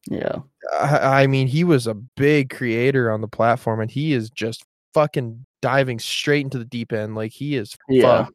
Yeah, 0.09 0.38
I, 0.80 1.23
I 1.23 1.27
mean, 1.27 1.47
he 1.47 1.65
was 1.65 1.88
a 1.88 1.93
big 1.93 2.51
creator 2.51 3.11
on 3.11 3.19
the 3.19 3.27
platform, 3.27 3.82
and 3.82 3.91
he 3.91 4.13
is 4.13 4.30
just 4.30 4.63
fucking 4.93 5.45
diving 5.61 5.99
straight 5.99 6.45
into 6.45 6.57
the 6.57 6.63
deep 6.63 6.93
end. 6.93 7.15
Like, 7.15 7.34
he 7.34 7.57
is. 7.57 7.75
yeah, 7.89 8.23
fucked. 8.23 8.34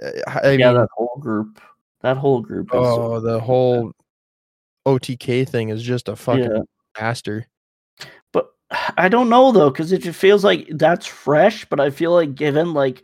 Uh, 0.00 0.10
I 0.28 0.52
yeah. 0.52 0.68
mean, 0.68 0.76
that 0.76 0.88
whole 0.96 1.18
group, 1.18 1.60
that 2.02 2.16
whole 2.16 2.40
group. 2.40 2.68
Is, 2.68 2.74
oh, 2.74 3.18
the 3.18 3.40
whole 3.40 3.90
OTK 4.86 5.48
thing 5.48 5.70
is 5.70 5.82
just 5.82 6.08
a 6.08 6.14
fucking 6.14 6.44
yeah. 6.44 6.60
disaster. 6.94 7.48
But 8.32 8.52
I 8.96 9.08
don't 9.08 9.28
know 9.28 9.50
though, 9.50 9.70
because 9.70 9.90
it 9.90 10.02
just 10.02 10.18
feels 10.18 10.44
like 10.44 10.68
that's 10.70 11.06
fresh. 11.06 11.64
But 11.64 11.80
I 11.80 11.90
feel 11.90 12.12
like 12.12 12.36
given 12.36 12.72
like 12.72 13.02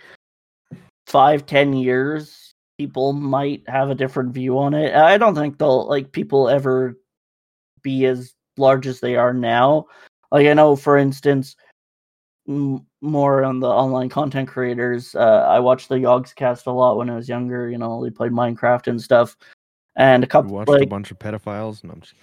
five, 1.08 1.44
ten 1.44 1.72
years, 1.72 2.47
people 2.78 3.12
might 3.12 3.62
have 3.68 3.90
a 3.90 3.94
different 3.94 4.32
view 4.32 4.58
on 4.58 4.72
it. 4.72 4.94
I 4.94 5.18
don't 5.18 5.34
think 5.34 5.58
they'll 5.58 5.86
like 5.88 6.12
people 6.12 6.48
ever 6.48 6.96
be 7.82 8.06
as 8.06 8.34
large 8.56 8.86
as 8.86 9.00
they 9.00 9.16
are 9.16 9.34
now. 9.34 9.86
Like 10.30 10.46
I 10.46 10.54
know, 10.54 10.76
for 10.76 10.96
instance, 10.96 11.56
m- 12.48 12.86
more 13.00 13.44
on 13.44 13.60
the 13.60 13.68
online 13.68 14.08
content 14.08 14.48
creators. 14.48 15.14
Uh, 15.14 15.44
I 15.48 15.58
watched 15.58 15.88
the 15.88 15.96
Yogscast 15.96 16.66
a 16.66 16.70
lot 16.70 16.96
when 16.96 17.10
I 17.10 17.16
was 17.16 17.28
younger. 17.28 17.68
You 17.68 17.78
know, 17.78 18.02
they 18.02 18.10
played 18.10 18.32
Minecraft 18.32 18.86
and 18.86 19.02
stuff. 19.02 19.36
And 19.96 20.22
a 20.22 20.26
You 20.26 20.30
couple 20.30 20.52
watched 20.52 20.70
like 20.70 20.82
a 20.82 20.86
bunch 20.86 21.10
of 21.10 21.18
pedophiles. 21.18 21.82
No, 21.82 21.92
I'm 21.92 22.00
just 22.00 22.14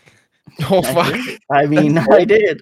Oh 0.69 0.81
fuck! 0.81 1.19
I 1.51 1.65
mean, 1.65 1.97
I 2.11 2.23
did. 2.23 2.61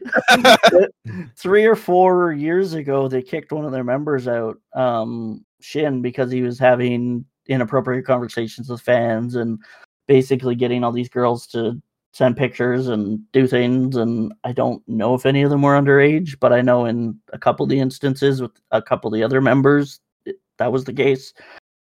Three 1.36 1.66
or 1.66 1.76
four 1.76 2.32
years 2.32 2.74
ago, 2.74 3.08
they 3.08 3.22
kicked 3.22 3.52
one 3.52 3.66
of 3.66 3.72
their 3.72 3.84
members 3.84 4.28
out, 4.28 4.58
um, 4.74 5.46
Sjin, 5.62 6.02
because 6.02 6.32
he 6.32 6.42
was 6.42 6.58
having 6.58 7.26
inappropriate 7.48 8.06
conversations 8.06 8.70
with 8.70 8.82
fans 8.82 9.36
and 9.36 9.60
basically 10.08 10.56
getting 10.56 10.84
all 10.84 10.92
these 10.92 11.10
girls 11.10 11.48
to 11.48 11.82
send 12.14 12.38
pictures 12.38 12.88
and 12.88 13.20
do 13.32 13.48
things. 13.48 13.96
And 13.96 14.34
I 14.44 14.52
don't 14.52 14.88
know 14.88 15.16
if 15.16 15.26
any 15.26 15.42
of 15.42 15.50
them 15.50 15.62
were 15.62 15.80
underage, 15.80 16.40
but 16.40 16.54
I 16.54 16.62
know 16.62 16.86
in 16.86 17.20
a 17.34 17.40
couple 17.40 17.64
of 17.64 17.70
the 17.70 17.80
instances 17.80 18.42
with 18.42 18.52
a 18.72 18.82
couple 18.82 19.08
of 19.08 19.14
the 19.14 19.24
other 19.24 19.42
members, 19.42 20.00
it, 20.26 20.36
that 20.58 20.72
was 20.72 20.84
the 20.84 20.94
case. 20.94 21.34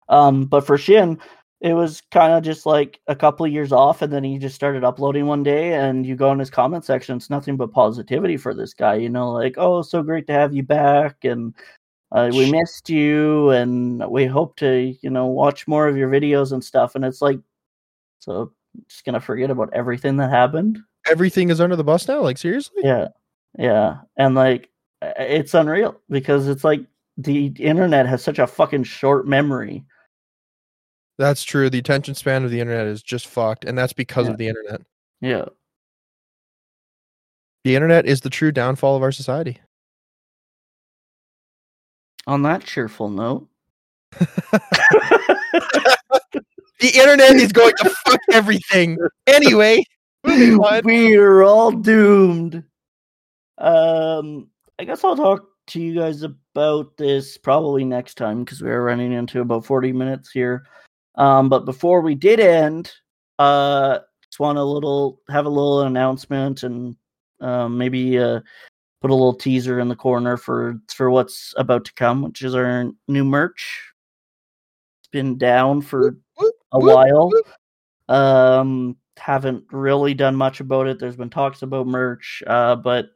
Um, 0.10 0.46
but 0.46 0.66
for 0.66 0.78
Sjin, 0.78 1.20
it 1.64 1.74
was 1.74 2.02
kind 2.12 2.34
of 2.34 2.44
just 2.44 2.66
like 2.66 3.00
a 3.08 3.16
couple 3.16 3.46
of 3.46 3.52
years 3.52 3.72
off 3.72 4.02
and 4.02 4.12
then 4.12 4.24
he 4.24 4.38
just 4.38 4.54
started 4.54 4.84
uploading 4.84 5.26
one 5.26 5.44
day 5.44 5.74
and 5.74 6.06
you 6.06 6.14
go 6.14 6.32
in 6.32 6.38
his 6.38 6.50
comment 6.50 6.84
section 6.84 7.16
it's 7.16 7.30
nothing 7.30 7.56
but 7.56 7.72
positivity 7.72 8.36
for 8.36 8.54
this 8.54 8.74
guy 8.74 8.96
you 8.96 9.08
know 9.08 9.32
like 9.32 9.56
oh 9.58 9.82
so 9.82 10.04
great 10.04 10.28
to 10.28 10.34
have 10.34 10.54
you 10.54 10.62
back 10.62 11.24
and 11.24 11.56
uh, 12.14 12.30
we 12.34 12.50
missed 12.52 12.90
you 12.90 13.50
and 13.50 14.08
we 14.10 14.26
hope 14.26 14.56
to 14.58 14.96
you 15.02 15.10
know 15.10 15.26
watch 15.26 15.68
more 15.68 15.88
of 15.88 15.98
your 15.98 16.10
videos 16.10 16.52
and 16.54 16.64
stuff 16.64 16.96
and 16.96 17.04
it's 17.04 17.22
like 17.22 17.40
so 18.20 18.52
just 18.88 19.04
gonna 19.06 19.20
forget 19.20 19.50
about 19.52 19.70
everything 19.74 20.18
that 20.18 20.30
happened 20.30 20.80
Everything 21.10 21.50
is 21.50 21.60
under 21.60 21.76
the 21.76 21.84
bus 21.84 22.08
now. 22.08 22.22
Like 22.22 22.38
seriously? 22.38 22.82
yeah 22.84 23.08
yeah 23.60 23.98
and 24.18 24.36
like 24.36 24.70
it's 25.02 25.54
unreal 25.54 26.00
because 26.10 26.48
it's 26.48 26.64
like 26.64 26.80
the 27.18 27.48
internet 27.60 28.06
has 28.08 28.24
such 28.24 28.40
a 28.40 28.48
fucking 28.48 28.84
short 28.86 29.28
memory 29.28 29.84
That's 31.20 31.44
true. 31.44 31.70
The 31.70 31.78
attention 31.78 32.16
span 32.16 32.44
of 32.44 32.50
the 32.52 32.60
internet 32.60 32.88
is 32.88 33.04
just 33.04 33.28
fucked, 33.28 33.66
and 33.66 33.78
that's 33.78 33.94
because 33.94 34.26
Yeah. 34.28 34.32
of 34.32 34.38
the 34.38 34.48
internet. 34.48 34.82
yeah 35.22 35.46
The 37.64 37.76
internet 37.76 38.06
is 38.08 38.22
the 38.22 38.30
true 38.32 38.52
downfall 38.52 38.96
of 38.96 39.04
our 39.04 39.12
society. 39.12 39.60
On 42.28 42.42
that 42.44 42.64
cheerful 42.64 43.10
note 43.10 43.48
The 46.84 47.00
internet 47.00 47.36
is 47.36 47.54
going 47.54 47.74
to 47.78 47.90
fuck 48.06 48.20
everything. 48.34 48.98
Anyway. 49.26 49.86
We're 50.26 51.44
all 51.44 51.72
doomed. 51.72 52.62
Um, 53.58 54.50
I 54.78 54.84
guess 54.84 55.06
I'll 55.06 55.16
talk 55.16 55.46
to 55.68 55.82
you 55.82 55.96
guys 55.96 56.24
about 56.24 56.98
this 56.98 57.38
probably 57.38 57.86
next 57.86 58.16
time 58.16 58.44
because 58.44 58.62
we're 58.62 58.84
running 58.84 59.14
into 59.14 59.40
about 59.40 59.66
40 59.66 59.94
minutes 59.94 60.32
here. 60.32 60.66
Um, 61.16 61.48
but 61.48 61.64
before 61.64 62.02
we 62.02 62.16
did 62.16 62.42
end, 62.42 62.92
uh, 63.40 64.00
just 64.26 64.42
want 64.42 64.58
a 64.58 64.64
little 64.64 65.22
have 65.30 65.46
a 65.46 65.50
little 65.50 65.84
announcement 65.84 66.64
and 66.64 66.98
um, 67.40 67.78
maybe 67.78 68.20
uh, 68.20 68.42
put 69.04 69.12
a 69.12 69.14
little 69.14 69.34
teaser 69.34 69.82
in 69.82 69.90
the 69.90 69.96
corner 69.98 70.38
for 70.38 70.80
for 70.88 71.12
what's 71.12 71.54
about 71.58 71.84
to 71.84 71.94
come, 71.96 72.22
which 72.22 72.42
is 72.42 72.56
our 72.56 72.90
new 73.10 73.26
merch. 73.26 73.92
It's 75.02 75.10
been 75.10 75.38
down 75.38 75.82
for 75.82 76.16
a 76.72 76.80
while. 76.80 77.30
Um, 78.08 78.96
haven't 79.18 79.66
really 79.72 80.14
done 80.14 80.38
much 80.38 80.62
about 80.62 80.88
it. 80.88 81.00
There's 81.00 81.18
been 81.18 81.30
talks 81.30 81.64
about 81.64 81.86
merch, 81.86 82.42
uh, 82.48 82.78
but 82.78 83.08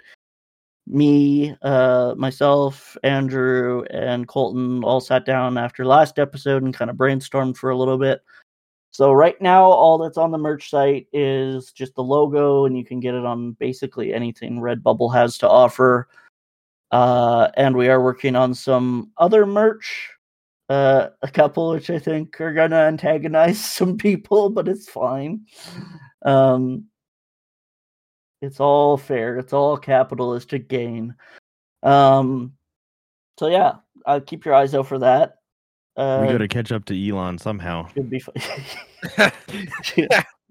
me, 0.88 1.56
uh, 1.62 2.16
myself, 2.18 2.98
Andrew, 3.04 3.86
and 3.90 4.28
Colton 4.28 4.84
all 4.84 5.00
sat 5.00 5.26
down 5.26 5.58
after 5.58 5.86
last 5.86 6.20
episode 6.20 6.64
and 6.64 6.74
kind 6.74 6.92
of 6.92 6.98
brainstormed 6.98 7.56
for 7.56 7.70
a 7.70 7.78
little 7.78 7.98
bit. 7.98 8.20
So 8.92 9.12
right 9.12 9.40
now, 9.42 9.66
all 9.66 9.98
that's 9.98 10.18
on 10.18 10.32
the 10.32 10.38
merch 10.38 10.70
site 10.70 11.08
is 11.14 11.72
just 11.72 11.96
the 11.96 12.04
logo, 12.04 12.66
and 12.66 12.78
you 12.78 12.84
can 12.84 13.00
get 13.00 13.14
it 13.14 13.26
on 13.26 13.52
basically 13.54 14.14
anything 14.14 14.60
Redbubble 14.60 15.14
has 15.14 15.38
to 15.40 15.50
offer. 15.50 16.08
Uh, 16.92 17.50
and 17.56 17.76
we 17.76 17.90
are 17.90 18.02
working 18.02 18.36
on 18.36 18.54
some 18.54 19.12
other 19.18 19.46
merch 19.46 20.18
uh, 20.70 21.10
a 21.22 21.28
couple 21.30 21.72
which 21.72 21.90
I 21.90 22.00
think 22.00 22.40
are 22.42 22.54
gonna 22.54 22.76
antagonize 22.76 23.64
some 23.74 23.98
people, 23.98 24.50
but 24.50 24.68
it's 24.68 24.90
fine. 24.90 25.46
Um, 26.24 26.86
it's 28.42 28.60
all 28.60 28.98
fair. 28.98 29.38
It's 29.38 29.54
all 29.54 29.78
capitalistic 29.78 30.68
gain. 30.68 31.16
Um, 31.84 32.54
so 33.40 33.48
yeah, 33.48 33.76
uh, 34.06 34.20
keep 34.26 34.46
your 34.46 34.54
eyes 34.54 34.76
out 34.76 34.88
for 34.88 35.00
that. 35.00 35.37
Uh, 35.98 36.20
we 36.26 36.32
got 36.32 36.38
to 36.38 36.48
catch 36.48 36.72
up 36.72 36.86
to 36.86 37.10
Elon 37.10 37.38
somehow. 37.40 37.88
should 37.94 38.10
be 38.10 38.20
fine. 38.20 39.32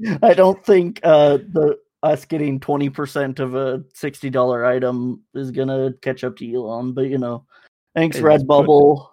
I 0.23 0.35
don't 0.35 0.65
think 0.67 1.01
uh, 1.05 1.39
the 1.39 1.79
us 2.03 2.25
getting 2.25 2.59
twenty 2.61 2.91
percent 2.91 3.39
of 3.41 3.55
a 3.55 3.83
sixty 3.95 4.29
dollar 4.29 4.65
item 4.67 5.23
is 5.35 5.51
gonna 5.53 5.93
catch 6.03 6.25
up 6.25 6.37
to 6.37 6.53
Elon, 6.55 6.93
but 6.93 7.03
you 7.03 7.19
know, 7.19 7.45
thanks 7.95 8.17
Hey, 8.17 8.23
just 8.23 8.47
put- 8.47 8.67
Redbubble. 8.67 9.07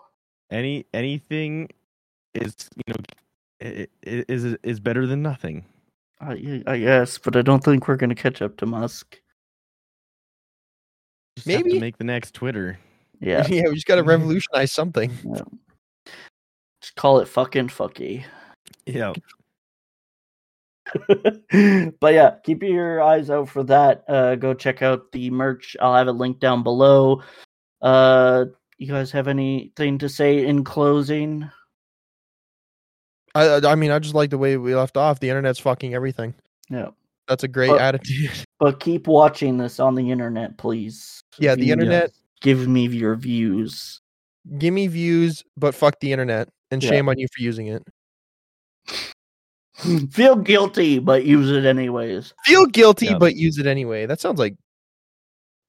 Any 0.51 0.85
anything 0.93 1.69
is 2.33 2.55
you 2.87 2.93
know 2.93 3.03
i- 3.61 3.87
i- 4.07 4.25
is 4.27 4.43
is 4.63 4.79
better 4.79 5.05
than 5.07 5.21
nothing. 5.21 5.65
I, 6.19 6.63
I 6.67 6.77
guess, 6.79 7.17
but 7.17 7.35
I 7.35 7.41
don't 7.41 7.63
think 7.63 7.87
we're 7.87 7.95
gonna 7.97 8.15
catch 8.15 8.41
up 8.41 8.57
to 8.57 8.65
Musk. 8.65 9.19
Just 11.37 11.47
have 11.49 11.59
to 11.59 11.65
Maybe. 11.65 11.79
make 11.79 11.97
the 11.97 12.03
next 12.03 12.33
Twitter. 12.33 12.77
Yeah, 13.19 13.45
yeah, 13.49 13.63
we 13.67 13.75
just 13.75 13.87
got 13.87 13.95
to 13.95 14.03
revolutionize 14.03 14.71
something. 14.71 15.09
just 15.09 15.43
call 17.03 17.19
it 17.19 17.27
fucking 17.27 17.67
fucky. 17.67 18.23
Yeah. 18.85 19.11
but 21.99 22.13
yeah, 22.13 22.35
keep 22.45 22.63
your 22.63 23.01
eyes 23.01 23.29
out 23.29 23.49
for 23.49 23.61
that. 23.65 24.05
Uh, 24.07 24.35
go 24.35 24.53
check 24.53 24.81
out 24.81 25.11
the 25.11 25.29
merch. 25.29 25.75
I'll 25.81 25.95
have 25.95 26.07
it 26.07 26.13
linked 26.13 26.39
down 26.39 26.63
below. 26.63 27.21
Uh, 27.81 28.45
you 28.77 28.87
guys 28.87 29.11
have 29.11 29.27
anything 29.27 29.97
to 29.97 30.07
say 30.07 30.45
in 30.45 30.63
closing? 30.63 31.49
I, 33.35 33.57
I- 33.57 33.75
mean, 33.75 33.91
I 33.91 33.99
just 33.99 34.15
like 34.15 34.29
the 34.29 34.37
way 34.37 34.55
we 34.55 34.73
left 34.73 34.95
off. 34.95 35.19
The 35.19 35.27
internet's 35.27 35.59
fucking 35.59 35.93
everything. 35.93 36.33
Yeah, 36.69 36.91
That's 37.27 37.43
a 37.43 37.49
great 37.49 37.71
Well- 37.71 37.81
attitude. 37.81 38.31
but 38.59 38.79
keep 38.79 39.07
watching 39.07 39.57
this 39.57 39.77
on 39.77 39.95
the 39.95 40.09
internet, 40.09 40.57
please. 40.57 41.21
Yeah, 41.37 41.55
the 41.55 41.69
internet. 41.69 42.11
Give 42.39 42.65
me 42.65 42.87
your 42.87 43.15
views. 43.15 43.99
Give 44.57 44.73
me 44.73 44.87
views, 44.87 45.43
but 45.57 45.75
fuck 45.75 45.99
the 45.99 46.13
internet. 46.13 46.47
And 46.73 46.83
Yeah. 46.83 46.89
shame 46.89 47.07
on 47.07 47.19
you 47.19 47.27
for 47.33 47.41
using 47.41 47.67
it. 47.67 47.83
Feel 50.11 50.35
guilty, 50.35 50.99
but 50.99 51.23
use 51.25 51.49
it 51.51 51.65
anyways. 51.65 52.33
Feel 52.45 52.65
guilty, 52.65 53.07
Yep. 53.07 53.19
but 53.19 53.35
use 53.35 53.57
it 53.59 53.65
anyway. 53.67 54.05
That 54.07 54.19
sounds 54.19 54.39
like 54.39 54.55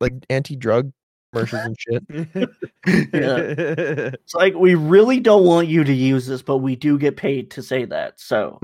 like 0.01 0.13
anti-drug 0.29 0.93
commercials 1.33 1.63
and 1.65 1.77
shit. 1.79 2.03
Yeah. 3.15 3.37
It's 4.15 4.35
like 4.35 4.55
we 4.55 4.75
really 4.75 5.21
don't 5.21 5.45
want 5.45 5.69
you 5.69 5.85
to 5.85 5.93
use 5.93 6.27
this, 6.27 6.43
but 6.43 6.59
we 6.59 6.75
do 6.77 6.99
get 6.99 7.17
paid 7.17 7.51
to 7.53 7.63
say 7.63 7.85
that. 7.87 8.19
So 8.21 8.59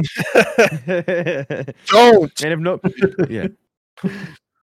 Don't. 1.86 2.42
And 2.42 2.52
if 2.52 2.58
no, 2.58 2.80
yeah, 3.28 3.48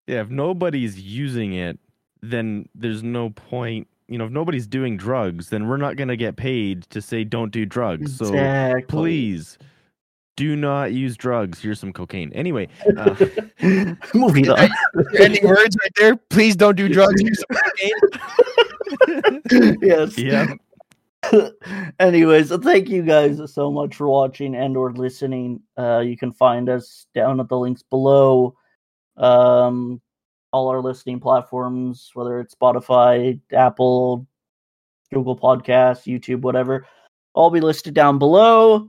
yeah, 0.07 0.21
if 0.23 0.29
nobody's 0.31 0.99
using 1.01 1.53
it, 1.55 1.79
then 2.23 2.69
there's 2.75 3.03
no 3.03 3.31
point. 3.31 3.89
You 4.11 4.19
know, 4.19 4.27
if 4.27 4.33
nobody's 4.33 4.67
doing 4.67 4.97
drugs, 4.97 5.49
then 5.49 5.69
we're 5.69 5.77
not 5.77 5.97
gonna 5.97 6.17
get 6.17 6.37
paid 6.37 6.83
to 6.91 7.01
say 7.01 7.25
don't 7.25 7.53
do 7.53 7.65
drugs. 7.65 8.17
So 8.19 8.27
exactly. 8.27 8.83
please, 8.83 9.57
do 10.37 10.57
not 10.57 10.93
use 10.93 11.17
drugs. 11.17 11.61
Here's 11.61 11.79
some 11.79 11.93
cocaine. 11.93 12.33
Anyway, 12.33 12.69
uh, 12.97 13.15
Moving 14.15 14.47
Is 14.47 14.51
on. 14.51 14.71
ending 15.19 15.47
words 15.47 15.77
right 15.83 15.93
there. 15.97 16.17
Please 16.17 16.57
don't 16.57 16.77
do 16.77 16.89
drugs. 16.89 17.21
Here's 17.21 17.39
some 17.39 17.59
cocaine. 19.07 19.79
yes. 19.83 20.19
yeah, 20.19 20.55
Anyways, 22.01 22.51
thank 22.63 22.89
you 22.89 23.03
guys 23.03 23.41
so 23.53 23.71
much 23.71 23.95
for 23.95 24.09
watching 24.09 24.57
and 24.57 24.77
or 24.77 24.93
listening. 24.93 25.61
Uh, 25.79 26.01
you 26.01 26.17
can 26.17 26.33
find 26.33 26.69
us 26.69 27.07
down 27.15 27.39
at 27.41 27.49
the 27.49 27.59
links 27.59 27.83
below. 27.83 28.57
Um, 29.17 30.01
all 30.53 30.69
our 30.69 30.81
listening 30.81 31.21
platforms, 31.21 32.11
whether 32.15 32.41
it's 32.41 32.55
Spotify, 32.55 33.41
Apple, 33.53 34.27
Google 35.13 35.39
Podcasts, 35.39 36.07
YouTube, 36.07 36.43
whatever, 36.43 36.87
all 37.35 37.51
be 37.51 37.61
listed 37.61 37.95
down 37.95 38.19
below. 38.19 38.89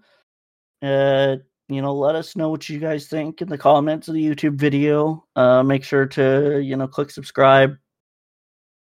Uh, 0.82 1.38
you 1.68 1.82
know, 1.82 1.94
let 1.94 2.16
us 2.16 2.36
know 2.36 2.50
what 2.50 2.68
you 2.68 2.80
guys 2.80 3.08
think 3.08 3.42
in 3.42 3.48
the 3.48 3.58
comments 3.58 4.08
of 4.08 4.14
the 4.14 4.24
YouTube 4.24 4.56
video. 4.56 5.26
Uh, 5.36 5.64
make 5.64 5.84
sure 5.84 6.06
to 6.06 6.60
you 6.60 6.76
know 6.76 6.88
click 6.88 7.12
subscribe, 7.12 7.78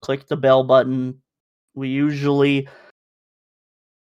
click 0.01 0.28
the 0.28 0.38
bell 0.38 0.64
button. 0.64 1.22
We 1.76 1.89
usually 1.89 2.68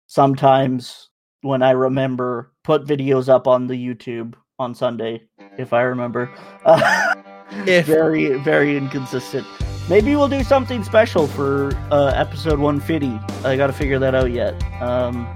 sometimes 0.07 1.11
when 1.43 1.63
I 1.63 1.71
remember 1.71 2.53
put 2.65 2.85
videos 2.85 3.29
up 3.29 3.47
on 3.47 3.67
the 3.67 3.75
YouTube 3.75 4.35
on 4.59 4.75
Sunday 4.75 5.23
if 5.57 5.73
I 5.73 5.83
remember. 5.83 6.31
Uh, 6.65 7.15
If- 7.67 7.87
very, 7.87 8.35
very 8.39 8.77
inconsistent. 8.77 9.47
Maybe 9.89 10.15
we'll 10.17 10.29
do 10.29 10.45
something 10.45 10.85
special 10.85 11.27
for 11.27 11.73
uh, 11.91 12.13
episode 12.15 12.59
150. 12.59 13.19
I 13.47 13.57
got 13.57 13.69
to 13.69 13.73
figure 13.73 13.99
that 13.99 14.15
out 14.15 14.31
yet. 14.31 14.53
Um, 14.83 15.27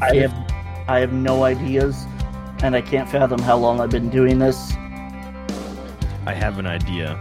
I 0.00 0.14
have, 0.16 0.84
I 0.88 1.00
have 1.00 1.12
no 1.12 1.42
ideas, 1.42 2.04
and 2.62 2.76
I 2.76 2.80
can't 2.80 3.08
fathom 3.10 3.40
how 3.40 3.56
long 3.56 3.80
I've 3.80 3.90
been 3.90 4.08
doing 4.08 4.38
this. 4.38 4.72
I 6.26 6.32
have 6.32 6.60
an 6.60 6.66
idea. 6.66 7.18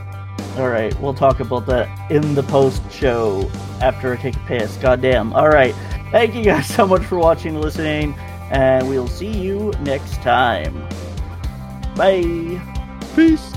All 0.57 0.69
right, 0.69 0.93
we'll 1.01 1.15
talk 1.15 1.39
about 1.39 1.65
that 1.65 2.11
in 2.11 2.35
the 2.35 2.43
post 2.43 2.83
show 2.91 3.49
after 3.81 4.13
I 4.13 4.17
take 4.17 4.35
a 4.35 4.39
piss. 4.41 4.77
Goddamn. 4.77 5.33
All 5.33 5.49
right, 5.49 5.73
thank 6.11 6.35
you 6.35 6.43
guys 6.43 6.67
so 6.75 6.85
much 6.85 7.03
for 7.03 7.17
watching 7.17 7.55
and 7.55 7.61
listening, 7.63 8.13
and 8.51 8.87
we'll 8.87 9.07
see 9.07 9.31
you 9.35 9.73
next 9.81 10.21
time. 10.21 10.87
Bye. 11.95 12.61
Peace. 13.15 13.51